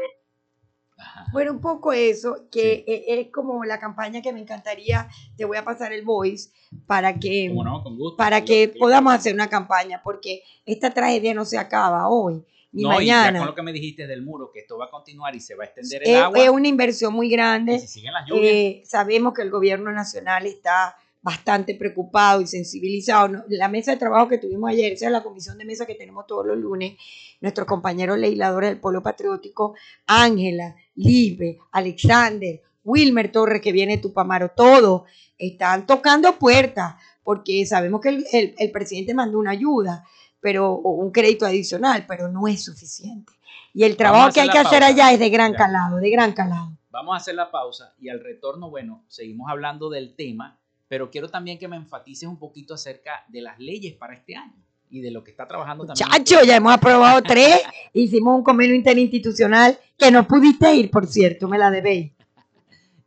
Bueno, 1.33 1.51
un 1.53 1.61
poco 1.61 1.93
eso, 1.93 2.47
que 2.51 2.83
e- 2.87 3.05
es 3.21 3.27
como 3.31 3.63
la 3.63 3.79
campaña 3.79 4.21
que 4.21 4.31
me 4.33 4.39
encantaría, 4.39 5.07
te 5.37 5.45
voy 5.45 5.57
a 5.57 5.63
pasar 5.63 5.93
el 5.93 6.03
voice 6.03 6.51
para 6.85 7.17
que, 7.19 7.47
¿Cómo 7.47 7.63
no? 7.63 7.81
Con 7.83 7.97
gusto. 7.97 8.17
para 8.17 8.43
que 8.45 8.67
yo- 8.73 8.79
podamos 8.79 9.13
hacer 9.13 9.33
una 9.33 9.49
campaña, 9.49 10.01
porque 10.03 10.43
esta 10.65 10.91
tragedia 10.93 11.33
no 11.33 11.45
se 11.45 11.57
acaba 11.57 12.07
hoy 12.09 12.45
ni 12.73 12.83
No, 12.83 13.01
y 13.01 13.07
ya 13.07 13.23
con 13.23 13.33
mañana. 13.33 13.45
lo 13.45 13.55
que 13.55 13.61
me 13.63 13.73
dijiste 13.73 14.05
del 14.07 14.21
muro, 14.21 14.51
que 14.53 14.59
esto 14.59 14.77
va 14.77 14.85
a 14.85 14.89
continuar 14.91 15.35
y 15.35 15.39
se 15.39 15.55
va 15.55 15.63
a 15.63 15.67
extender 15.67 16.03
el 16.03 16.09
Es, 16.15 16.21
agua. 16.21 16.39
es 16.39 16.49
una 16.49 16.67
inversión 16.67 17.13
muy 17.13 17.29
grande. 17.29 17.75
y 17.75 17.79
si 17.79 17.87
siguen 17.87 18.13
las 18.13 18.27
lluvias. 18.27 18.53
Eh, 18.53 18.83
sabemos 18.85 19.33
que 19.33 19.41
el 19.41 19.49
gobierno 19.49 19.91
nacional 19.91 20.45
está 20.45 20.95
bastante 21.21 21.75
preocupado 21.75 22.41
y 22.41 22.47
sensibilizado. 22.47 23.27
No, 23.27 23.43
La 23.49 23.67
mesa 23.67 23.91
de 23.91 23.97
trabajo 23.97 24.27
que 24.27 24.37
tuvimos 24.37 24.69
ayer, 24.69 24.93
esa 24.93 25.05
es 25.05 25.11
la 25.11 25.23
comisión 25.23 25.57
de 25.57 25.65
mesa 25.65 25.85
que 25.85 25.95
tenemos 25.95 26.25
todos 26.27 26.45
los 26.47 26.57
lunes, 26.57 26.93
nuestros 27.41 27.67
compañeros 27.67 28.17
legisladores 28.17 28.69
del 28.71 28.79
Polo 28.79 29.01
Patriótico, 29.03 29.75
Ángela, 30.07 30.75
Libe, 30.95 31.59
Alexander, 31.71 32.61
Wilmer 32.83 33.31
Torres, 33.31 33.61
que 33.61 33.71
viene 33.71 33.97
de 33.97 34.01
Tupamaro, 34.01 34.49
todos 34.55 35.03
están 35.37 35.85
tocando 35.85 36.37
puertas, 36.39 36.95
porque 37.23 37.65
sabemos 37.65 38.01
que 38.01 38.09
el, 38.09 38.25
el- 38.31 38.55
el 38.57 38.71
presidente 38.71 39.13
mandó 39.13 39.37
una 39.39 39.51
ayuda, 39.51 40.03
pero 40.39 40.71
o 40.73 40.91
un 40.95 41.11
crédito 41.11 41.45
adicional, 41.45 42.05
pero 42.07 42.27
no 42.27 42.47
es 42.47 42.63
suficiente. 42.63 43.31
Y 43.73 43.83
el 43.83 43.95
trabajo 43.95 44.31
que 44.33 44.41
hay 44.41 44.49
que 44.49 44.57
hacer 44.57 44.83
allá 44.83 45.13
es 45.13 45.19
de 45.19 45.29
gran 45.29 45.51
Ya. 45.53 45.57
calado, 45.59 45.97
de 45.97 46.09
gran 46.09 46.33
calado. 46.33 46.71
Vamos 46.89 47.13
a 47.13 47.17
hacer 47.17 47.35
la 47.35 47.49
pausa 47.51 47.93
y 47.99 48.09
al 48.09 48.19
retorno, 48.19 48.69
bueno, 48.69 49.05
seguimos 49.07 49.49
hablando 49.49 49.89
del 49.89 50.15
tema, 50.15 50.59
pero 50.91 51.09
quiero 51.09 51.29
también 51.29 51.57
que 51.57 51.69
me 51.69 51.77
enfatices 51.77 52.27
un 52.27 52.37
poquito 52.37 52.73
acerca 52.73 53.23
de 53.29 53.41
las 53.41 53.57
leyes 53.57 53.93
para 53.93 54.13
este 54.13 54.35
año 54.35 54.61
y 54.89 54.99
de 54.99 55.09
lo 55.09 55.23
que 55.23 55.31
está 55.31 55.47
trabajando 55.47 55.85
también. 55.85 56.05
Chacho, 56.05 56.43
ya 56.43 56.57
hemos 56.57 56.73
aprobado 56.73 57.21
tres. 57.21 57.61
Hicimos 57.93 58.35
un 58.35 58.43
convenio 58.43 58.75
interinstitucional 58.75 59.79
que 59.97 60.11
no 60.11 60.27
pudiste 60.27 60.75
ir, 60.75 60.91
por 60.91 61.07
cierto, 61.07 61.47
me 61.47 61.57
la 61.57 61.71
debéis. 61.71 62.11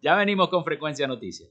Ya 0.00 0.14
venimos 0.14 0.48
con 0.48 0.64
Frecuencia 0.64 1.06
Noticias. 1.06 1.50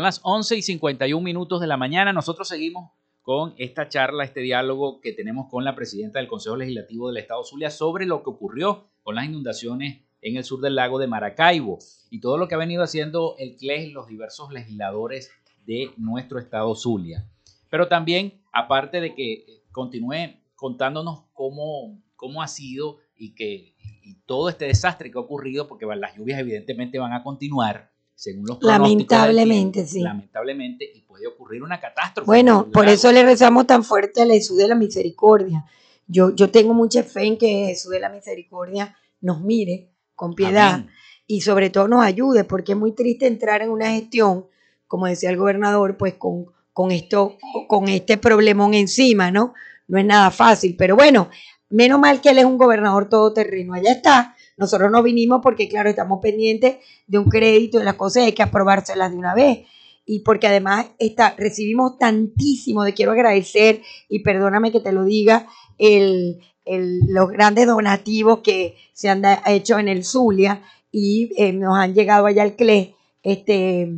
Son 0.00 0.04
las 0.04 0.20
11 0.22 0.56
y 0.56 0.62
51 0.62 1.22
minutos 1.22 1.60
de 1.60 1.66
la 1.66 1.76
mañana. 1.76 2.14
Nosotros 2.14 2.48
seguimos 2.48 2.90
con 3.20 3.52
esta 3.58 3.90
charla, 3.90 4.24
este 4.24 4.40
diálogo 4.40 5.02
que 5.02 5.12
tenemos 5.12 5.48
con 5.50 5.62
la 5.62 5.74
presidenta 5.74 6.20
del 6.20 6.26
Consejo 6.26 6.56
Legislativo 6.56 7.08
del 7.08 7.18
Estado 7.18 7.44
Zulia 7.44 7.70
sobre 7.70 8.06
lo 8.06 8.22
que 8.22 8.30
ocurrió 8.30 8.88
con 9.02 9.14
las 9.14 9.26
inundaciones 9.26 10.00
en 10.22 10.38
el 10.38 10.44
sur 10.44 10.62
del 10.62 10.76
lago 10.76 10.98
de 10.98 11.06
Maracaibo 11.06 11.80
y 12.08 12.18
todo 12.18 12.38
lo 12.38 12.48
que 12.48 12.54
ha 12.54 12.56
venido 12.56 12.82
haciendo 12.82 13.34
el 13.36 13.56
CLES, 13.56 13.92
los 13.92 14.06
diversos 14.06 14.50
legisladores 14.50 15.30
de 15.66 15.90
nuestro 15.98 16.38
Estado 16.38 16.74
Zulia. 16.74 17.28
Pero 17.68 17.86
también, 17.86 18.40
aparte 18.54 19.02
de 19.02 19.14
que 19.14 19.32
eh, 19.34 19.44
continúe 19.70 20.40
contándonos 20.54 21.24
cómo, 21.34 22.00
cómo 22.16 22.40
ha 22.40 22.48
sido 22.48 23.00
y 23.18 23.34
que 23.34 23.74
y 24.02 24.14
todo 24.24 24.48
este 24.48 24.64
desastre 24.64 25.10
que 25.10 25.18
ha 25.18 25.20
ocurrido, 25.20 25.68
porque 25.68 25.84
las 25.84 26.16
lluvias 26.16 26.40
evidentemente 26.40 26.98
van 26.98 27.12
a 27.12 27.22
continuar, 27.22 27.89
según 28.20 28.44
los 28.46 28.58
pronósticos 28.58 28.90
Lamentablemente, 28.90 29.72
tiempo, 29.72 29.90
sí. 29.90 30.00
Lamentablemente, 30.02 30.92
y 30.94 31.00
puede 31.00 31.26
ocurrir 31.26 31.62
una 31.62 31.80
catástrofe. 31.80 32.26
Bueno, 32.26 32.64
en 32.66 32.70
por 32.70 32.86
eso 32.86 33.10
le 33.12 33.22
rezamos 33.22 33.66
tan 33.66 33.82
fuerte 33.82 34.20
a 34.20 34.26
Jesús 34.26 34.58
de 34.58 34.68
la 34.68 34.74
Misericordia. 34.74 35.64
Yo, 36.06 36.34
yo 36.34 36.50
tengo 36.50 36.74
mucha 36.74 37.02
fe 37.02 37.24
en 37.24 37.38
que 37.38 37.68
Jesús 37.68 37.92
de 37.92 37.98
la 37.98 38.10
Misericordia 38.10 38.94
nos 39.22 39.40
mire 39.40 39.94
con 40.14 40.34
piedad 40.34 40.74
Amén. 40.74 40.90
y 41.26 41.40
sobre 41.40 41.70
todo 41.70 41.88
nos 41.88 42.04
ayude, 42.04 42.44
porque 42.44 42.72
es 42.72 42.78
muy 42.78 42.92
triste 42.92 43.26
entrar 43.26 43.62
en 43.62 43.70
una 43.70 43.92
gestión, 43.92 44.44
como 44.86 45.06
decía 45.06 45.30
el 45.30 45.38
gobernador, 45.38 45.96
pues 45.96 46.12
con, 46.14 46.44
con 46.74 46.90
esto, 46.90 47.38
con 47.68 47.88
este 47.88 48.18
problemón 48.18 48.74
encima, 48.74 49.30
¿no? 49.30 49.54
No 49.88 49.98
es 49.98 50.04
nada 50.04 50.30
fácil, 50.30 50.76
pero 50.76 50.94
bueno, 50.94 51.30
menos 51.70 51.98
mal 51.98 52.20
que 52.20 52.28
él 52.28 52.38
es 52.38 52.44
un 52.44 52.58
gobernador 52.58 53.08
todoterreno, 53.08 53.72
allá 53.72 53.92
está. 53.92 54.36
Nosotros 54.60 54.90
no 54.92 55.02
vinimos 55.02 55.40
porque, 55.42 55.68
claro, 55.68 55.88
estamos 55.90 56.20
pendientes 56.22 56.76
de 57.06 57.18
un 57.18 57.24
crédito 57.30 57.80
y 57.80 57.84
las 57.84 57.94
cosas 57.94 58.24
hay 58.24 58.32
que 58.32 58.42
aprobárselas 58.42 59.10
de 59.10 59.16
una 59.16 59.34
vez. 59.34 59.60
Y 60.06 60.20
porque 60.20 60.46
además 60.48 60.86
está, 60.98 61.34
recibimos 61.36 61.98
tantísimo, 61.98 62.84
de 62.84 62.94
quiero 62.94 63.12
agradecer, 63.12 63.80
y 64.08 64.20
perdóname 64.20 64.70
que 64.70 64.80
te 64.80 64.92
lo 64.92 65.04
diga, 65.04 65.46
el, 65.78 66.40
el- 66.64 67.00
los 67.08 67.30
grandes 67.30 67.66
donativos 67.66 68.40
que 68.40 68.76
se 68.92 69.08
han 69.08 69.22
hecho 69.46 69.78
en 69.78 69.88
el 69.88 70.04
Zulia 70.04 70.62
y 70.92 71.30
eh, 71.42 71.52
nos 71.52 71.78
han 71.78 71.94
llegado 71.94 72.26
allá 72.26 72.42
al 72.42 72.54
CLE 72.56 72.94
este, 73.22 73.88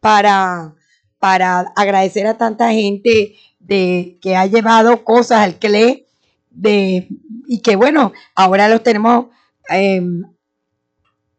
para, 0.00 0.74
para 1.18 1.60
agradecer 1.74 2.26
a 2.26 2.38
tanta 2.38 2.70
gente 2.72 3.34
de, 3.58 4.18
que 4.20 4.36
ha 4.36 4.46
llevado 4.46 5.02
cosas 5.04 5.38
al 5.40 5.58
CLE 5.58 6.06
de, 6.50 7.08
y 7.48 7.60
que 7.60 7.76
bueno, 7.76 8.12
ahora 8.34 8.68
los 8.68 8.82
tenemos 8.82 9.26
eh, 9.70 10.00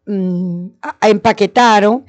mm, 0.06 0.68
empaquetaron 1.02 2.06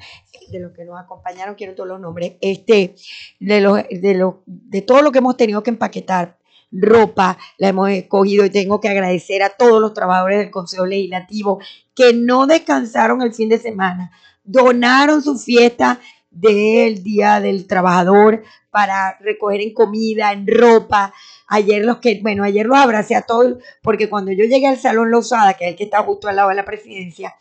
de 0.51 0.59
los 0.59 0.71
que 0.73 0.85
nos 0.85 0.99
acompañaron, 0.99 1.55
quiero 1.55 1.75
todos 1.75 1.89
los 1.89 1.99
nombres, 1.99 2.33
este, 2.41 2.95
de, 3.39 3.61
los, 3.61 3.81
de, 3.89 4.13
los, 4.15 4.35
de 4.45 4.81
todo 4.81 5.01
lo 5.01 5.11
que 5.11 5.19
hemos 5.19 5.37
tenido 5.37 5.63
que 5.63 5.69
empaquetar, 5.69 6.37
ropa, 6.71 7.37
la 7.57 7.69
hemos 7.69 7.89
escogido 7.89 8.45
y 8.45 8.49
tengo 8.49 8.79
que 8.79 8.89
agradecer 8.89 9.41
a 9.41 9.49
todos 9.49 9.81
los 9.81 9.93
trabajadores 9.93 10.39
del 10.39 10.51
Consejo 10.51 10.85
Legislativo 10.85 11.59
que 11.95 12.13
no 12.13 12.45
descansaron 12.45 13.21
el 13.21 13.33
fin 13.33 13.49
de 13.49 13.57
semana, 13.57 14.11
donaron 14.43 15.23
su 15.23 15.37
fiesta 15.37 15.99
del 16.29 17.03
Día 17.03 17.39
del 17.39 17.65
Trabajador 17.65 18.43
para 18.69 19.17
recoger 19.19 19.61
en 19.61 19.73
comida, 19.73 20.31
en 20.31 20.45
ropa. 20.47 21.11
Ayer 21.49 21.83
los 21.83 21.97
que, 21.97 22.19
bueno, 22.21 22.43
ayer 22.43 22.65
los 22.65 22.77
abracé 22.77 23.15
a 23.15 23.23
todos 23.23 23.55
porque 23.81 24.09
cuando 24.09 24.31
yo 24.31 24.45
llegué 24.45 24.67
al 24.67 24.77
Salón 24.79 25.11
Lozada, 25.11 25.55
que 25.55 25.65
es 25.65 25.71
el 25.71 25.77
que 25.77 25.83
está 25.85 26.03
justo 26.03 26.27
al 26.27 26.35
lado 26.35 26.49
de 26.49 26.55
la 26.55 26.65
presidencia, 26.65 27.35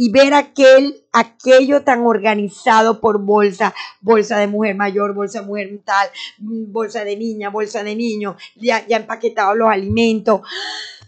y 0.00 0.12
ver 0.12 0.32
aquel, 0.32 1.02
aquello 1.12 1.82
tan 1.82 2.06
organizado 2.06 3.00
por 3.00 3.20
bolsa, 3.20 3.74
bolsa 4.00 4.38
de 4.38 4.46
mujer 4.46 4.76
mayor, 4.76 5.12
bolsa 5.12 5.40
de 5.40 5.46
mujer 5.46 5.80
tal, 5.84 6.08
mm, 6.38 6.70
bolsa 6.70 7.04
de 7.04 7.16
niña, 7.16 7.50
bolsa 7.50 7.82
de 7.82 7.96
niño, 7.96 8.36
ya, 8.54 8.86
ya 8.86 8.98
empaquetados 8.98 9.56
los 9.56 9.68
alimentos. 9.68 10.42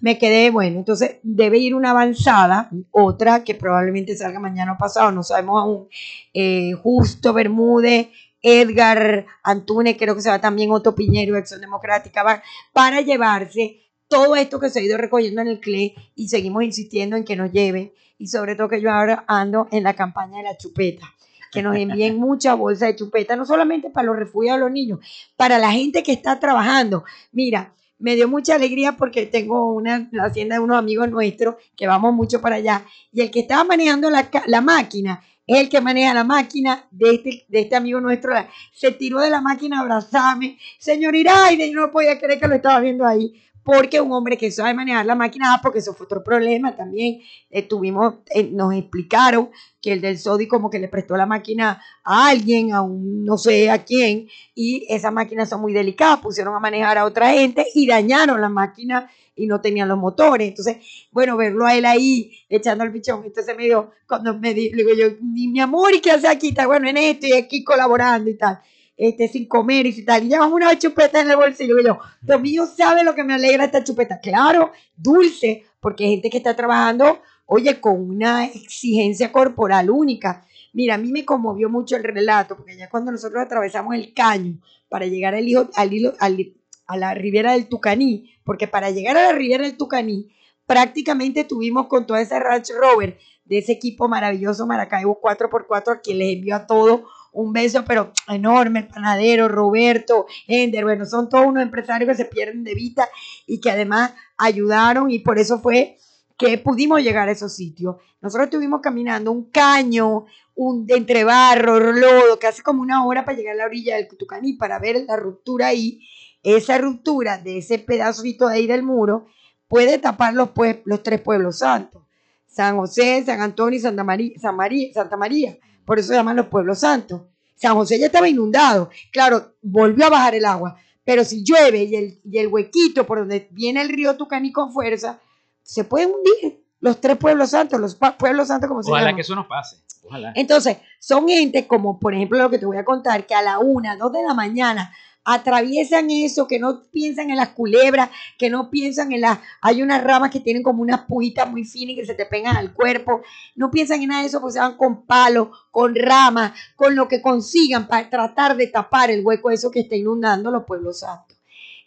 Me 0.00 0.18
quedé, 0.18 0.50
bueno, 0.50 0.78
entonces 0.78 1.18
debe 1.22 1.58
ir 1.58 1.76
una 1.76 1.90
avanzada, 1.90 2.68
otra 2.90 3.44
que 3.44 3.54
probablemente 3.54 4.16
salga 4.16 4.40
mañana 4.40 4.72
o 4.72 4.78
pasado, 4.78 5.12
no 5.12 5.22
sabemos 5.22 5.62
aún. 5.62 5.88
eh, 6.34 6.72
Justo 6.82 7.32
Bermúdez, 7.32 8.08
Edgar 8.42 9.26
Antúnez, 9.42 9.96
creo 9.98 10.14
que 10.14 10.22
se 10.22 10.30
va 10.30 10.40
también 10.40 10.70
Otto 10.70 10.94
Piñero, 10.94 11.36
Acción 11.36 11.60
Democrática, 11.60 12.22
va, 12.22 12.42
para 12.72 13.00
llevarse 13.00 13.80
todo 14.08 14.34
esto 14.34 14.58
que 14.58 14.70
se 14.70 14.80
ha 14.80 14.82
ido 14.82 14.98
recogiendo 14.98 15.40
en 15.40 15.48
el 15.48 15.60
CLE 15.60 15.94
y 16.16 16.28
seguimos 16.28 16.64
insistiendo 16.64 17.16
en 17.16 17.24
que 17.24 17.36
nos 17.36 17.52
lleven 17.52 17.92
y 18.18 18.26
sobre 18.26 18.56
todo 18.56 18.68
que 18.68 18.80
yo 18.80 18.90
ahora 18.90 19.24
ando 19.28 19.68
en 19.70 19.84
la 19.84 19.94
campaña 19.94 20.38
de 20.38 20.44
la 20.44 20.56
chupeta, 20.56 21.06
que 21.52 21.62
nos 21.62 21.76
envíen 21.76 22.18
mucha 22.20 22.54
bolsa 22.54 22.86
de 22.86 22.96
chupeta, 22.96 23.36
no 23.36 23.46
solamente 23.46 23.88
para 23.88 24.06
los 24.06 24.16
refugiados, 24.16 24.60
los 24.60 24.72
niños, 24.72 24.98
para 25.36 25.58
la 25.58 25.70
gente 25.70 26.02
que 26.02 26.12
está 26.12 26.40
trabajando. 26.40 27.04
Mira, 27.32 27.72
me 28.00 28.16
dio 28.16 28.28
mucha 28.28 28.56
alegría 28.56 28.96
porque 28.96 29.26
tengo 29.26 29.72
una 29.72 30.08
la 30.10 30.24
hacienda 30.24 30.56
de 30.56 30.60
unos 30.60 30.78
amigos 30.78 31.08
nuestros 31.08 31.56
que 31.76 31.86
vamos 31.86 32.12
mucho 32.14 32.40
para 32.40 32.56
allá 32.56 32.84
y 33.12 33.20
el 33.20 33.30
que 33.30 33.40
estaba 33.40 33.62
manejando 33.62 34.10
la, 34.10 34.28
la 34.46 34.60
máquina 34.60 35.22
es 35.50 35.58
el 35.58 35.68
que 35.68 35.80
maneja 35.80 36.14
la 36.14 36.22
máquina 36.22 36.86
de 36.92 37.14
este, 37.14 37.44
de 37.48 37.60
este 37.60 37.74
amigo 37.74 38.00
nuestro. 38.00 38.32
Se 38.72 38.92
tiró 38.92 39.18
de 39.18 39.30
la 39.30 39.40
máquina 39.40 39.78
a 39.78 39.80
abrazarme. 39.80 40.58
Señor 40.78 41.16
Iraide, 41.16 41.70
yo 41.72 41.80
no 41.80 41.90
podía 41.90 42.20
creer 42.20 42.38
que 42.38 42.46
lo 42.46 42.54
estaba 42.54 42.78
viendo 42.78 43.04
ahí 43.04 43.34
porque 43.64 44.00
un 44.00 44.12
hombre 44.12 44.36
que 44.36 44.50
sabe 44.50 44.74
manejar 44.74 45.06
la 45.06 45.14
máquina, 45.14 45.54
ah, 45.54 45.60
porque 45.62 45.80
eso 45.80 45.94
fue 45.94 46.04
otro 46.04 46.22
problema 46.22 46.76
también, 46.76 47.20
eh, 47.50 47.62
tuvimos, 47.62 48.14
eh, 48.34 48.48
nos 48.50 48.74
explicaron 48.74 49.50
que 49.80 49.92
el 49.92 50.00
del 50.00 50.18
SODI 50.18 50.48
como 50.48 50.70
que 50.70 50.78
le 50.78 50.88
prestó 50.88 51.16
la 51.16 51.26
máquina 51.26 51.82
a 52.04 52.28
alguien, 52.28 52.72
a 52.72 52.82
un 52.82 53.24
no 53.24 53.38
sé 53.38 53.70
a 53.70 53.84
quién, 53.84 54.28
y 54.54 54.86
esas 54.88 55.12
máquinas 55.12 55.48
son 55.48 55.60
muy 55.60 55.72
delicadas, 55.72 56.20
pusieron 56.20 56.54
a 56.54 56.60
manejar 56.60 56.98
a 56.98 57.04
otra 57.04 57.32
gente 57.32 57.66
y 57.74 57.86
dañaron 57.86 58.40
la 58.40 58.48
máquina 58.48 59.10
y 59.36 59.46
no 59.46 59.60
tenían 59.60 59.88
los 59.88 59.98
motores. 59.98 60.48
Entonces, 60.48 60.76
bueno, 61.10 61.36
verlo 61.36 61.64
a 61.64 61.74
él 61.74 61.86
ahí 61.86 62.30
echando 62.48 62.84
el 62.84 62.92
pichón, 62.92 63.22
entonces 63.24 63.56
me 63.56 63.64
dio, 63.64 63.90
cuando 64.06 64.38
me 64.38 64.54
digo 64.54 64.90
yo, 64.94 65.06
mi 65.20 65.60
amor, 65.60 65.94
¿y 65.94 66.00
qué 66.00 66.10
hace 66.10 66.28
aquí? 66.28 66.48
Está 66.48 66.66
bueno 66.66 66.88
en 66.88 66.96
esto 66.96 67.26
y 67.26 67.32
aquí 67.32 67.64
colaborando 67.64 68.30
y 68.30 68.36
tal 68.36 68.60
este, 69.00 69.28
sin 69.28 69.48
comer 69.48 69.86
y 69.86 70.04
tal. 70.04 70.24
Y 70.24 70.28
llevamos 70.28 70.52
una 70.52 70.78
chupeta 70.78 71.22
en 71.22 71.30
el 71.30 71.36
bolsillo. 71.36 71.78
Y 71.78 71.84
yo, 71.84 71.98
Dios 72.20 72.40
mío, 72.42 72.66
¿sabe 72.66 73.02
lo 73.02 73.14
que 73.14 73.24
me 73.24 73.32
alegra 73.32 73.64
esta 73.64 73.82
chupeta? 73.82 74.20
Claro, 74.20 74.72
dulce, 74.94 75.64
porque 75.80 76.04
hay 76.04 76.10
gente 76.10 76.28
que 76.28 76.36
está 76.36 76.54
trabajando, 76.54 77.22
oye, 77.46 77.80
con 77.80 78.10
una 78.10 78.44
exigencia 78.44 79.32
corporal 79.32 79.88
única. 79.88 80.44
Mira, 80.74 80.96
a 80.96 80.98
mí 80.98 81.10
me 81.10 81.24
conmovió 81.24 81.70
mucho 81.70 81.96
el 81.96 82.04
relato, 82.04 82.56
porque 82.56 82.76
ya 82.76 82.90
cuando 82.90 83.10
nosotros 83.10 83.42
atravesamos 83.42 83.94
el 83.94 84.12
caño 84.12 84.60
para 84.90 85.06
llegar 85.06 85.34
al, 85.34 85.48
hijo, 85.48 85.70
al, 85.76 86.16
al, 86.20 86.54
a 86.86 86.96
la 86.98 87.14
Riviera 87.14 87.52
del 87.52 87.68
Tucaní, 87.68 88.34
porque 88.44 88.68
para 88.68 88.90
llegar 88.90 89.16
a 89.16 89.22
la 89.22 89.32
Riviera 89.32 89.64
del 89.64 89.78
Tucaní, 89.78 90.30
prácticamente 90.66 91.44
tuvimos 91.44 91.86
con 91.86 92.06
toda 92.06 92.20
esa 92.20 92.38
Ranch 92.38 92.68
Rover 92.78 93.18
de 93.46 93.58
ese 93.58 93.72
equipo 93.72 94.08
maravilloso 94.08 94.66
Maracaibo 94.66 95.18
4x4 95.20 95.92
a 95.92 96.00
quien 96.00 96.18
les 96.18 96.36
envió 96.36 96.54
a 96.54 96.66
todos 96.66 97.00
un 97.32 97.52
beso, 97.52 97.84
pero 97.86 98.12
enorme, 98.28 98.80
el 98.80 98.88
panadero, 98.88 99.48
Roberto, 99.48 100.26
Ender, 100.46 100.84
bueno, 100.84 101.06
son 101.06 101.28
todos 101.28 101.46
unos 101.46 101.62
empresarios 101.62 102.08
que 102.08 102.16
se 102.16 102.24
pierden 102.24 102.64
de 102.64 102.74
vista 102.74 103.08
y 103.46 103.60
que 103.60 103.70
además 103.70 104.12
ayudaron 104.36 105.10
y 105.10 105.20
por 105.20 105.38
eso 105.38 105.60
fue 105.60 105.98
que 106.36 106.58
pudimos 106.58 107.02
llegar 107.02 107.28
a 107.28 107.32
esos 107.32 107.54
sitios. 107.54 107.96
Nosotros 108.20 108.46
estuvimos 108.46 108.80
caminando 108.80 109.30
un 109.30 109.50
caño, 109.50 110.24
un 110.54 110.86
entre 110.88 111.24
barro, 111.24 111.78
lodo, 111.92 112.38
hace 112.46 112.62
como 112.62 112.82
una 112.82 113.04
hora 113.04 113.24
para 113.24 113.36
llegar 113.36 113.54
a 113.54 113.58
la 113.58 113.66
orilla 113.66 113.96
del 113.96 114.08
Cutucaní 114.08 114.54
para 114.54 114.78
ver 114.78 115.04
la 115.06 115.16
ruptura 115.16 115.68
ahí. 115.68 116.00
Esa 116.42 116.78
ruptura 116.78 117.38
de 117.38 117.58
ese 117.58 117.78
pedacito 117.78 118.48
de 118.48 118.56
ahí 118.56 118.66
del 118.66 118.82
muro 118.82 119.26
puede 119.68 119.98
tapar 119.98 120.34
los, 120.34 120.50
los 120.84 121.02
tres 121.02 121.20
pueblos 121.20 121.58
santos. 121.58 122.02
San 122.46 122.76
José, 122.76 123.22
San 123.24 123.40
Antonio 123.40 123.78
y 123.78 123.82
Santa 123.82 124.02
María, 124.02 124.32
San 124.40 124.56
María, 124.56 124.92
Santa 124.92 125.16
María 125.16 125.58
por 125.84 125.98
eso 125.98 126.08
se 126.08 126.14
llaman 126.14 126.36
los 126.36 126.46
pueblos 126.46 126.80
santos. 126.80 127.22
San 127.56 127.74
José 127.74 127.98
ya 127.98 128.06
estaba 128.06 128.28
inundado, 128.28 128.90
claro, 129.12 129.54
volvió 129.60 130.06
a 130.06 130.10
bajar 130.10 130.34
el 130.34 130.44
agua, 130.44 130.76
pero 131.04 131.24
si 131.24 131.44
llueve 131.44 131.84
y 131.84 131.94
el, 131.94 132.20
y 132.24 132.38
el 132.38 132.48
huequito 132.48 133.06
por 133.06 133.18
donde 133.18 133.48
viene 133.50 133.82
el 133.82 133.88
río 133.88 134.16
Tucaní 134.16 134.50
con 134.52 134.72
fuerza, 134.72 135.20
se 135.62 135.84
puede 135.84 136.06
hundir 136.06 136.64
los 136.80 137.00
tres 137.00 137.16
pueblos 137.18 137.50
santos, 137.50 137.78
los 137.78 137.96
pueblos 138.18 138.48
santos 138.48 138.68
como 138.68 138.82
se 138.82 138.88
llama. 138.90 139.02
Ojalá 139.02 139.14
que 139.14 139.20
eso 139.20 139.34
nos 139.34 139.46
pase. 139.46 139.76
Ojalá. 140.04 140.32
Entonces, 140.34 140.78
son 140.98 141.28
gente 141.28 141.66
como, 141.66 142.00
por 142.00 142.14
ejemplo, 142.14 142.38
lo 142.38 142.48
que 142.48 142.58
te 142.58 142.64
voy 142.64 142.78
a 142.78 142.84
contar, 142.84 143.26
que 143.26 143.34
a 143.34 143.42
la 143.42 143.58
una, 143.58 143.96
dos 143.96 144.12
de 144.12 144.22
la 144.26 144.34
mañana 144.34 144.90
atraviesan 145.24 146.10
eso, 146.10 146.46
que 146.46 146.58
no 146.58 146.82
piensan 146.90 147.30
en 147.30 147.36
las 147.36 147.50
culebras, 147.50 148.10
que 148.38 148.50
no 148.50 148.70
piensan 148.70 149.12
en 149.12 149.22
las... 149.22 149.38
Hay 149.60 149.82
unas 149.82 150.02
ramas 150.02 150.30
que 150.30 150.40
tienen 150.40 150.62
como 150.62 150.82
unas 150.82 151.02
pujitas 151.02 151.50
muy 151.50 151.64
finas 151.64 151.96
que 151.96 152.06
se 152.06 152.14
te 152.14 152.26
pegan 152.26 152.56
al 152.56 152.72
cuerpo. 152.72 153.22
No 153.54 153.70
piensan 153.70 154.02
en 154.02 154.08
nada 154.08 154.22
de 154.22 154.28
eso 154.28 154.40
porque 154.40 154.54
se 154.54 154.60
van 154.60 154.76
con 154.76 155.06
palos, 155.06 155.48
con 155.70 155.94
ramas, 155.94 156.52
con 156.76 156.96
lo 156.96 157.08
que 157.08 157.22
consigan 157.22 157.86
para 157.86 158.08
tratar 158.08 158.56
de 158.56 158.66
tapar 158.68 159.10
el 159.10 159.24
hueco 159.24 159.50
eso 159.50 159.70
que 159.70 159.80
está 159.80 159.96
inundando 159.96 160.50
los 160.50 160.64
pueblos 160.64 161.00
santos. 161.00 161.38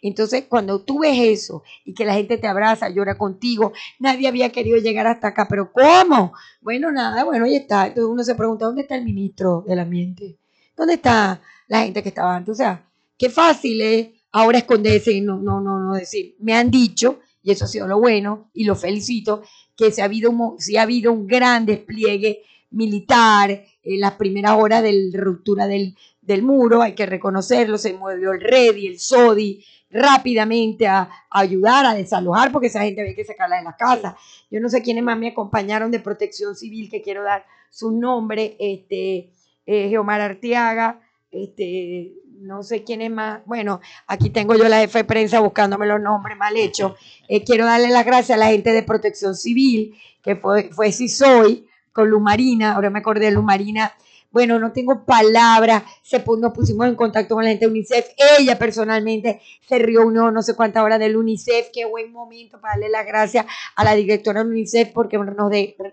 Entonces, 0.04 0.44
cuando 0.50 0.82
tú 0.82 0.98
ves 0.98 1.18
eso 1.18 1.62
y 1.82 1.94
que 1.94 2.04
la 2.04 2.12
gente 2.12 2.36
te 2.36 2.46
abraza, 2.46 2.90
llora 2.90 3.16
contigo, 3.16 3.72
nadie 3.98 4.28
había 4.28 4.52
querido 4.52 4.76
llegar 4.76 5.06
hasta 5.06 5.28
acá, 5.28 5.46
pero 5.48 5.72
¿cómo? 5.72 6.34
Bueno, 6.60 6.92
nada, 6.92 7.24
bueno, 7.24 7.46
ahí 7.46 7.56
está. 7.56 7.86
Entonces 7.86 8.12
uno 8.12 8.22
se 8.22 8.34
pregunta, 8.34 8.66
¿dónde 8.66 8.82
está 8.82 8.96
el 8.96 9.04
ministro 9.04 9.64
del 9.66 9.78
Ambiente? 9.78 10.38
¿Dónde 10.76 10.94
está 10.94 11.40
la 11.68 11.84
gente 11.84 12.02
que 12.02 12.10
estaba 12.10 12.36
antes? 12.36 12.52
O 12.52 12.54
sea, 12.54 12.84
Qué 13.18 13.30
fácil 13.30 13.80
es 13.80 14.08
ahora 14.32 14.58
esconderse 14.58 15.12
y 15.12 15.20
no, 15.20 15.38
no, 15.38 15.60
no, 15.60 15.78
no 15.78 15.94
decir. 15.94 16.36
Me 16.40 16.54
han 16.54 16.70
dicho, 16.70 17.20
y 17.42 17.52
eso 17.52 17.64
ha 17.64 17.68
sido 17.68 17.86
lo 17.86 17.98
bueno, 17.98 18.50
y 18.52 18.64
lo 18.64 18.74
felicito, 18.74 19.42
que 19.76 19.90
se 19.90 20.02
ha 20.02 20.06
habido 20.06 20.30
un, 20.30 20.56
ha 20.78 20.82
habido 20.82 21.12
un 21.12 21.26
gran 21.26 21.66
despliegue 21.66 22.42
militar 22.70 23.64
en 23.82 24.00
las 24.00 24.12
primeras 24.14 24.52
horas 24.58 24.82
de 24.82 24.92
la 24.92 25.20
ruptura 25.20 25.66
del, 25.66 25.96
del 26.20 26.42
muro, 26.42 26.82
hay 26.82 26.94
que 26.94 27.06
reconocerlo, 27.06 27.78
se 27.78 27.92
movió 27.92 28.32
el 28.32 28.40
REDI, 28.40 28.86
el 28.88 28.98
SODI, 28.98 29.64
rápidamente 29.90 30.88
a, 30.88 31.08
ayudar 31.30 31.86
a 31.86 31.94
desalojar 31.94 32.50
porque 32.50 32.66
esa 32.66 32.82
gente 32.82 33.00
había 33.00 33.14
que 33.14 33.24
sacarla 33.24 33.58
de 33.58 33.64
la 33.64 33.76
casa. 33.76 34.16
Yo 34.50 34.60
no 34.60 34.68
sé 34.68 34.82
quiénes 34.82 35.04
más 35.04 35.18
me 35.18 35.28
acompañaron 35.28 35.90
de 35.90 36.00
protección 36.00 36.56
civil, 36.56 36.90
que 36.90 37.02
quiero 37.02 37.22
dar 37.22 37.44
su 37.70 37.92
nombre, 37.92 38.56
este, 38.58 39.30
eh, 39.66 39.88
Geomar 39.88 40.20
Arteaga, 40.20 41.00
este, 41.30 42.14
no 42.38 42.62
sé 42.62 42.84
quién 42.84 43.02
es 43.02 43.10
más. 43.10 43.40
Bueno, 43.46 43.80
aquí 44.06 44.30
tengo 44.30 44.54
yo 44.54 44.68
la 44.68 44.80
jefe 44.80 44.98
de 44.98 45.04
prensa 45.04 45.40
buscándome 45.40 45.86
los 45.86 46.00
nombres 46.00 46.36
mal 46.36 46.56
hechos. 46.56 46.92
Eh, 47.28 47.44
quiero 47.44 47.64
darle 47.64 47.88
las 47.88 48.04
gracias 48.04 48.36
a 48.36 48.38
la 48.38 48.48
gente 48.48 48.72
de 48.72 48.82
Protección 48.82 49.34
Civil, 49.34 49.94
que 50.22 50.36
fue, 50.36 50.70
fue 50.72 50.92
si 50.92 51.08
soy, 51.08 51.66
con 51.92 52.10
Luz 52.10 52.20
Marina. 52.20 52.74
Ahora 52.74 52.90
me 52.90 52.98
acordé 52.98 53.26
de 53.26 53.30
Luz 53.32 53.44
Marina. 53.44 53.92
Bueno, 54.30 54.58
no 54.58 54.72
tengo 54.72 55.04
palabras. 55.04 55.84
Se, 56.02 56.22
nos 56.38 56.52
pusimos 56.52 56.88
en 56.88 56.96
contacto 56.96 57.36
con 57.36 57.44
la 57.44 57.50
gente 57.50 57.66
de 57.66 57.70
UNICEF. 57.70 58.06
Ella 58.38 58.58
personalmente 58.58 59.40
se 59.68 59.76
uno, 59.98 60.32
no 60.32 60.42
sé 60.42 60.56
cuántas 60.56 60.82
horas 60.82 60.98
del 60.98 61.16
UNICEF. 61.16 61.68
Qué 61.72 61.84
buen 61.84 62.12
momento 62.12 62.60
para 62.60 62.72
darle 62.72 62.88
las 62.88 63.06
gracias 63.06 63.46
a 63.76 63.84
la 63.84 63.94
directora 63.94 64.42
de 64.42 64.50
UNICEF 64.50 64.88
porque 64.92 65.18
nos, 65.18 65.36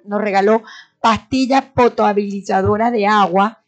nos 0.06 0.22
regaló 0.22 0.64
pastillas 1.00 1.66
potabilizadoras 1.66 2.92
de 2.92 3.06
agua 3.06 3.64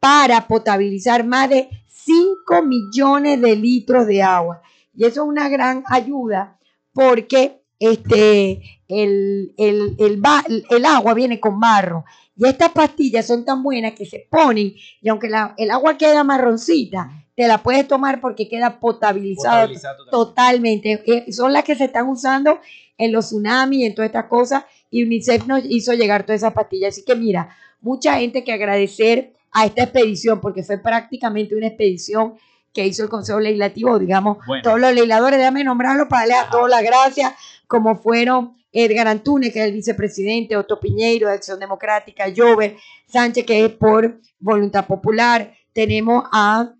para 0.00 0.46
potabilizar 0.46 1.24
más 1.24 1.50
de 1.50 1.68
5 2.04 2.62
millones 2.62 3.40
de 3.40 3.56
litros 3.56 4.06
de 4.06 4.22
agua. 4.22 4.62
Y 4.94 5.04
eso 5.04 5.22
es 5.22 5.28
una 5.28 5.48
gran 5.48 5.82
ayuda 5.86 6.58
porque 6.92 7.62
este, 7.78 8.62
el, 8.88 9.54
el, 9.56 10.84
agua 10.84 11.14
viene 11.14 11.40
con 11.40 11.58
barro. 11.58 12.04
Y 12.36 12.46
estas 12.46 12.72
pastillas 12.72 13.26
son 13.26 13.44
tan 13.44 13.62
buenas 13.62 13.92
que 13.94 14.06
se 14.06 14.26
ponen 14.30 14.74
y 15.00 15.08
aunque 15.08 15.28
el 15.56 15.70
agua 15.70 15.96
queda 15.96 16.24
marroncita, 16.24 17.10
te 17.36 17.46
la 17.48 17.62
puedes 17.62 17.86
tomar 17.86 18.20
porque 18.20 18.48
queda 18.48 18.78
potabilizada, 18.80 19.68
totalmente. 20.10 21.02
Eh, 21.06 21.32
son 21.32 21.52
las 21.52 21.64
que 21.64 21.74
se 21.74 21.84
están 21.84 22.08
usando 22.08 22.60
en 22.96 23.12
los 23.12 23.26
tsunamis 23.26 23.80
y 23.80 23.84
en 23.84 23.94
todas 23.94 24.08
estas 24.08 24.26
cosas 24.26 24.64
y 24.90 25.02
UNICEF 25.02 25.46
nos 25.46 25.62
hizo 25.64 25.92
llegar 25.94 26.24
todas 26.24 26.40
esas 26.40 26.52
pastillas. 26.52 26.94
Así 26.94 27.04
que 27.04 27.16
mira, 27.16 27.56
mucha 27.80 28.18
gente 28.18 28.44
que 28.44 28.52
agradecer 28.52 29.32
a 29.54 29.64
esta 29.64 29.84
expedición, 29.84 30.40
porque 30.40 30.62
fue 30.62 30.78
prácticamente 30.78 31.54
una 31.54 31.68
expedición 31.68 32.34
que 32.72 32.84
hizo 32.84 33.04
el 33.04 33.08
Consejo 33.08 33.38
Legislativo, 33.38 33.98
digamos, 34.00 34.38
todos 34.62 34.80
los 34.80 34.92
legisladores, 34.92 35.38
déjame 35.38 35.62
nombrarlo 35.62 36.08
para 36.08 36.22
darle 36.22 36.34
a 36.34 36.50
todos 36.50 36.68
las 36.68 36.82
gracias, 36.82 37.32
como 37.68 37.96
fueron 37.96 38.56
Edgar 38.72 39.06
Antunes, 39.06 39.52
que 39.52 39.60
es 39.60 39.66
el 39.66 39.72
vicepresidente, 39.72 40.56
Otto 40.56 40.80
Piñeiro 40.80 41.28
de 41.28 41.34
Acción 41.34 41.60
Democrática, 41.60 42.24
Jover 42.36 42.76
Sánchez, 43.06 43.46
que 43.46 43.64
es 43.64 43.70
por 43.70 44.20
Voluntad 44.40 44.86
Popular, 44.86 45.54
tenemos 45.72 46.24
a 46.32 46.74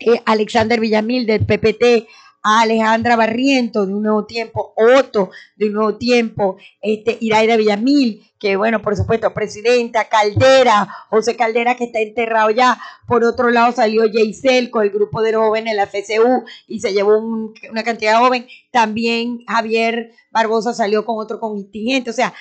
eh, 0.00 0.20
Alexander 0.24 0.80
Villamil 0.80 1.26
del 1.26 1.46
PPT, 1.46 2.08
a 2.42 2.62
Alejandra 2.62 3.16
Barriento 3.16 3.86
de 3.86 3.94
Un 3.94 4.02
Nuevo 4.02 4.26
Tiempo, 4.26 4.72
Otto 4.76 5.30
de 5.56 5.66
Un 5.66 5.72
Nuevo 5.74 5.96
Tiempo, 5.96 6.56
este, 6.80 7.18
Iraida 7.20 7.56
Villamil, 7.56 8.22
que 8.40 8.56
bueno, 8.56 8.80
por 8.80 8.96
supuesto, 8.96 9.34
presidenta, 9.34 10.08
Caldera, 10.08 10.88
José 11.10 11.36
Caldera 11.36 11.76
que 11.76 11.84
está 11.84 12.00
enterrado 12.00 12.50
ya. 12.50 12.78
Por 13.06 13.22
otro 13.22 13.50
lado 13.50 13.72
salió 13.72 14.04
Jaisel 14.10 14.70
con 14.70 14.82
el 14.82 14.90
grupo 14.90 15.20
de 15.20 15.34
jóvenes, 15.34 15.76
la 15.76 15.86
FCU, 15.86 16.44
y 16.66 16.80
se 16.80 16.94
llevó 16.94 17.18
una 17.18 17.82
cantidad 17.84 18.12
de 18.12 18.24
jóvenes. 18.24 18.50
También 18.70 19.44
Javier 19.46 20.12
Barbosa 20.30 20.72
salió 20.72 21.04
con 21.04 21.18
otro 21.18 21.38
contingente. 21.38 22.08
O 22.10 22.14
sea, 22.14 22.32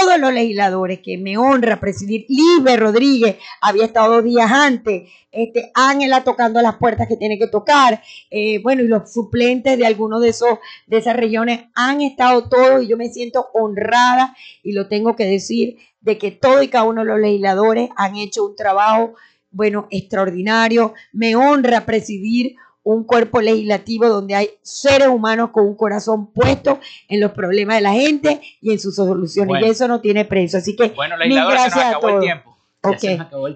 todos 0.00 0.18
los 0.18 0.32
legisladores 0.32 1.00
que 1.00 1.18
me 1.18 1.36
honra 1.36 1.80
presidir, 1.80 2.26
Libre 2.28 2.76
Rodríguez 2.76 3.36
había 3.60 3.84
estado 3.84 4.14
dos 4.14 4.24
días 4.24 4.50
antes, 4.50 5.10
este, 5.32 5.70
Ángela 5.74 6.24
tocando 6.24 6.60
las 6.60 6.76
puertas 6.76 7.08
que 7.08 7.16
tiene 7.16 7.38
que 7.38 7.46
tocar, 7.46 8.02
eh, 8.30 8.60
bueno, 8.62 8.82
y 8.82 8.88
los 8.88 9.12
suplentes 9.12 9.78
de 9.78 9.86
algunos 9.86 10.20
de 10.22 10.30
esos, 10.30 10.58
de 10.86 10.98
esas 10.98 11.16
regiones 11.16 11.64
han 11.74 12.00
estado 12.00 12.48
todos 12.48 12.82
y 12.82 12.88
yo 12.88 12.96
me 12.96 13.10
siento 13.10 13.48
honrada 13.52 14.36
y 14.62 14.72
lo 14.72 14.88
tengo 14.88 15.16
que 15.16 15.24
decir 15.24 15.78
de 16.00 16.18
que 16.18 16.30
todos 16.30 16.62
y 16.62 16.68
cada 16.68 16.84
uno 16.84 17.02
de 17.02 17.08
los 17.08 17.20
legisladores 17.20 17.90
han 17.96 18.16
hecho 18.16 18.44
un 18.44 18.56
trabajo, 18.56 19.14
bueno, 19.50 19.86
extraordinario. 19.90 20.94
Me 21.12 21.36
honra 21.36 21.84
presidir 21.84 22.56
un 22.82 23.04
cuerpo 23.04 23.40
legislativo 23.40 24.08
donde 24.08 24.34
hay 24.34 24.50
seres 24.62 25.08
humanos 25.08 25.50
con 25.50 25.66
un 25.66 25.76
corazón 25.76 26.32
puesto 26.32 26.80
en 27.08 27.20
los 27.20 27.32
problemas 27.32 27.76
de 27.76 27.82
la 27.82 27.92
gente 27.92 28.40
y 28.60 28.72
en 28.72 28.78
sus 28.78 28.96
soluciones. 28.96 29.62
Y 29.62 29.68
eso 29.68 29.86
no 29.86 30.00
tiene 30.00 30.24
precio. 30.24 30.58
Así 30.58 30.74
que, 30.76 30.88
bueno, 30.88 31.16
mil 31.18 31.34
gracias 31.34 31.72
se 31.72 31.78
nos 31.78 31.88
acabó 31.88 32.08
el 32.08 32.20
tiempo. 32.20 32.50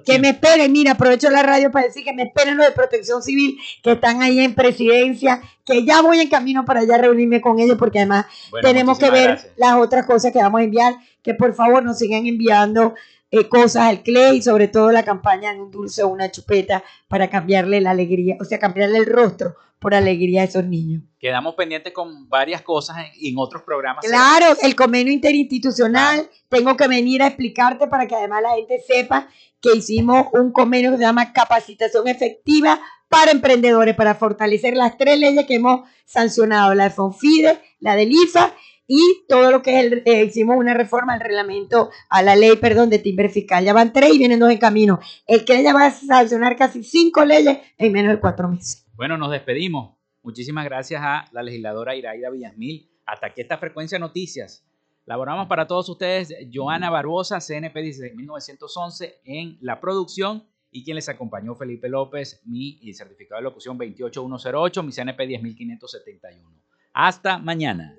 Que 0.04 0.18
me 0.18 0.30
esperen, 0.30 0.70
mira, 0.70 0.92
aprovecho 0.92 1.30
la 1.30 1.42
radio 1.42 1.70
para 1.70 1.86
decir 1.86 2.04
que 2.04 2.12
me 2.12 2.24
esperen 2.24 2.58
los 2.58 2.66
de 2.66 2.72
protección 2.72 3.22
civil 3.22 3.56
que 3.82 3.92
están 3.92 4.20
ahí 4.20 4.38
en 4.40 4.54
presidencia, 4.54 5.40
que 5.64 5.82
ya 5.86 6.02
voy 6.02 6.20
en 6.20 6.28
camino 6.28 6.66
para 6.66 6.80
allá 6.80 6.98
reunirme 6.98 7.40
con 7.40 7.58
ellos 7.58 7.78
porque 7.78 8.00
además 8.00 8.26
tenemos 8.60 8.98
que 8.98 9.10
ver 9.10 9.38
las 9.56 9.76
otras 9.76 10.04
cosas 10.04 10.30
que 10.30 10.40
vamos 10.40 10.60
a 10.60 10.64
enviar, 10.64 10.94
que 11.22 11.32
por 11.32 11.54
favor 11.54 11.82
nos 11.82 11.98
sigan 11.98 12.26
enviando 12.26 12.94
eh, 13.34 13.48
cosas 13.48 13.84
al 13.84 14.02
CLE 14.02 14.34
y 14.34 14.42
sobre 14.42 14.68
todo 14.68 14.92
la 14.92 15.02
campaña 15.02 15.52
de 15.52 15.60
un 15.60 15.70
dulce 15.70 16.02
o 16.02 16.08
una 16.08 16.30
chupeta 16.30 16.84
para 17.08 17.28
cambiarle 17.28 17.80
la 17.80 17.90
alegría, 17.90 18.36
o 18.40 18.44
sea, 18.44 18.58
cambiarle 18.58 18.98
el 18.98 19.06
rostro 19.06 19.56
por 19.80 19.94
alegría 19.94 20.42
a 20.42 20.44
esos 20.44 20.64
niños. 20.64 21.02
Quedamos 21.18 21.56
pendientes 21.56 21.92
con 21.92 22.28
varias 22.28 22.62
cosas 22.62 22.96
en, 23.20 23.34
otros 23.36 23.62
programas. 23.62 24.04
Claro, 24.04 24.56
el 24.62 24.76
convenio 24.76 25.12
interinstitucional, 25.12 26.30
tengo 26.48 26.76
que 26.76 26.86
venir 26.86 27.22
a 27.22 27.26
explicarte 27.26 27.88
para 27.88 28.06
que 28.06 28.14
además 28.14 28.42
la 28.42 28.54
gente 28.54 28.80
sepa 28.86 29.28
que 29.60 29.76
hicimos 29.76 30.28
un 30.32 30.52
convenio 30.52 30.92
que 30.92 30.98
se 30.98 31.02
llama 31.02 31.32
capacitación 31.32 32.06
efectiva 32.08 32.80
para 33.08 33.32
emprendedores, 33.32 33.94
para 33.94 34.14
fortalecer 34.14 34.76
las 34.76 34.96
tres 34.96 35.18
leyes 35.18 35.44
que 35.44 35.56
hemos 35.56 35.88
sancionado, 36.04 36.74
la 36.74 36.84
de 36.84 36.90
FONFIDE, 36.90 37.60
la 37.80 37.96
del 37.96 38.12
IFA 38.12 38.54
y 38.86 39.24
todo 39.28 39.50
lo 39.50 39.62
que 39.62 39.78
es 39.78 39.84
el, 39.84 40.02
eh, 40.04 40.24
hicimos 40.24 40.56
una 40.56 40.74
reforma 40.74 41.14
al 41.14 41.20
reglamento, 41.20 41.90
a 42.08 42.22
la 42.22 42.36
ley, 42.36 42.56
perdón, 42.56 42.90
de 42.90 42.98
timbre 42.98 43.28
fiscal. 43.28 43.64
Ya 43.64 43.72
van 43.72 43.92
tres 43.92 44.14
y 44.14 44.18
vienen 44.18 44.38
dos 44.38 44.50
en 44.50 44.58
camino. 44.58 45.00
El 45.26 45.44
que 45.44 45.62
ya 45.62 45.72
va 45.72 45.86
a 45.86 45.90
sancionar 45.90 46.56
casi 46.56 46.82
cinco 46.82 47.24
leyes 47.24 47.58
en 47.78 47.92
menos 47.92 48.12
de 48.14 48.20
cuatro 48.20 48.48
meses. 48.48 48.86
Bueno, 48.94 49.16
nos 49.16 49.30
despedimos. 49.30 49.96
Muchísimas 50.22 50.64
gracias 50.64 51.00
a 51.02 51.26
la 51.32 51.42
legisladora 51.42 51.96
Iraida 51.96 52.30
Villasmil. 52.30 52.90
Hasta 53.06 53.28
aquí 53.28 53.40
esta 53.40 53.58
frecuencia 53.58 53.98
noticias. 53.98 54.64
Laboramos 55.06 55.48
para 55.48 55.66
todos 55.66 55.88
ustedes 55.90 56.34
Joana 56.52 56.88
Barbosa, 56.88 57.38
CNP 57.38 57.82
16911 57.82 59.20
en 59.24 59.58
la 59.60 59.80
producción 59.80 60.46
y 60.70 60.82
quien 60.82 60.94
les 60.94 61.10
acompañó 61.10 61.54
Felipe 61.54 61.90
López, 61.90 62.40
mi 62.46 62.80
certificado 62.94 63.38
de 63.38 63.44
locución 63.44 63.76
28108, 63.76 64.82
mi 64.82 64.92
CNP 64.92 65.26
10571. 65.26 66.48
Hasta 66.94 67.38
mañana. 67.38 67.98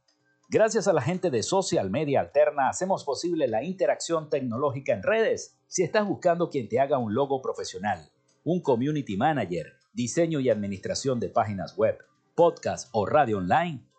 Gracias 0.49 0.87
a 0.87 0.93
la 0.93 1.03
gente 1.03 1.29
de 1.29 1.43
Social 1.43 1.91
Media 1.91 2.21
Alterna 2.21 2.69
hacemos 2.69 3.03
posible 3.03 3.47
la 3.47 3.63
interacción 3.63 4.31
tecnológica 4.31 4.93
en 4.93 5.03
redes. 5.03 5.59
Si 5.67 5.83
estás 5.83 6.07
buscando 6.07 6.49
quien 6.49 6.67
te 6.67 6.79
haga 6.79 6.97
un 6.97 7.13
logo 7.13 7.43
profesional, 7.43 8.09
un 8.43 8.59
community 8.59 9.15
manager, 9.15 9.73
diseño 9.93 10.39
y 10.39 10.49
administración 10.49 11.19
de 11.19 11.29
páginas 11.29 11.77
web, 11.77 11.99
podcast 12.33 12.89
o 12.93 13.05
radio 13.05 13.37
online, 13.37 13.87